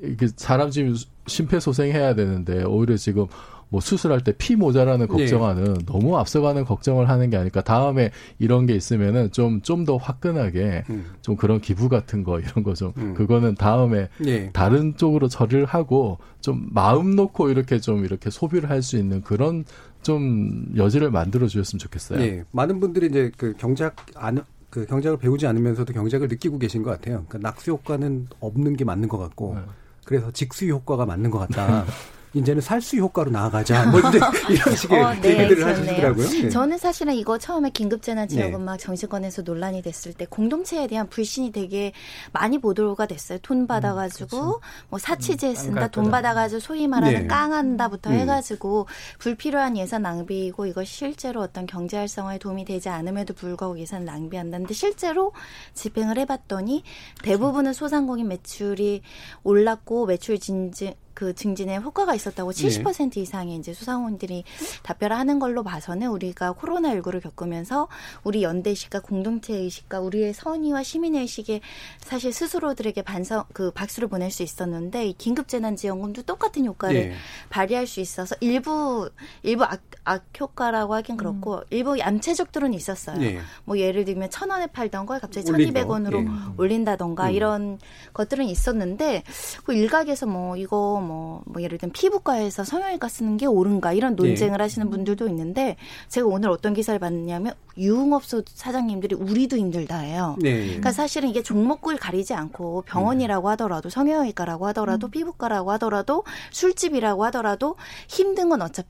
이게 0.03 0.27
사람 0.35 0.69
지금 0.69 0.95
심폐소생해야 1.25 2.13
되는데 2.13 2.63
오히려 2.63 2.97
지금 2.97 3.25
뭐 3.69 3.81
수술할 3.81 4.21
때 4.23 4.33
피 4.37 4.55
모자라는 4.55 5.07
네. 5.07 5.11
걱정하는 5.11 5.73
네. 5.73 5.85
너무 5.87 6.19
앞서가는 6.19 6.65
걱정을 6.65 7.09
하는 7.09 7.31
게 7.31 7.37
아닐까. 7.37 7.61
다음에 7.63 8.11
이런 8.37 8.67
게 8.67 8.75
있으면은 8.75 9.31
좀 9.31 9.61
좀 9.63 9.85
더 9.85 9.97
화끈하게 9.97 10.83
음. 10.91 11.05
좀 11.23 11.35
그런 11.35 11.59
기부 11.59 11.89
같은 11.89 12.23
거 12.23 12.39
이런 12.39 12.63
거좀 12.63 12.93
음. 12.97 13.13
그거는 13.15 13.55
다음에 13.55 14.07
네. 14.19 14.51
다른 14.53 14.95
쪽으로 14.97 15.29
처리를 15.29 15.65
하고 15.65 16.19
좀 16.41 16.67
마음 16.69 17.15
놓고 17.15 17.49
이렇게 17.49 17.79
좀 17.79 18.05
이렇게 18.05 18.29
소비를 18.29 18.69
할 18.69 18.83
수 18.83 18.97
있는 18.97 19.21
그런 19.21 19.65
좀 20.01 20.65
여지를 20.75 21.11
만들어 21.11 21.47
주셨으면 21.47 21.79
좋겠어요. 21.79 22.19
네. 22.19 22.43
많은 22.51 22.79
분들이 22.79 23.07
이제 23.07 23.31
그 23.37 23.53
경작 23.57 23.95
안, 24.15 24.43
그 24.69 24.85
경작을 24.85 25.17
배우지 25.17 25.45
않으면서도 25.47 25.93
경작을 25.93 26.27
느끼고 26.27 26.57
계신 26.57 26.83
것 26.83 26.91
같아요. 26.91 27.25
그 27.29 27.37
낙수 27.37 27.71
효과는 27.71 28.27
없는 28.39 28.75
게 28.77 28.85
맞는 28.85 29.07
것 29.09 29.17
같고 29.17 29.55
네. 29.55 29.61
그래서 30.05 30.31
직수 30.31 30.67
효과가 30.67 31.05
맞는 31.05 31.29
것 31.29 31.39
같다. 31.39 31.85
이제는 32.33 32.61
살수 32.61 32.97
효과로 32.97 33.29
나아가자. 33.29 33.87
뭐 33.87 33.99
이런 34.49 34.75
식의 34.75 35.01
어, 35.01 35.13
네, 35.21 35.43
얘기들을 35.43 35.65
하시더라고요. 35.67 36.27
네. 36.27 36.49
저는 36.49 36.77
사실은 36.77 37.13
이거 37.13 37.37
처음에 37.37 37.71
긴급재난지원금 37.71 38.59
네. 38.59 38.65
막 38.65 38.77
정치권에서 38.77 39.41
논란이 39.41 39.81
됐을 39.81 40.13
때 40.13 40.25
공동체에 40.29 40.87
대한 40.87 41.09
불신이 41.09 41.51
되게 41.51 41.91
많이 42.31 42.57
보도가 42.59 43.05
됐어요. 43.05 43.39
돈 43.41 43.61
음, 43.61 43.67
받아가지고 43.67 44.37
음, 44.37 44.41
그렇죠. 44.41 44.61
뭐 44.89 44.99
사치제 44.99 45.49
음, 45.49 45.55
쓴다, 45.55 45.87
돈 45.89 46.09
받아가지고 46.09 46.61
소위 46.61 46.87
말하는 46.87 47.21
네. 47.21 47.27
깡한다부터 47.27 48.11
음. 48.11 48.15
해가지고 48.15 48.87
불필요한 49.19 49.77
예산 49.77 50.03
낭비이고 50.03 50.65
이거 50.67 50.85
실제로 50.85 51.41
어떤 51.41 51.65
경제 51.65 51.97
활성화에 51.97 52.37
도움이 52.37 52.63
되지 52.63 52.87
않음에도 52.87 53.33
불구하고 53.33 53.77
예산 53.79 54.05
낭비한다는데 54.05 54.73
실제로 54.73 55.33
집행을 55.73 56.17
해봤더니 56.19 56.83
대부분은 57.23 57.73
소상공인 57.73 58.29
매출이 58.29 59.01
올랐고 59.43 60.05
매출 60.05 60.39
진진 60.39 60.93
그 61.21 61.35
증진에 61.35 61.77
효과가 61.77 62.15
있었다고 62.15 62.49
70% 62.49 63.11
네. 63.11 63.21
이상의 63.21 63.55
이제 63.57 63.75
수상원들이 63.75 64.43
답변을 64.81 65.15
하는 65.15 65.37
걸로 65.37 65.61
봐서는 65.61 66.07
우리가 66.07 66.53
코로나19를 66.53 67.21
겪으면서 67.21 67.87
우리 68.23 68.41
연대의식과 68.41 69.01
공동체 69.01 69.53
의식과 69.53 69.99
우리의 69.99 70.33
선의와 70.33 70.81
시민의 70.81 71.21
의식에 71.21 71.61
사실 71.99 72.33
스스로들에게 72.33 73.03
반성 73.03 73.43
그 73.53 73.69
박수를 73.69 74.07
보낼 74.07 74.31
수 74.31 74.41
있었는데 74.41 75.09
이 75.09 75.13
긴급재난지원금도 75.13 76.23
똑같은 76.23 76.65
효과를 76.65 77.09
네. 77.09 77.13
발휘할 77.51 77.85
수 77.85 77.99
있어서 77.99 78.35
일부 78.39 79.11
일부 79.43 79.63
악, 79.63 79.79
악 80.03 80.23
효과라고 80.39 80.95
하긴 80.95 81.17
그렇고 81.17 81.57
음. 81.57 81.63
일부 81.69 81.99
얌체적들은 81.99 82.73
있었어요. 82.73 83.19
네. 83.19 83.37
뭐 83.65 83.77
예를 83.77 84.05
들면 84.05 84.31
천 84.31 84.49
원에 84.49 84.65
팔던 84.65 85.05
걸 85.05 85.19
갑자기 85.19 85.45
천이백 85.45 85.87
원으로 85.87 86.21
네. 86.21 86.29
올린다던가 86.57 87.27
음. 87.27 87.31
이런 87.31 87.79
것들은 88.13 88.45
있었는데 88.45 89.21
그 89.65 89.75
일각에서 89.75 90.25
뭐 90.25 90.57
이거 90.57 90.99
뭐 90.99 91.10
뭐, 91.11 91.41
뭐 91.45 91.61
예를 91.61 91.77
들면 91.77 91.91
피부과에서 91.93 92.63
성형외과 92.63 93.07
쓰는 93.07 93.37
게 93.37 93.45
옳은가 93.45 93.93
이런 93.93 94.15
논쟁을 94.15 94.57
네. 94.57 94.63
하시는 94.63 94.89
분들도 94.89 95.27
있는데 95.27 95.75
제가 96.07 96.27
오늘 96.27 96.49
어떤 96.49 96.73
기사를 96.73 96.99
봤냐면 96.99 97.53
유흥업소 97.77 98.43
사장님들이 98.47 99.15
우리도 99.15 99.57
힘들다해요. 99.57 100.37
네. 100.41 100.65
그러니까 100.65 100.91
사실은 100.91 101.29
이게 101.29 101.43
종목을 101.43 101.97
가리지 101.97 102.33
않고 102.33 102.83
병원이라고 102.83 103.49
하더라도 103.49 103.89
성형외과라고 103.89 104.67
하더라도 104.67 105.07
음. 105.07 105.11
피부과라고 105.11 105.71
하더라도 105.71 106.23
술집이라고 106.51 107.25
하더라도 107.25 107.75
힘든 108.07 108.49
건 108.49 108.61
어차피 108.61 108.87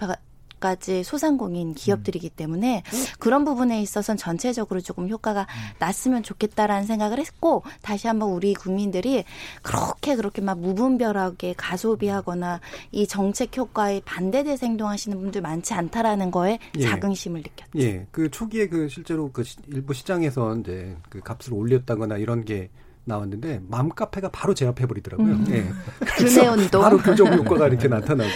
까지 0.61 1.03
소상공인 1.03 1.73
기업들이기 1.73 2.29
때문에 2.29 2.83
그런 3.19 3.43
부분에 3.43 3.81
있어서는 3.81 4.17
전체적으로 4.17 4.79
조금 4.79 5.09
효과가 5.09 5.47
났으면 5.79 6.23
좋겠다라는 6.23 6.85
생각을 6.85 7.19
했고 7.19 7.63
다시 7.81 8.07
한번 8.07 8.29
우리 8.29 8.53
국민들이 8.53 9.25
그렇게 9.63 10.15
그렇게 10.15 10.41
막 10.41 10.59
무분별하게 10.59 11.55
가소비하거나 11.57 12.61
이 12.91 13.07
정책 13.07 13.57
효과에 13.57 14.01
반대돼서 14.05 14.67
행동하시는 14.67 15.19
분들 15.19 15.41
많지 15.41 15.73
않다라는 15.73 16.29
거에 16.29 16.59
예. 16.77 16.81
자긍심을 16.81 17.41
느꼈죠. 17.41 17.79
예, 17.79 18.05
그 18.11 18.29
초기에 18.29 18.69
그 18.69 18.87
실제로 18.87 19.31
그 19.31 19.43
일부 19.67 19.93
시장에서 19.93 20.55
이제 20.57 20.95
그 21.09 21.19
값을 21.21 21.53
올렸다거나 21.53 22.17
이런 22.17 22.45
게 22.45 22.69
나왔는데 23.05 23.61
맘카페가 23.67 24.29
바로 24.29 24.53
제압해 24.53 24.85
버리더라고요. 24.85 25.33
음. 25.33 25.45
예. 25.49 25.67
그래서 26.17 26.55
바로 26.79 26.99
교정 26.99 27.33
효과가 27.33 27.67
이렇게 27.67 27.87
나타나고 27.89 28.29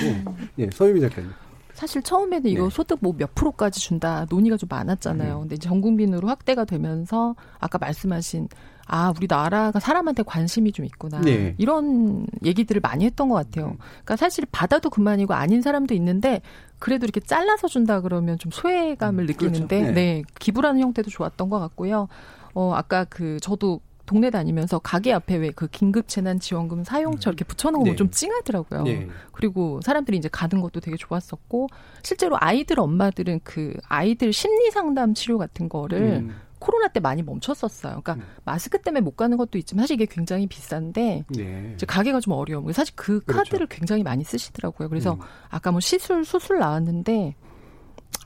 예, 0.57 0.69
서유미 0.73 1.01
작가님. 1.01 1.31
사실 1.75 2.01
처음에는 2.01 2.49
이거 2.49 2.63
네. 2.63 2.69
소득 2.69 2.99
뭐 3.01 3.13
몇 3.17 3.33
프로까지 3.35 3.79
준다 3.79 4.25
논의가 4.29 4.57
좀 4.57 4.67
많았잖아요. 4.69 5.35
음. 5.35 5.39
근데 5.41 5.57
전 5.57 5.79
국민으로 5.81 6.27
확대가 6.27 6.65
되면서 6.65 7.35
아까 7.59 7.77
말씀하신 7.77 8.47
아, 8.87 9.11
우리 9.17 9.25
나라가 9.27 9.79
사람한테 9.79 10.23
관심이 10.23 10.71
좀 10.71 10.85
있구나. 10.85 11.19
네. 11.21 11.55
이런 11.57 12.27
얘기들을 12.43 12.81
많이 12.81 13.05
했던 13.05 13.29
것 13.29 13.35
같아요. 13.35 13.67
음. 13.67 13.77
그러니까 13.77 14.15
사실 14.15 14.45
받아도 14.51 14.89
그만이고 14.89 15.33
아닌 15.33 15.61
사람도 15.61 15.93
있는데 15.95 16.41
그래도 16.77 17.05
이렇게 17.05 17.19
잘라서 17.19 17.67
준다 17.67 18.01
그러면 18.01 18.37
좀 18.37 18.51
소외감을 18.51 19.23
음, 19.23 19.27
느끼는데 19.27 19.79
그렇죠. 19.79 19.93
네. 19.93 20.15
네. 20.15 20.23
기부라는 20.39 20.81
형태도 20.81 21.09
좋았던 21.09 21.49
것 21.49 21.59
같고요. 21.59 22.07
어, 22.53 22.73
아까 22.75 23.05
그 23.05 23.39
저도 23.41 23.81
동네 24.05 24.29
다니면서 24.29 24.79
가게 24.79 25.11
앞에 25.11 25.37
왜 25.37 25.51
그 25.55 25.67
긴급 25.67 26.07
재난 26.07 26.39
지원금 26.39 26.83
사용처 26.83 27.29
이렇게 27.29 27.45
붙여놓은 27.45 27.83
네. 27.85 27.91
거좀 27.91 28.11
찡하더라고요. 28.11 28.83
네. 28.83 29.07
그리고 29.31 29.79
사람들이 29.81 30.17
이제 30.17 30.29
가는 30.31 30.61
것도 30.61 30.81
되게 30.81 30.97
좋았었고 30.97 31.67
실제로 32.03 32.35
아이들 32.39 32.79
엄마들은 32.79 33.41
그 33.43 33.73
아이들 33.87 34.33
심리 34.33 34.69
상담 34.71 35.13
치료 35.13 35.37
같은 35.37 35.69
거를 35.69 36.25
음. 36.25 36.35
코로나 36.59 36.87
때 36.87 36.99
많이 36.99 37.21
멈췄었어요. 37.21 38.01
그러니까 38.01 38.15
음. 38.15 38.23
마스크 38.43 38.81
때문에 38.81 39.01
못 39.01 39.15
가는 39.15 39.37
것도 39.37 39.57
있지만 39.59 39.83
사실 39.83 39.95
이게 39.95 40.05
굉장히 40.05 40.47
비싼데 40.47 41.25
네. 41.29 41.71
이제 41.75 41.85
가게가 41.85 42.19
좀 42.19 42.33
어려운. 42.33 42.71
사실 42.73 42.93
그 42.95 43.21
그렇죠. 43.23 43.51
카드를 43.51 43.67
굉장히 43.67 44.03
많이 44.03 44.23
쓰시더라고요. 44.23 44.89
그래서 44.89 45.13
음. 45.13 45.19
아까 45.49 45.71
뭐 45.71 45.79
시술 45.79 46.25
수술 46.25 46.59
나왔는데 46.59 47.35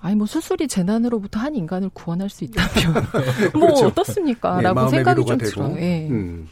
아니 0.02 0.16
뭐 0.16 0.26
수술이 0.28 0.68
재난으로부터 0.68 1.40
한 1.40 1.56
인간을 1.56 1.90
구원할 1.94 2.30
수 2.30 2.44
있다면 2.46 3.04
뭐 3.54 3.68
그렇죠. 3.68 3.88
어떻습니까?라고 3.88 4.84
네, 4.86 4.90
생각이 4.90 5.26
좀 5.26 5.38
되고. 5.38 5.52
들어요. 5.52 5.76
예. 5.78 6.08
음. 6.10 6.48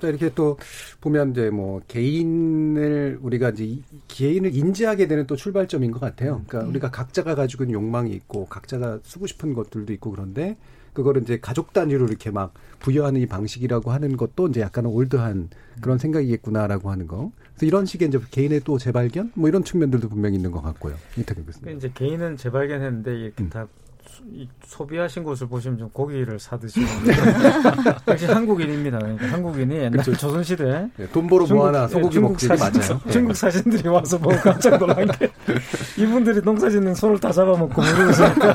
자 0.00 0.08
이렇게 0.08 0.30
또 0.34 0.58
보면 1.00 1.30
이제 1.30 1.48
뭐 1.50 1.80
개인을 1.86 3.20
우리가 3.22 3.50
이제 3.50 3.78
개인을 4.08 4.54
인지하게 4.54 5.06
되는 5.06 5.26
또 5.26 5.36
출발점인 5.36 5.92
것 5.92 6.00
같아요. 6.00 6.42
그러니까 6.46 6.62
음. 6.62 6.70
우리가 6.70 6.90
각자가 6.90 7.34
가지고 7.34 7.64
있는 7.64 7.74
욕망이 7.74 8.10
있고 8.10 8.46
각자가 8.46 8.98
쓰고 9.04 9.26
싶은 9.26 9.54
것들도 9.54 9.92
있고 9.94 10.10
그런데 10.10 10.56
그거를 10.92 11.22
이제 11.22 11.38
가족 11.40 11.72
단위로 11.72 12.06
이렇게 12.06 12.30
막 12.30 12.52
부여하는 12.80 13.20
이 13.20 13.26
방식이라고 13.26 13.92
하는 13.92 14.16
것도 14.16 14.48
이제 14.48 14.60
약간 14.60 14.86
올드한 14.86 15.48
그런 15.80 15.98
생각이겠구나라고 15.98 16.90
하는 16.90 17.06
거. 17.06 17.30
그래서 17.62 17.66
이런 17.66 17.86
식의 17.86 18.08
이제 18.08 18.18
개인의 18.30 18.62
또 18.64 18.76
재발견 18.76 19.30
뭐 19.34 19.48
이런 19.48 19.62
측면들도 19.62 20.08
분명히 20.08 20.34
있는 20.36 20.50
것 20.50 20.62
같고요. 20.62 20.96
이태경 21.16 21.44
교수님. 21.46 21.62
그러니까 21.62 21.78
이제 21.86 21.92
개인은 21.94 22.36
재발견했는데 22.36 23.14
이렇게 23.14 23.42
음. 23.44 23.50
다 23.50 23.66
소 24.66 24.86
비하신 24.86 25.24
곳을 25.24 25.48
보시면 25.48 25.78
좀 25.78 25.88
고기를 25.90 26.38
사드시는 26.38 26.86
역시 28.08 28.26
한국인입니다. 28.26 28.98
그러니까 28.98 29.26
한국인이 29.32 29.74
옛날 29.74 29.90
그렇죠. 29.92 30.12
조선시대 30.16 30.90
네, 30.96 31.06
돈 31.12 31.26
벌어 31.26 31.46
뭐 31.46 31.66
하나 31.66 31.88
소고기 31.88 32.20
먹지 32.20 32.48
맞아요. 32.48 33.00
중국 33.10 33.34
사진들이 33.34 33.88
와서 33.88 34.18
보고 34.18 34.36
깜짝 34.36 34.78
놀란 34.78 35.06
게 35.08 35.30
이분들이 35.98 36.40
농사짓는 36.42 36.94
소를 36.94 37.18
다 37.18 37.32
잡아먹고 37.32 37.80
모르고 37.80 38.10
있으니까 38.10 38.54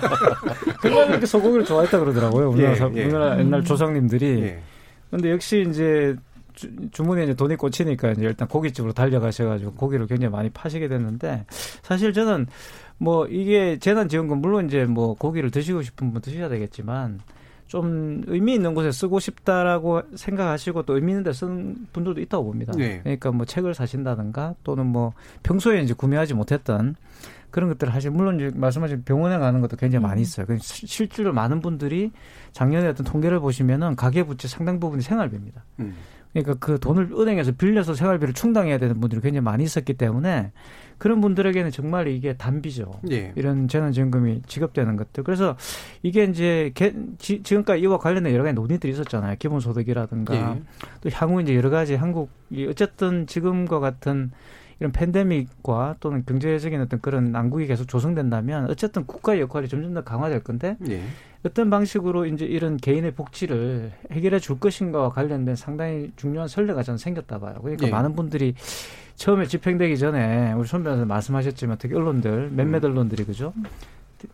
그냥 0.82 1.10
이렇게 1.10 1.26
소고기를 1.26 1.66
좋아했다 1.66 2.00
그러더라고요. 2.00 2.50
우리나라, 2.52 2.76
예, 2.76 2.96
예. 2.96 3.04
우리나라 3.06 3.40
옛날 3.40 3.64
조상님들이. 3.64 4.42
예. 4.44 4.60
근데 5.10 5.32
역시 5.32 5.66
이제 5.70 6.16
주, 6.92 7.04
머니에 7.04 7.26
이제 7.26 7.34
돈이 7.36 7.56
꽂히니까 7.56 8.12
이제 8.12 8.24
일단 8.24 8.48
고깃집으로 8.48 8.94
달려가셔가지고 8.94 9.74
고기를 9.74 10.08
굉장히 10.08 10.32
많이 10.32 10.50
파시게 10.50 10.88
됐는데 10.88 11.46
사실 11.84 12.14
저는 12.14 12.48
뭐 12.98 13.28
이게 13.28 13.78
재난지원금 13.78 14.42
물론 14.42 14.66
이제 14.66 14.86
뭐 14.86 15.14
고기를 15.14 15.52
드시고 15.52 15.84
싶은 15.84 16.12
분 16.12 16.22
드셔야 16.22 16.50
되겠지만 16.50 17.20
좀 17.68 18.24
의미 18.28 18.56
있는 18.56 18.74
곳에 18.74 18.92
쓰고 18.92 19.20
싶다라고 19.20 20.02
생각하시고 20.16 20.84
또 20.84 20.96
의미 20.96 21.12
있는 21.12 21.24
데 21.24 21.34
쓰는 21.34 21.88
분들도 21.94 22.22
있다고 22.22 22.46
봅니다. 22.46 22.74
네. 22.76 23.02
그러니까 23.04 23.32
뭐 23.32 23.46
책을 23.46 23.74
사신다든가 23.74 24.56
또는 24.64 24.88
뭐 24.88 25.14
평소에 25.44 25.82
이제 25.82 25.94
구매하지 25.94 26.34
못했던 26.34 26.96
그런 27.52 27.70
것들을 27.70 27.94
하실 27.94 28.12
물론 28.12 28.36
이제 28.40 28.52
말씀하신 28.56 29.04
병원에 29.04 29.38
가는 29.38 29.62
것도 29.62 29.78
굉장히 29.78 30.04
많이 30.04 30.22
음. 30.22 30.24
있어요. 30.24 30.46
실제로 30.60 31.34
많은 31.34 31.62
분들이 31.62 32.12
작년에 32.52 32.88
어떤 32.88 33.06
통계를 33.06 33.40
보시면은 33.40 33.96
가계 33.96 34.24
부채 34.24 34.48
상당 34.48 34.80
부분이 34.80 35.02
생활비입니다. 35.02 35.64
음. 35.80 35.96
그러니까 36.42 36.66
그 36.66 36.80
돈을 36.80 37.10
은행에서 37.12 37.54
빌려서 37.54 37.94
생활비를 37.94 38.34
충당해야 38.34 38.78
되는 38.78 39.00
분들이 39.00 39.22
굉장히 39.22 39.44
많이 39.44 39.64
있었기 39.64 39.96
때문에 39.96 40.52
그런 40.98 41.22
분들에게는 41.22 41.72
정말 41.72 42.08
이게 42.08 42.36
단비죠. 42.36 43.02
예. 43.12 43.32
이런 43.36 43.68
재난지원금이 43.68 44.44
지급되는 44.48 44.98
것들. 44.98 45.24
그래서 45.24 45.56
이게 46.02 46.24
이제 46.26 46.72
개, 46.74 46.94
지, 47.18 47.42
금까지 47.44 47.82
이와 47.82 47.98
관련된 48.00 48.34
여러 48.34 48.44
가지 48.44 48.54
논의들이 48.54 48.94
있었잖아요. 48.94 49.36
기본소득이라든가 49.38 50.36
예. 50.36 50.62
또 51.02 51.10
향후 51.12 51.42
이제 51.42 51.56
여러 51.56 51.70
가지 51.70 51.96
한국이 51.96 52.68
어쨌든 52.70 53.28
지금과 53.28 53.80
같은 53.80 54.32
이런 54.80 54.92
팬데믹과 54.92 55.96
또는 56.00 56.24
경제적인 56.26 56.80
어떤 56.82 57.02
그런 57.02 57.32
난국이 57.32 57.66
계속 57.66 57.88
조성된다면 57.88 58.70
어쨌든 58.70 59.06
국가의 59.06 59.42
역할이 59.42 59.68
점점 59.68 59.94
더 59.94 60.04
강화될 60.04 60.44
건데 60.44 60.78
예. 60.88 61.02
어떤 61.48 61.70
방식으로 61.70 62.26
이제 62.26 62.46
이런 62.46 62.78
개인의 62.78 63.12
복지를 63.12 63.92
해결해 64.12 64.40
줄 64.40 64.60
것인가와 64.60 65.10
관련된 65.10 65.56
상당히 65.56 66.12
중요한 66.16 66.48
선례가 66.48 66.84
저는 66.84 66.98
생겼다 66.98 67.40
봐요. 67.40 67.56
그러니까 67.62 67.88
예. 67.88 67.92
많은 67.92 68.16
분들이 68.16 68.54
처음에 69.16 69.46
집행되기 69.46 69.98
전에 69.98 70.54
우리 70.54 70.68
손 70.68 70.84
변호사 70.84 71.06
말씀하셨지만 71.06 71.78
특히 71.80 71.96
언론들 71.96 72.52
몇몇 72.52 72.84
음. 72.84 72.92
언론들이 72.92 73.24
그죠? 73.24 73.54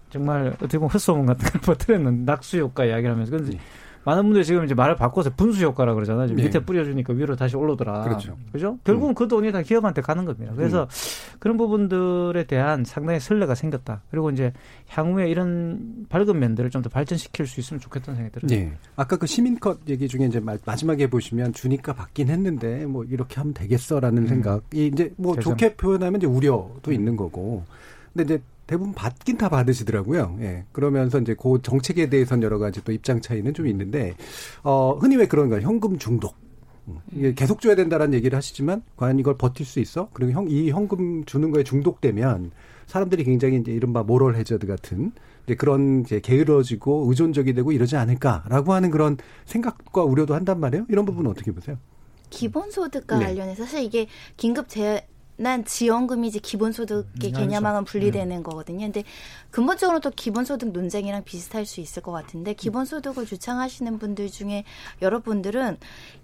정말 0.10 0.48
어떻게 0.48 0.78
보면 0.78 0.90
헛소문 0.92 1.26
같은 1.26 1.50
걸 1.50 1.62
퍼뜨렸는 1.62 2.26
낙수 2.26 2.58
효과 2.58 2.86
이야기를 2.86 3.12
하면서 3.12 3.32
근데 3.32 3.54
예. 3.54 3.60
많은 4.06 4.24
분들이 4.24 4.46
지금 4.46 4.64
이제 4.66 4.74
말을 4.76 4.96
바꿔서 4.96 5.32
분수 5.36 5.64
효과라 5.66 5.94
그러잖아요. 5.94 6.28
네. 6.28 6.44
밑에 6.44 6.60
뿌려주니까 6.60 7.14
위로 7.14 7.36
다시 7.36 7.56
올라오더라. 7.56 8.04
그렇죠. 8.04 8.38
그죠? 8.52 8.78
결국은 8.84 9.12
음. 9.12 9.16
그 9.16 9.28
돈이 9.28 9.52
다 9.52 9.62
기업한테 9.62 10.02
가는 10.02 10.26
겁니다. 10.26 10.54
그래서 10.56 10.84
음. 10.84 11.38
그런 11.40 11.58
부분들에 11.58 12.44
대한 12.46 12.84
상당히 12.86 13.20
설레가 13.20 13.56
생겼다. 13.56 14.02
그리고 14.12 14.30
이제 14.30 14.54
향후에 14.90 15.30
이런 15.30 16.06
밝은 16.10 16.38
면들을 16.38 16.70
좀 16.70 16.84
더 16.84 16.90
발전시킬 16.90 17.48
수 17.48 17.62
있으면 17.62 17.80
좋겠다는 17.80 18.18
생각이 18.18 18.48
들어요. 18.48 18.60
네. 18.60 18.74
아까 18.98 19.16
그 19.16 19.26
시민컷 19.26 19.80
얘기 19.88 20.08
중에 20.10 20.26
이제 20.26 20.42
마지막에 20.66 21.08
보시면 21.08 21.54
주니까 21.54 21.94
받긴 21.94 22.28
했는데 22.28 22.86
뭐 22.86 23.06
이렇게 23.06 23.36
하면 23.36 23.54
되겠어라는 23.54 24.24
음. 24.24 24.28
생각이 24.28 24.88
이제 24.88 25.14
뭐 25.16 25.34
개선. 25.34 25.52
좋게 25.54 25.76
표현하면 25.76 26.20
이제 26.20 26.28
우려도 26.28 26.82
음. 26.88 26.94
있는 26.94 27.16
거고. 27.16 27.64
근데 28.14 28.36
이제 28.36 28.44
대부분 28.68 28.94
받긴 28.94 29.38
다 29.38 29.50
받으시더라고요. 29.50 30.38
예. 30.42 30.66
그러면서 30.72 31.20
이제 31.20 31.36
그 31.36 31.60
정책에 31.62 32.10
대해서는 32.10 32.44
여러 32.44 32.60
가지 32.60 32.84
또 32.84 32.92
입장 32.92 33.22
차이는 33.22 33.54
좀 33.54 33.68
있는데, 33.68 34.16
어, 34.64 34.98
흔히 35.00 35.18
왜 35.18 35.28
그런가, 35.28 35.60
현금 35.60 35.98
중독. 35.98 36.36
음, 36.88 37.00
이게 37.14 37.34
계속 37.34 37.62
줘야 37.62 37.76
된다라는 37.76 38.14
얘기를 38.14 38.36
하시지만, 38.38 38.84
과연 38.98 39.20
이걸 39.20 39.38
버틸 39.38 39.66
수 39.66 39.80
있어? 39.80 40.10
그리고 40.14 40.32
형, 40.32 40.48
이 40.50 40.70
현금 40.70 41.26
주는 41.26 41.52
거에 41.52 41.64
중독되면, 41.64 42.52
사람들이 42.88 43.24
굉장히 43.24 43.58
이제 43.58 43.72
이른바 43.72 44.04
모럴 44.04 44.36
해저드 44.36 44.68
같은, 44.68 45.12
이제 45.46 45.56
그런 45.56 46.02
이제 46.02 46.20
게으러지고 46.20 47.06
의존적이 47.10 47.54
되고 47.54 47.72
이러지 47.72 47.96
않을까라고 47.98 48.74
하는 48.74 48.92
그런 48.92 49.18
생각과 49.46 50.04
우려도 50.04 50.36
한단 50.36 50.60
말이에요. 50.60 50.86
이런 50.90 51.06
부분은 51.06 51.30
어떻게 51.30 51.52
보세요? 51.52 51.78
기본소득과 52.30 53.20
네. 53.20 53.26
관련해서 53.26 53.64
사실 53.64 53.84
이게 53.84 54.08
긴급 54.38 54.68
재, 54.68 55.06
난 55.36 55.66
지원금이 55.66 56.28
이제 56.28 56.40
기본소득의 56.40 57.32
음, 57.32 57.34
개념하고는 57.34 57.86
분리되는 57.86 58.38
음. 58.38 58.44
거거든요. 58.44 58.86
근데 58.86 59.04
근본적으로 59.50 60.00
또 60.00 60.12
기본소득 60.12 60.72
논쟁이랑 60.72 61.24
비슷할 61.24 61.66
수 61.66 61.82
있을 61.82 62.04
것 62.04 62.12
같은데 62.12 62.54
기본소득을 62.54 63.26
주창하시는 63.26 63.98
분들 64.00 64.30
중에 64.30 64.64
여러분들은 65.02 65.78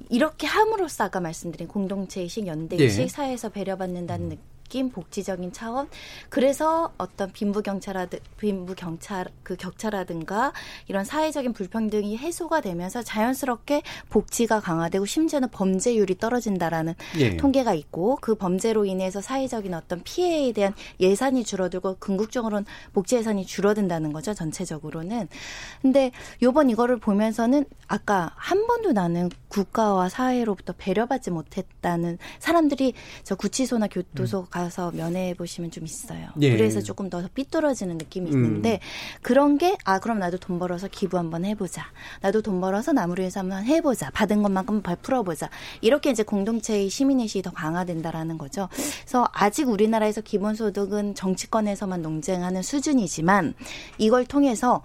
이렇게 0.10 0.48
함으로써 0.48 1.06
아까 1.06 1.20
말씀드린 1.20 1.68
공동체의식, 1.68 2.48
연대의식, 2.48 3.02
예. 3.04 3.08
사회에서 3.08 3.50
배려받는다는 3.50 4.30
느낌, 4.30 4.44
복지적인 4.92 5.52
차원. 5.52 5.90
그래서 6.30 6.94
어떤 6.98 7.32
빈부 7.32 7.62
경차라든 7.64 8.20
빈부 8.38 8.76
경차 8.76 9.26
그 9.44 9.56
격차라든가 9.56 10.54
이런 10.88 11.04
사회적인 11.04 11.54
불평등이 11.54 12.18
해소가 12.18 12.62
되면서 12.62 13.02
자연스럽게 13.02 13.82
복지가 14.10 14.60
강화되고 14.60 15.06
심지어는 15.06 15.50
범죄율이 15.50 16.18
떨어진다라는 16.20 16.94
예. 17.18 17.36
통계가 17.36 17.74
있고 17.74 18.18
그 18.22 18.36
범죄로 18.36 18.86
인해서 18.86 19.22
사회적인 19.22 19.74
어떤 19.74 20.04
피해에 20.04 20.52
대한 20.52 20.74
예산이 21.00 21.44
줄어들고 21.44 21.98
궁극적으로는 22.00 22.66
복지 22.94 23.16
예산이 23.16 23.46
줄어든다는 23.46 24.14
거죠 24.14 24.34
전체적으로는. 24.34 25.28
근데 25.82 26.12
요번 26.44 26.70
이거를 26.70 26.98
보면서는 26.98 27.66
아까 27.88 28.32
한 28.36 28.68
번도 28.68 28.92
나는 28.92 29.30
국가와 29.48 30.10
사회로부터 30.10 30.74
배려받지 30.78 31.32
못했다는 31.32 32.20
사람들이 32.38 32.94
저 33.24 33.36
구치소나 33.36 33.88
교도소 33.88 34.42
음. 34.42 34.46
가서 34.64 34.92
면회해 34.92 35.34
보시면 35.34 35.72
좀 35.72 35.86
있어요. 35.86 36.28
예. 36.42 36.52
그래서 36.56 36.82
조금 36.82 37.10
더 37.10 37.28
삐뚤어지는 37.34 37.98
느낌이 37.98 38.30
음. 38.32 38.34
있는데 38.36 38.80
그런 39.22 39.58
게 39.58 39.76
아 39.86 40.00
그럼 40.00 40.20
나도 40.20 40.38
돈 40.38 40.60
벌어서 40.60 40.88
기부 40.88 41.18
한번 41.18 41.46
해보자. 41.46 41.84
나도 42.22 42.42
돈 42.42 42.62
벌어서 42.62 42.92
나무를 42.92 43.24
위해서 43.24 43.40
한번 43.40 43.64
해보자. 43.64 44.10
받은 44.12 44.44
것만큼 44.44 44.84
풀어보자. 45.02 45.50
이렇게 45.82 46.12
이제 46.12 46.24
공동체의 46.24 46.90
시민의식이 46.90 47.42
더 47.42 47.52
강화된다라는 47.52 48.38
거죠. 48.38 48.68
그래서 48.72 49.28
아직 49.34 49.68
우리나라에서 49.70 50.22
기본소득은 50.22 51.16
정치권에서만 51.16 52.02
논쟁하는 52.02 52.62
수준이지만 52.62 53.54
이걸 53.98 54.26
통해서 54.26 54.84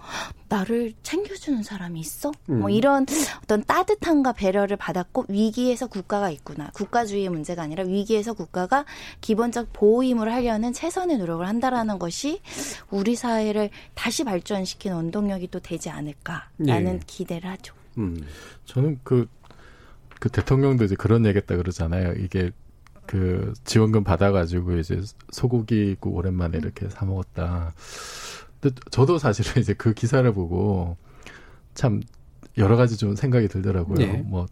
나를 0.55 0.93
챙겨주는 1.03 1.63
사람이 1.63 1.99
있어? 1.99 2.31
뭐 2.45 2.55
음. 2.55 2.59
뭐 2.65 2.69
이런 2.69 3.05
어떤 3.43 3.63
따뜻함과 3.63 4.33
배려를 4.33 4.77
받았고 4.77 5.25
위기에서 5.27 5.87
국가가 5.87 6.29
있구나. 6.29 6.71
국가주의의 6.73 7.29
문제가 7.29 7.61
아니라 7.61 7.83
위기에서 7.83 8.33
국가가 8.33 8.85
기본적 9.21 9.73
보호임을 9.73 10.31
하려는 10.31 10.71
최선의 10.73 11.17
노력을 11.17 11.45
한다라는 11.45 11.99
것이 11.99 12.41
우리 12.89 13.15
사회를 13.15 13.69
다시 13.93 14.23
발전시키는 14.23 14.95
원동력이 14.95 15.49
또 15.51 15.59
되지 15.59 15.89
않을까라는 15.89 16.49
네. 16.57 16.99
기대를 17.05 17.49
하죠. 17.51 17.75
음. 17.97 18.25
저는 18.65 18.99
그, 19.03 19.27
그 20.19 20.29
대통령도 20.29 20.85
이제 20.85 20.95
그런 20.95 21.25
얘기했다 21.25 21.57
그러잖아요. 21.57 22.13
이게 22.13 22.51
그 23.05 23.53
지원금 23.65 24.03
받아가지고 24.03 24.77
이제 24.79 25.01
소고기국 25.31 26.15
오랜만에 26.15 26.57
이렇게 26.57 26.89
사 26.89 27.05
먹었다. 27.05 27.73
저도 28.91 29.17
사실은 29.17 29.61
이제 29.61 29.73
그 29.73 29.93
기사를 29.93 30.31
보고 30.33 30.97
참 31.73 32.01
여러 32.57 32.75
가지 32.77 32.97
좀 32.97 33.15
생각이 33.15 33.47
들더라고요. 33.47 33.97
네. 33.97 34.23
뭐, 34.25 34.47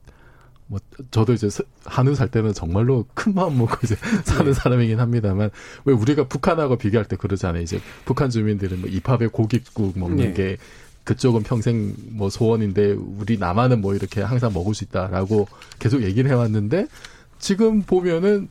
뭐, 0.68 0.80
저도 1.12 1.34
이제 1.34 1.48
한우 1.86 2.16
살 2.16 2.28
때는 2.30 2.54
정말로 2.54 3.06
큰 3.14 3.34
마음 3.34 3.58
먹고 3.58 3.78
이제 3.84 3.96
사는 4.26 4.46
네. 4.46 4.54
사람이긴 4.54 5.00
합니다만, 5.00 5.50
왜 5.86 5.94
우리가 5.94 6.28
북한하고 6.28 6.78
비교할 6.78 7.06
때 7.06 7.16
그러잖아요. 7.16 7.62
이제 7.62 7.80
북한 8.06 8.30
주민들은 8.30 8.82
뭐 8.82 8.90
입합에 8.90 9.28
고깃국 9.28 9.98
먹는 9.98 10.18
네. 10.18 10.34
게 10.34 10.58
그쪽은 11.06 11.44
평생 11.44 11.94
뭐 12.12 12.30
소원인데 12.30 12.94
우리 12.94 13.38
남한은 13.38 13.82
뭐 13.82 13.94
이렇게 13.94 14.22
항상 14.22 14.54
먹을 14.54 14.74
수 14.74 14.86
있다라고 14.86 15.48
계속 15.80 16.02
얘기를 16.02 16.32
해왔는데 16.32 16.88
지금 17.40 17.82
보면은 17.82 18.48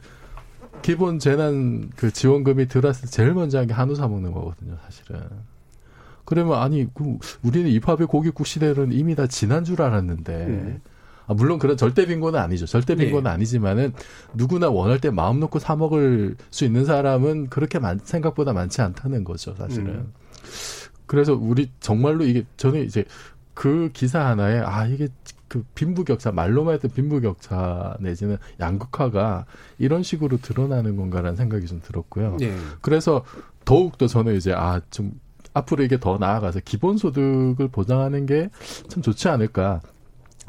기본 0.82 1.18
재난 1.18 1.90
그 1.96 2.10
지원금이 2.12 2.68
들어왔을 2.68 3.02
때 3.06 3.10
제일 3.10 3.32
먼저 3.32 3.58
한 3.58 3.66
게 3.66 3.72
한우 3.72 3.94
사 3.94 4.06
먹는 4.08 4.32
거거든요, 4.32 4.76
사실은. 4.84 5.20
그러면 6.24 6.58
아니 6.60 6.86
그 6.92 7.18
우리는 7.42 7.70
입합의 7.70 8.06
고깃국 8.06 8.46
시대는 8.46 8.92
이미 8.92 9.14
다 9.14 9.26
지난 9.26 9.64
줄 9.64 9.82
알았는데 9.82 10.46
음. 10.46 10.80
아, 11.26 11.34
물론 11.34 11.58
그런 11.58 11.76
절대 11.76 12.06
빈곤은 12.06 12.38
아니죠. 12.38 12.66
절대 12.66 12.94
빈곤은 12.94 13.24
네. 13.24 13.30
아니지만은 13.30 13.92
누구나 14.34 14.70
원할 14.70 15.00
때 15.00 15.10
마음 15.10 15.40
놓고 15.40 15.58
사 15.58 15.76
먹을 15.76 16.36
수 16.50 16.64
있는 16.64 16.84
사람은 16.84 17.48
그렇게 17.48 17.78
많, 17.78 17.98
생각보다 18.02 18.52
많지 18.52 18.82
않다는 18.82 19.24
거죠, 19.24 19.54
사실은. 19.54 19.86
음. 19.86 20.12
그래서 21.06 21.34
우리 21.34 21.70
정말로 21.80 22.24
이게 22.24 22.44
저는 22.56 22.84
이제 22.84 23.04
그 23.54 23.90
기사 23.92 24.24
하나에 24.26 24.60
아 24.60 24.86
이게 24.86 25.08
그 25.48 25.62
빈부격차 25.74 26.32
말로만 26.32 26.74
했던 26.74 26.90
빈부격차 26.90 27.96
내지는 28.00 28.38
양극화가 28.58 29.44
이런 29.78 30.02
식으로 30.02 30.38
드러나는 30.38 30.96
건가라는 30.96 31.36
생각이 31.36 31.66
좀 31.66 31.80
들었고요. 31.82 32.38
네. 32.40 32.56
그래서 32.80 33.24
더욱 33.66 33.98
더 33.98 34.06
저는 34.06 34.36
이제 34.36 34.52
아좀 34.52 35.20
앞으로 35.54 35.84
이게 35.84 35.98
더 35.98 36.18
나아가서 36.18 36.60
기본소득을 36.64 37.68
보장하는 37.68 38.26
게 38.26 38.48
참 38.88 39.02
좋지 39.02 39.28
않을까. 39.28 39.80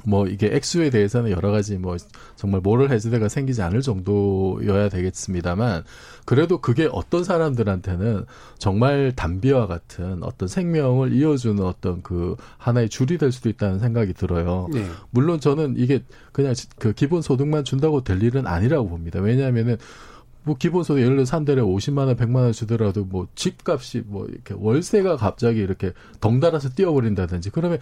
뭐 0.06 0.28
이게 0.28 0.48
액수에 0.54 0.90
대해서는 0.90 1.32
여러 1.32 1.50
가지 1.52 1.78
뭐 1.78 1.96
정말 2.36 2.60
모럴 2.60 2.92
해지대가 2.92 3.30
생기지 3.30 3.62
않을 3.62 3.82
정도여야 3.82 4.90
되겠습니다만 4.90 5.86
그래도 6.26 6.60
그게 6.60 6.90
어떤 6.92 7.24
사람들한테는 7.24 8.26
정말 8.58 9.14
담비와 9.16 9.68
같은 9.68 10.22
어떤 10.24 10.50
생명을 10.50 11.14
이어주는 11.14 11.64
어떤 11.64 12.02
그 12.02 12.36
하나의 12.58 12.90
줄이 12.90 13.18
될 13.18 13.32
수도 13.32 13.48
있다는 13.48 13.80
생각이 13.80 14.14
들어요. 14.14 14.68
네. 14.74 14.86
물론 15.10 15.40
저는 15.40 15.76
이게 15.78 16.04
그냥 16.34 16.54
그 16.78 16.92
기본 16.92 17.22
소득만 17.22 17.64
준다고 17.64 18.04
될 18.04 18.22
일은 18.22 18.46
아니라고 18.46 18.90
봅니다. 18.90 19.22
왜냐하면은 19.22 19.78
뭐 20.44 20.56
기본소득 20.58 21.02
예를 21.02 21.16
들어 21.16 21.26
서한 21.26 21.46
달에 21.46 21.62
50만 21.62 22.08
원, 22.08 22.16
100만 22.16 22.36
원 22.36 22.52
주더라도 22.52 23.06
뭐 23.06 23.28
집값이 23.36 24.04
뭐 24.06 24.26
이렇게 24.26 24.54
월세가 24.58 25.18
갑자기 25.18 25.60
이렇게 25.60 25.94
덩달아서 26.20 26.70
뛰어버린다든지 26.70 27.50
그러면 27.52 27.80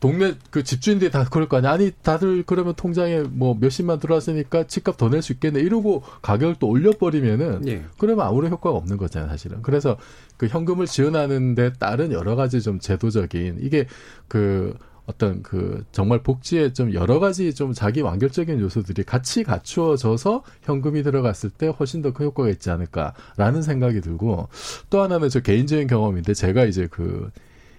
동네 0.00 0.34
그 0.50 0.62
집주인들이 0.62 1.10
다 1.10 1.24
그럴 1.24 1.48
거 1.48 1.56
아니야. 1.56 1.72
아니 1.72 1.90
다들 2.02 2.42
그러면 2.46 2.74
통장에 2.74 3.20
뭐 3.22 3.56
몇십만 3.58 4.00
들어왔으니까 4.00 4.66
집값 4.66 4.96
더 4.96 5.08
낼 5.08 5.22
수 5.22 5.32
있겠네. 5.32 5.60
이러고 5.60 6.02
가격을 6.22 6.56
또 6.58 6.68
올려버리면은 6.68 7.66
예. 7.68 7.84
그러면 7.98 8.26
아무런 8.26 8.50
효과가 8.50 8.76
없는 8.76 8.96
거잖아요, 8.96 9.30
사실은. 9.30 9.62
그래서 9.62 9.96
그 10.36 10.46
현금을 10.46 10.86
지원하는 10.86 11.54
데 11.54 11.72
따른 11.72 12.12
여러 12.12 12.36
가지 12.36 12.60
좀 12.60 12.78
제도적인 12.80 13.58
이게 13.60 13.86
그 14.28 14.76
어떤 15.06 15.42
그 15.42 15.84
정말 15.92 16.22
복지에 16.22 16.72
좀 16.72 16.94
여러 16.94 17.18
가지 17.20 17.54
좀 17.54 17.72
자기 17.74 18.00
완결적인 18.00 18.58
요소들이 18.60 19.02
같이 19.04 19.42
갖추어져서 19.44 20.42
현금이 20.62 21.02
들어갔을 21.02 21.50
때 21.50 21.66
훨씬 21.68 22.00
더 22.00 22.12
큰 22.12 22.26
효과가 22.26 22.48
있지 22.50 22.70
않을까라는 22.70 23.62
생각이 23.62 24.00
들고 24.00 24.48
또 24.88 25.02
하나는 25.02 25.28
저 25.28 25.40
개인적인 25.40 25.88
경험인데 25.88 26.32
제가 26.32 26.64
이제 26.64 26.88
그 26.90 27.30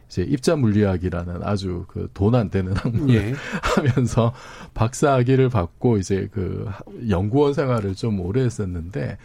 이제 0.07 0.21
입자 0.21 0.55
물리학이라는 0.55 1.41
아주 1.41 1.85
그 1.87 2.07
돈 2.13 2.35
안 2.35 2.51
되는 2.51 2.73
학문을 2.73 3.15
예. 3.15 3.33
하면서 3.75 4.31
박사학위를 4.75 5.49
받고 5.49 5.97
이제 5.97 6.29
그 6.31 6.67
연구원 7.09 7.53
생활을 7.55 7.95
좀 7.95 8.19
오래 8.19 8.43
했었는데 8.43 9.17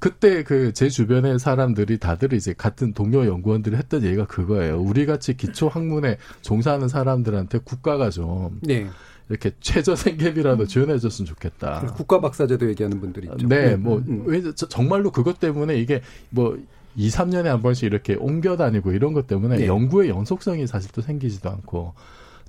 그때 0.00 0.42
그 0.42 0.72
제 0.72 0.88
주변의 0.88 1.38
사람들이 1.38 1.98
다들 1.98 2.32
이제 2.32 2.54
같은 2.56 2.94
동료 2.94 3.26
연구원들이 3.26 3.76
했던 3.76 4.02
얘기가 4.02 4.26
그거예요. 4.26 4.80
우리 4.80 5.04
같이 5.04 5.36
기초 5.36 5.68
학문에 5.68 6.16
종사하는 6.40 6.88
사람들한테 6.88 7.58
국가가 7.64 8.08
좀 8.10 8.58
네. 8.62 8.86
이렇게 9.28 9.52
최저 9.60 9.94
생계비라도 9.94 10.66
지원해줬으면 10.66 11.26
좋겠다. 11.26 11.92
국가 11.94 12.20
박사제도 12.20 12.68
얘기하는 12.70 13.00
분들이 13.00 13.28
있죠. 13.32 13.46
네, 13.46 13.76
뭐 13.76 13.98
음. 13.98 14.24
왜 14.26 14.42
정말로 14.54 15.12
그것 15.12 15.38
때문에 15.38 15.76
이게 15.78 16.00
뭐 16.30 16.58
2, 16.96 17.08
3년에 17.08 17.44
한 17.44 17.62
번씩 17.62 17.84
이렇게 17.84 18.14
옮겨 18.14 18.56
다니고 18.56 18.92
이런 18.92 19.12
것 19.12 19.26
때문에 19.26 19.58
네. 19.58 19.66
연구의 19.66 20.08
연속성이 20.08 20.66
사실 20.66 20.90
또 20.92 21.02
생기지도 21.02 21.48
않고 21.50 21.94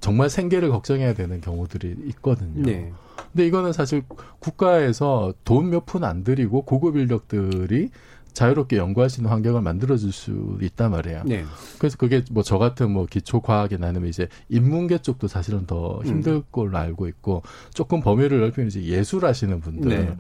정말 0.02 0.30
생계를 0.30 0.70
걱정해야 0.70 1.14
되는 1.14 1.40
경우들이 1.40 1.96
있거든요. 2.10 2.64
네. 2.64 2.92
근데 3.32 3.46
이거는 3.48 3.72
사실 3.72 4.02
국가에서 4.40 5.34
돈 5.46 5.70
몇 5.70 5.86
푼 5.86 6.04
안 6.04 6.24
들이고 6.24 6.64
고급 6.64 6.98
인력들이 6.98 7.90
자유롭게 8.34 8.78
연구할 8.78 9.10
수 9.10 9.20
있는 9.20 9.30
환경을 9.30 9.62
만들어줄 9.62 10.12
수 10.14 10.58
있단 10.62 10.92
말이에요. 10.92 11.24
네. 11.26 11.44
그래서 11.78 11.98
그게 11.98 12.24
뭐 12.32 12.44
저 12.44 12.58
같은 12.58 12.90
뭐 12.92 13.06
기초 13.06 13.42
과학이나 13.42 13.88
아니면 13.88 14.08
이제 14.10 14.28
인문계 14.50 15.00
쪽도 15.00 15.28
사실은 15.28 15.66
더 15.68 16.02
힘들 16.06 16.34
음. 16.36 16.44
걸로 16.52 16.78
알고 16.78 17.08
있고 17.10 17.44
조금 17.74 18.00
범위를 18.02 18.40
넓히면 18.40 18.68
이제 18.70 18.82
예술 18.84 19.26
하시는 19.26 19.60
분들 19.60 19.90
네. 19.90 20.18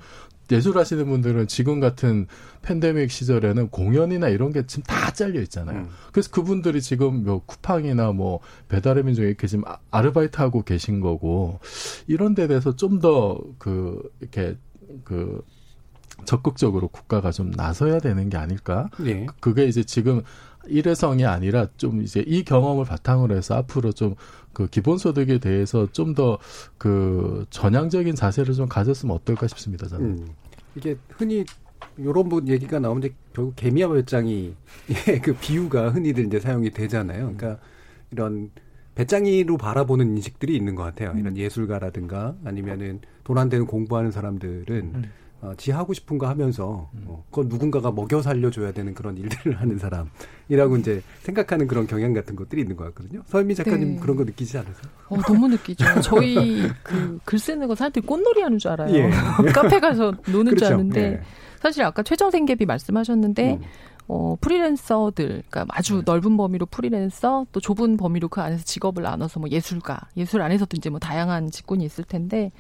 예술 0.52 0.78
하시는 0.78 1.06
분들은 1.06 1.48
지금 1.48 1.80
같은 1.80 2.28
팬데믹 2.62 3.10
시절에는 3.12 3.70
공연이나 3.70 4.28
이런 4.30 4.52
게 4.52 4.66
지금 4.68 4.84
다 4.84 5.12
잘려 5.12 5.42
있잖아요. 5.42 5.80
음. 5.80 5.90
그래서 6.12 6.30
그분들이 6.32 6.82
지금 6.82 7.24
뭐 7.24 7.42
쿠팡이나 7.46 8.12
뭐 8.12 8.40
배달의 8.70 9.04
민족에 9.04 9.28
이렇게 9.28 9.48
지금 9.48 9.64
아, 9.68 9.78
아르바이트 9.92 10.38
하고 10.42 10.64
계신 10.64 11.00
거고 11.00 11.60
이런 12.08 12.36
데 12.36 12.48
대해서 12.48 12.76
좀 12.76 13.00
더 13.00 13.38
그 13.58 14.02
이렇게 14.20 14.58
그 15.04 15.42
적극적으로 16.26 16.88
국가가 16.90 17.32
좀 17.32 17.52
나서야 17.52 18.00
되는 18.00 18.30
게 18.30 18.38
아닐까? 18.38 18.90
네. 19.00 19.26
그게 19.40 19.66
이제 19.66 19.84
지금 19.84 20.22
일회성이 20.68 21.26
아니라 21.26 21.68
좀 21.78 22.02
이제 22.04 22.24
이 22.28 22.44
경험을 22.44 22.86
바탕으로 22.86 23.36
해서 23.36 23.56
앞으로 23.56 23.92
좀 23.94 24.16
그 24.54 24.68
기본소득에 24.68 25.38
대해서 25.40 25.88
좀 25.94 26.14
더 26.14 26.38
그 26.78 27.46
전향적인 27.52 28.16
자세를 28.16 28.54
좀 28.54 28.68
가졌으면 28.68 29.16
어떨까 29.16 29.48
싶습니다. 29.48 29.88
저는. 29.88 30.06
음. 30.06 30.28
이게 30.76 30.98
흔히 31.10 31.46
요런 32.00 32.30
분 32.30 32.48
얘기가 32.48 32.80
나오는데 32.80 33.10
결국 33.34 33.56
개미와 33.56 33.94
배짱이 33.94 34.56
그 35.24 35.34
비유가 35.36 35.90
흔히들 35.90 36.26
이제 36.26 36.40
사용이 36.40 36.70
되잖아요. 36.72 37.34
그러니까 37.36 37.60
이런 38.12 38.52
배짱이로 38.96 39.58
바라보는 39.58 40.18
인식들이 40.18 40.56
있는 40.56 40.76
것 40.76 40.84
같아요. 40.84 41.12
이런 41.18 41.34
음. 41.34 41.38
예술가라든가 41.38 42.36
아니면은 42.44 43.00
돈 43.24 43.38
안 43.38 43.50
되는 43.50 43.66
공부하는 43.66 44.12
사람들은 44.12 44.76
음. 44.96 45.12
어, 45.42 45.54
지 45.58 45.72
하고 45.72 45.94
싶은 45.94 46.18
거 46.20 46.28
하면서 46.28 46.90
어, 47.06 47.24
그건 47.32 47.48
누군가가 47.50 47.92
먹여 47.92 48.22
살려줘야 48.22 48.72
되는 48.74 48.94
그런 48.94 49.18
일들을 49.18 49.60
하는 49.60 49.78
사람이라고 49.80 50.78
이제 50.78 51.02
생각하는 51.22 51.68
그런 51.68 51.88
경향 51.88 52.14
같은 52.14 52.36
것들이 52.36 52.62
있는 52.62 52.76
것 52.76 52.84
같거든요. 52.86 53.24
서현미 53.26 53.56
작가님 53.56 53.96
네. 53.96 54.00
그런 54.00 54.16
거 54.18 54.24
느끼지 54.24 54.58
않으세요? 54.58 54.92
어, 55.10 55.18
너무 55.22 55.48
느끼죠. 55.48 55.84
저희 56.02 56.68
그 56.84 57.20
글 57.26 57.40
쓰는 57.40 57.68
거 57.68 57.76
사람들이 57.76 58.06
꽃놀이 58.06 58.42
하는 58.42 58.58
줄 58.60 58.72
알아요. 58.72 58.94
예. 58.96 59.10
카페 59.54 59.80
가서 59.80 60.14
노는 60.28 60.52
그렇죠. 60.52 60.66
줄 60.66 60.74
아는데 60.74 61.02
예. 61.02 61.22
사실 61.60 61.84
아까 61.84 62.04
최정생개비 62.04 62.66
말씀하셨는데 62.66 63.54
음. 63.54 63.62
어, 64.08 64.36
프리랜서들, 64.42 65.44
그러니까 65.50 65.66
아주 65.70 65.98
네. 65.98 66.02
넓은 66.06 66.36
범위로 66.36 66.66
프리랜서, 66.66 67.46
또 67.54 67.62
좁은 67.62 67.96
범위로 67.96 68.28
그 68.28 68.42
안에서 68.42 68.64
직업을 68.66 69.04
나눠서 69.04 69.40
뭐 69.40 69.50
예술가, 69.50 70.02
예술 70.18 70.42
안에서도 70.42 70.76
이제 70.76 70.90
뭐 70.90 71.00
다양한 71.00 71.50
직군이 71.50 71.86
있을 71.86 72.04
텐데, 72.04 72.52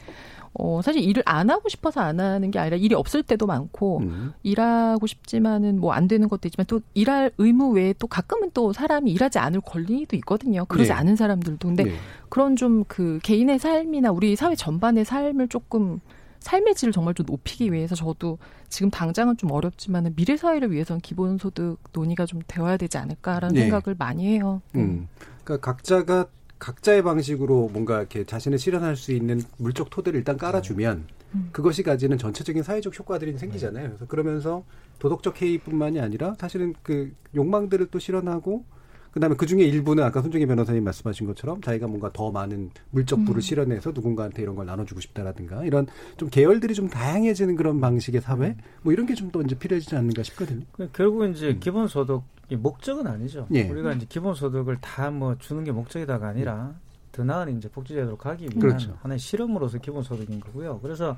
어, 0.53 0.81
사실 0.83 1.01
일을 1.03 1.23
안 1.25 1.49
하고 1.49 1.69
싶어서 1.69 2.01
안 2.01 2.19
하는 2.19 2.51
게 2.51 2.59
아니라 2.59 2.75
일이 2.77 2.93
없을 2.93 3.23
때도 3.23 3.45
많고, 3.47 3.99
음. 3.99 4.33
일하고 4.43 5.07
싶지만은 5.07 5.79
뭐 5.79 5.93
안 5.93 6.07
되는 6.07 6.27
것도 6.27 6.47
있지만 6.47 6.65
또 6.67 6.81
일할 6.93 7.31
의무 7.37 7.71
외에 7.71 7.93
또 7.99 8.07
가끔은 8.07 8.51
또 8.53 8.73
사람이 8.73 9.11
일하지 9.11 9.39
않을 9.39 9.61
권리도 9.61 10.15
있거든요. 10.17 10.65
그러지 10.65 10.89
네. 10.89 10.93
않은 10.93 11.15
사람들도. 11.15 11.67
근데 11.67 11.83
네. 11.85 11.91
그런 12.29 12.55
좀 12.55 12.83
그 12.87 13.19
개인의 13.23 13.59
삶이나 13.59 14.11
우리 14.11 14.35
사회 14.35 14.55
전반의 14.55 15.05
삶을 15.05 15.47
조금 15.47 15.99
삶의 16.39 16.75
질을 16.75 16.91
정말 16.91 17.13
좀 17.13 17.25
높이기 17.27 17.71
위해서 17.71 17.95
저도 17.95 18.37
지금 18.67 18.89
당장은 18.89 19.37
좀 19.37 19.51
어렵지만 19.51 20.13
미래 20.15 20.35
사회를 20.35 20.71
위해서는 20.71 20.99
기본소득 21.01 21.79
논의가 21.93 22.25
좀 22.25 22.41
되어야 22.47 22.77
되지 22.77 22.97
않을까라는 22.97 23.53
네. 23.55 23.61
생각을 23.61 23.95
많이 23.97 24.25
해요. 24.25 24.61
음. 24.75 25.07
그러니까 25.43 25.71
각자가 25.71 26.25
각자의 26.61 27.01
방식으로 27.01 27.69
뭔가 27.73 27.97
이렇게 27.97 28.23
자신을 28.23 28.59
실현할 28.59 28.95
수 28.95 29.11
있는 29.11 29.41
물적 29.57 29.89
토대를 29.89 30.19
일단 30.19 30.37
깔아주면 30.37 31.07
음. 31.33 31.49
그것이 31.51 31.81
가지는 31.81 32.19
전체적인 32.19 32.61
사회적 32.61 32.97
효과들이 32.97 33.35
생기잖아요. 33.37 33.87
그래서 33.87 34.05
그러면서 34.05 34.63
도덕적 34.99 35.41
해이뿐만이 35.41 35.99
아니라 35.99 36.35
사실은 36.39 36.75
그 36.83 37.11
욕망들을 37.35 37.87
또 37.87 37.97
실현하고 37.97 38.63
그다음에 39.11 39.35
그 39.35 39.45
중에 39.45 39.63
일부는 39.63 40.03
아까 40.03 40.21
손정희 40.21 40.45
변호사님 40.45 40.83
말씀하신 40.83 41.27
것처럼 41.27 41.61
자기가 41.61 41.87
뭔가 41.87 42.09
더 42.13 42.31
많은 42.31 42.69
물적 42.91 43.19
부를 43.25 43.37
음. 43.37 43.41
실현해서 43.41 43.91
누군가한테 43.91 44.41
이런 44.41 44.55
걸 44.55 44.65
나눠주고 44.65 45.01
싶다라든가 45.01 45.63
이런 45.65 45.85
좀 46.17 46.29
계열들이 46.29 46.73
좀 46.73 46.87
다양해지는 46.87 47.55
그런 47.55 47.81
방식의 47.81 48.21
사회 48.21 48.55
뭐 48.81 48.93
이런 48.93 49.05
게 49.05 49.13
좀 49.13 49.31
더 49.31 49.41
이제 49.41 49.55
필요해지지 49.57 49.95
않는가 49.95 50.23
싶거든요. 50.23 50.65
그 50.71 50.89
결국은 50.93 51.31
이제 51.33 51.57
기본 51.59 51.87
소득이 51.87 52.55
목적은 52.57 53.05
아니죠. 53.07 53.47
예. 53.53 53.69
우리가 53.69 53.93
이제 53.93 54.05
기본 54.09 54.33
소득을 54.35 54.77
다 54.81 55.09
뭐 55.11 55.35
주는 55.37 55.63
게 55.63 55.71
목적이다가 55.71 56.27
아니라 56.29 56.73
더 57.11 57.23
나은 57.23 57.57
이제 57.57 57.69
복지제도로 57.69 58.17
가기 58.17 58.45
위한 58.45 58.59
그렇죠. 58.59 58.97
하나의 59.01 59.19
실험으로서 59.19 59.77
기본 59.79 60.03
소득인 60.03 60.39
거고요. 60.39 60.79
그래서 60.81 61.17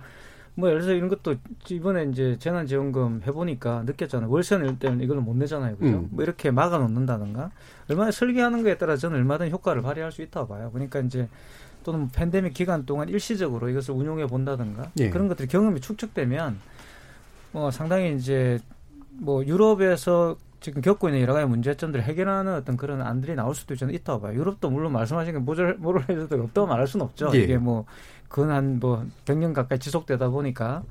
뭐 0.56 0.70
예를 0.70 0.82
들어서 0.82 0.96
이런 0.96 1.10
것도 1.10 1.36
이번에 1.70 2.06
이제 2.06 2.38
재난지원금 2.38 3.24
해보니까 3.26 3.84
느꼈잖아요. 3.86 4.30
월세 4.30 4.58
낼 4.58 4.78
때는 4.78 5.02
이걸 5.02 5.18
못 5.18 5.36
내잖아요. 5.36 5.78
그죠? 5.78 5.98
음. 5.98 6.08
뭐 6.12 6.24
이렇게 6.24 6.52
막아 6.52 6.78
놓는다든가 6.78 7.52
얼마나 7.90 8.12
설계하는 8.12 8.62
거에 8.64 8.78
따라 8.78 8.96
저는 8.96 9.18
얼마든 9.18 9.50
효과를 9.50 9.82
발휘할 9.82 10.12
수 10.12 10.22
있다고 10.22 10.48
봐요. 10.48 10.70
그러니까 10.72 11.00
이제 11.00 11.28
또는 11.84 12.02
뭐 12.02 12.10
팬데믹 12.14 12.54
기간 12.54 12.86
동안 12.86 13.10
일시적으로 13.10 13.70
이것을 13.70 13.94
운용해 13.96 14.28
본다든가 14.28 14.92
예. 15.00 15.10
그런 15.10 15.28
것들이 15.28 15.48
경험이 15.48 15.82
축적되면 15.82 16.60
어, 17.54 17.70
상당히 17.72 18.16
이제 18.16 18.60
뭐 19.10 19.46
유럽에서 19.46 20.38
지금 20.60 20.82
겪고 20.82 21.10
있는 21.10 21.22
여러 21.22 21.34
가지 21.34 21.46
문제점들을 21.46 22.06
해결하는 22.06 22.54
어떤 22.54 22.78
그런 22.78 23.02
안들이 23.02 23.36
나올 23.36 23.54
수도 23.54 23.76
저는 23.76 23.94
있다고 23.96 24.22
봐요. 24.22 24.34
유럽도 24.34 24.70
물론 24.70 24.94
말씀하신 24.94 25.34
게 25.34 25.40
모럴 25.40 26.06
해도 26.10 26.24
없다고 26.24 26.68
말할 26.68 26.88
수는 26.88 27.06
없죠. 27.06 27.32
예. 27.34 27.40
이게 27.40 27.58
뭐, 27.58 27.86
근한 28.38 28.80
뭐, 28.80 29.06
100년 29.26 29.54
가까이 29.54 29.78
지속되다 29.78 30.30
보니까 30.30 30.84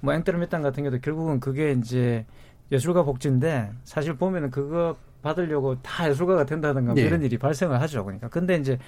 뭐, 0.00 0.14
앵테르미탄 0.14 0.62
같은 0.62 0.84
경우도 0.84 1.00
결국은 1.00 1.40
그게 1.40 1.72
이제 1.72 2.24
예술가 2.70 3.02
복지인데 3.02 3.72
사실 3.82 4.14
보면은 4.16 4.52
그거 4.52 4.96
받으려고 5.20 5.82
다 5.82 6.08
예술가가 6.08 6.46
된다든가 6.46 6.92
뭐 6.94 7.02
예. 7.02 7.06
이런 7.06 7.22
일이 7.24 7.36
발생을 7.38 7.80
하죠. 7.80 8.04
그러니까. 8.04 8.28
근데 8.28 8.54
이제 8.56 8.78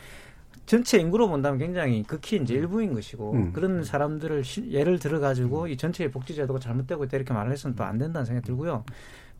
전체 0.64 0.98
인구로 1.00 1.28
본다면 1.28 1.58
굉장히 1.58 2.04
극히 2.04 2.36
이제 2.36 2.54
일부인 2.54 2.94
것이고 2.94 3.32
음. 3.32 3.52
그런 3.52 3.82
사람들을 3.82 4.44
시- 4.44 4.70
예를 4.70 5.00
들어 5.00 5.18
가지고 5.18 5.66
이 5.66 5.76
전체의 5.76 6.12
복지 6.12 6.36
제도가 6.36 6.60
잘못되고 6.60 7.02
있다 7.04 7.16
이렇게 7.16 7.34
말을 7.34 7.50
해서는 7.50 7.74
또 7.74 7.82
안 7.82 7.98
된다는 7.98 8.24
생각이 8.24 8.46
들고요. 8.46 8.84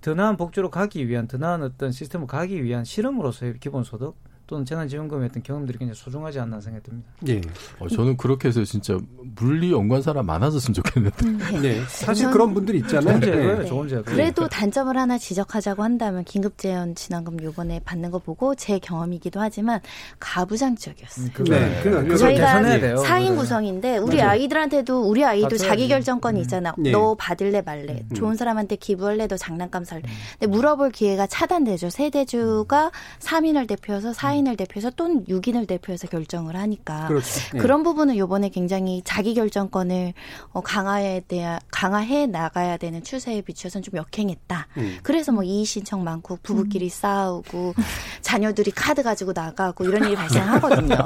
더 0.00 0.14
나은 0.14 0.36
복지로 0.36 0.70
가기 0.70 1.06
위한 1.08 1.28
더 1.28 1.38
나은 1.38 1.62
어떤 1.62 1.92
시스템으로 1.92 2.26
가기 2.26 2.64
위한 2.64 2.82
실험으로서의 2.84 3.58
기본소득 3.60 4.16
또는 4.48 4.64
재난지원금의 4.64 5.28
어떤 5.28 5.42
경험들이 5.42 5.76
굉장히 5.78 5.94
소중하지 5.94 6.40
않나 6.40 6.58
생각이 6.58 6.82
듭니다. 6.82 7.08
예. 7.28 7.40
어, 7.78 7.86
저는 7.86 8.16
그렇게 8.16 8.48
해서 8.48 8.64
진짜 8.64 8.98
물리 9.36 9.70
연구한 9.70 10.02
사람 10.02 10.24
많아졌으면 10.24 10.72
좋겠는데. 10.72 11.60
네. 11.60 11.82
사실 11.86 12.30
그런 12.30 12.54
분들이 12.54 12.78
있잖아요. 12.78 13.20
좋은 13.20 13.20
제도예요, 13.20 13.58
네. 13.58 13.64
좋은 13.66 13.88
제도. 13.88 14.02
그래도 14.04 14.48
단점을 14.48 14.96
하나 14.96 15.18
지적하자고 15.18 15.82
한다면 15.82 16.24
긴급재원 16.24 16.94
지난금 16.94 17.40
요번에 17.42 17.80
받는 17.84 18.10
거 18.10 18.18
보고 18.18 18.54
제 18.54 18.78
경험이기도 18.78 19.38
하지만 19.38 19.80
가부장적이었어요. 20.18 21.28
그거, 21.34 21.54
네. 21.54 21.80
그거, 21.82 22.02
그거 22.02 22.16
저희가 22.16 22.46
개선해야 22.46 22.80
돼요. 22.80 22.96
4인 22.96 23.18
그거는. 23.20 23.36
구성인데 23.36 23.98
우리 23.98 24.16
맞아요. 24.16 24.30
아이들한테도 24.30 25.02
우리 25.02 25.24
아이도. 25.24 25.56
자기 25.58 25.88
결정권이 25.88 26.40
있잖아. 26.40 26.74
네. 26.78 26.90
너 26.90 27.14
받을래 27.16 27.60
말래. 27.60 28.02
음. 28.10 28.14
좋은 28.14 28.34
사람한테 28.34 28.76
기부할래 28.76 29.26
너 29.28 29.36
장난감 29.36 29.84
살래. 29.84 30.02
근데 30.38 30.46
물어볼 30.46 30.90
기회가 30.92 31.26
차단되죠. 31.26 31.90
세대주가 31.90 32.90
3인을 33.20 33.68
대표해서 33.68 34.12
4인 34.12 34.37
을 34.46 34.56
대표해서 34.56 34.90
또는 34.90 35.24
6인을 35.24 35.66
대표해서 35.66 36.06
결정을 36.06 36.56
하니까. 36.56 37.08
그렇죠. 37.08 37.26
예. 37.54 37.58
그런 37.58 37.82
부분은 37.82 38.16
요번에 38.16 38.48
굉장히 38.48 39.02
자기 39.04 39.34
결정권을 39.34 40.12
어, 40.52 40.60
강화에 40.60 41.20
대한 41.26 41.58
강화해 41.70 42.26
나가야 42.26 42.76
되는 42.76 43.02
추세에 43.02 43.40
비추어서는 43.42 43.82
좀 43.82 43.96
역행했다. 43.96 44.66
음. 44.76 44.98
그래서 45.02 45.32
뭐 45.32 45.42
이의 45.42 45.64
신청 45.64 46.04
많고 46.04 46.38
부부끼리 46.42 46.88
싸우고 46.88 47.74
자녀들이 48.22 48.70
카드 48.70 49.02
가지고 49.02 49.32
나가고 49.34 49.84
이런 49.84 50.04
일이 50.04 50.14
발생하거든요. 50.14 50.96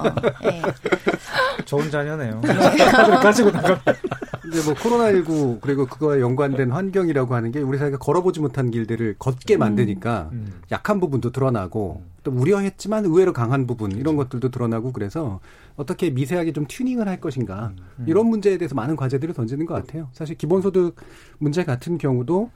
예. 0.45 0.62
좋은 1.64 1.91
자녀네요. 1.91 2.41
카드를 2.93 3.18
가지고 3.20 3.51
나가. 3.51 3.80
이제 4.47 4.61
뭐 4.64 4.74
코로나19 4.74 5.61
그리고 5.61 5.86
그거와 5.86 6.20
연관된 6.20 6.70
환경이라고 6.70 7.34
하는 7.34 7.53
게 7.53 7.61
우리 7.61 7.78
사회가 7.78 7.99
걸어보지 7.99 8.40
못한 8.40 8.70
길들을 8.70 9.16
걷게 9.18 9.57
만드니까 9.57 10.30
음. 10.32 10.61
약한 10.72 11.01
부분도 11.01 11.30
드러나고 11.30 12.03
또 12.24 12.30
우려했지만 12.30 13.05
의외로 13.05 13.32
강한 13.32 13.66
부분 13.66 13.93
이런 13.93 14.16
것들도 14.16 14.51
드러나고 14.51 14.93
그래서 14.93 15.40
어떻게 15.76 16.11
미세하게 16.11 16.53
좀 16.53 16.66
튜닝을 16.68 17.09
할 17.09 17.20
것인가 17.20 17.72
음. 17.99 18.05
이런 18.07 18.26
문제에 18.26 18.59
대해서 18.59 18.74
많은 18.74 18.97
과제들을 18.97 19.34
던지는 19.34 19.66
것 19.66 19.74
같아요. 19.74 20.09
사실 20.12 20.36
기본소득 20.36 20.97
문제 21.38 21.64
같은 21.64 21.99
경우도 21.99 22.51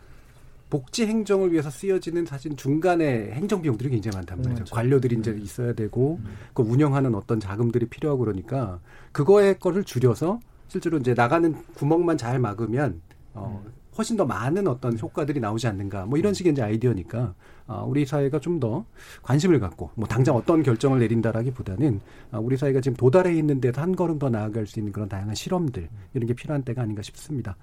복지 0.68 1.06
행정을 1.06 1.52
위해서 1.52 1.70
쓰여지는 1.70 2.26
사실 2.26 2.56
중간에 2.56 3.30
행정 3.32 3.62
비용들이 3.62 3.90
굉장히 3.90 4.16
많단 4.16 4.38
말이죠. 4.38 4.54
그렇죠. 4.54 4.74
관료들이 4.74 5.16
이제 5.16 5.38
있어야 5.40 5.74
되고 5.74 6.18
그 6.54 6.62
운영하는 6.62 7.14
어떤 7.14 7.38
자금들이 7.38 7.86
필요하고 7.86 8.24
그러니까 8.24 8.80
그거의 9.12 9.60
거를 9.60 9.84
줄여서 9.84 10.40
실제로 10.68 10.98
이제 10.98 11.14
나가는 11.14 11.54
구멍만 11.74 12.16
잘 12.18 12.38
막으면 12.38 13.00
어 13.34 13.62
훨씬 13.98 14.16
더 14.18 14.26
많은 14.26 14.66
어떤 14.68 14.98
효과들이 14.98 15.40
나오지 15.40 15.66
않는가 15.68 16.04
뭐 16.04 16.18
이런 16.18 16.34
식의 16.34 16.52
이제 16.52 16.60
아이디어니까 16.62 17.34
아, 17.66 17.80
우리 17.82 18.04
사회가 18.04 18.40
좀 18.40 18.60
더 18.60 18.84
관심을 19.22 19.58
갖고 19.60 19.90
뭐 19.94 20.06
당장 20.06 20.34
어떤 20.36 20.62
결정을 20.62 20.98
내린다라기보다는 21.00 22.00
아, 22.30 22.38
우리 22.38 22.56
사회가 22.56 22.80
지금 22.82 22.96
도달해 22.96 23.34
있는 23.34 23.60
데서 23.60 23.80
한 23.80 23.96
걸음 23.96 24.18
더 24.18 24.28
나아갈 24.30 24.66
수 24.66 24.78
있는 24.80 24.92
그런 24.92 25.08
다양한 25.08 25.34
실험들 25.34 25.88
이런 26.14 26.26
게 26.26 26.34
필요한 26.34 26.62
때가 26.62 26.82
아닌가 26.82 27.00
싶습니다. 27.02 27.56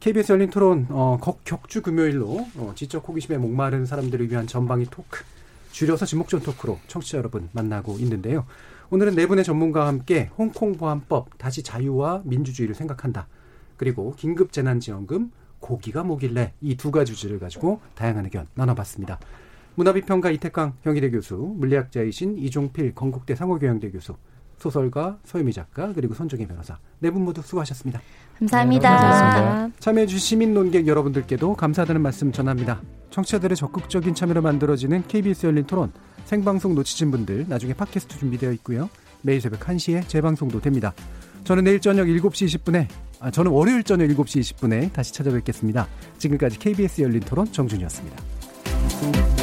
KBS 0.00 0.32
열린 0.32 0.50
토론 0.50 0.86
어, 0.90 1.18
격- 1.20 1.42
격주 1.44 1.82
금요일로 1.82 2.46
어, 2.56 2.72
지적 2.76 3.08
호기심에 3.08 3.38
목마른 3.38 3.84
사람들을 3.84 4.30
위한 4.30 4.46
전방위 4.46 4.86
토크 4.90 5.24
줄여서 5.72 6.06
지목전 6.06 6.40
토크로 6.40 6.78
청취자 6.86 7.18
여러분 7.18 7.48
만나고 7.52 7.98
있는데요. 7.98 8.44
오늘은 8.90 9.16
네 9.16 9.26
분의 9.26 9.44
전문가와 9.44 9.86
함께 9.86 10.30
홍콩 10.38 10.72
보안법 10.72 11.36
다시 11.36 11.62
자유와 11.62 12.22
민주주의를 12.24 12.74
생각한다. 12.74 13.28
그리고 13.76 14.14
긴급 14.16 14.50
재난지원금 14.50 15.30
고기가 15.60 16.02
뭐길래 16.04 16.54
이 16.62 16.76
두 16.76 16.90
가지 16.90 17.14
주제를 17.14 17.38
가지고 17.38 17.80
다양한 17.94 18.24
의견 18.24 18.46
나눠봤습니다. 18.54 19.18
문화비평가 19.74 20.30
이태강 20.30 20.74
경희대 20.82 21.10
교수, 21.10 21.36
물리학자이신 21.36 22.38
이종필 22.38 22.94
건국대 22.94 23.34
상호교양대 23.34 23.90
교수, 23.90 24.14
소설가 24.58 25.18
서유미 25.24 25.52
작가 25.52 25.92
그리고 25.92 26.14
손정혜 26.14 26.46
변호사 26.46 26.78
네 26.98 27.10
분 27.10 27.24
모두 27.24 27.40
수고하셨습니다. 27.42 28.00
감사합니다. 28.38 29.70
참여해주신 29.80 30.18
시민 30.18 30.54
논객 30.54 30.86
여러분들께도 30.86 31.54
감사하다는 31.54 32.00
말씀 32.02 32.30
전합니다. 32.32 32.80
청취자들의 33.10 33.56
적극적인 33.56 34.14
참여로 34.14 34.42
만들어지는 34.42 35.04
KBS 35.08 35.46
열린 35.46 35.64
토론 35.66 35.92
생방송 36.26 36.74
놓치신 36.74 37.10
분들 37.10 37.46
나중에 37.48 37.72
팟캐스트 37.74 38.18
준비되어 38.18 38.52
있고요. 38.52 38.88
매일 39.22 39.40
새벽 39.40 39.60
1시에 39.60 40.06
재방송도 40.08 40.60
됩니다. 40.60 40.92
저는 41.44 41.64
내일 41.64 41.80
저녁 41.80 42.04
7시 42.06 42.46
20분에 42.60 42.86
아, 43.20 43.30
저는 43.30 43.50
월요일 43.50 43.82
저녁 43.82 44.06
7시 44.08 44.40
20분에 44.40 44.92
다시 44.92 45.12
찾아뵙겠습니다. 45.14 45.88
지금까지 46.18 46.58
KBS 46.58 47.02
열린 47.02 47.20
토론 47.20 47.50
정준이었습니다. 47.50 49.37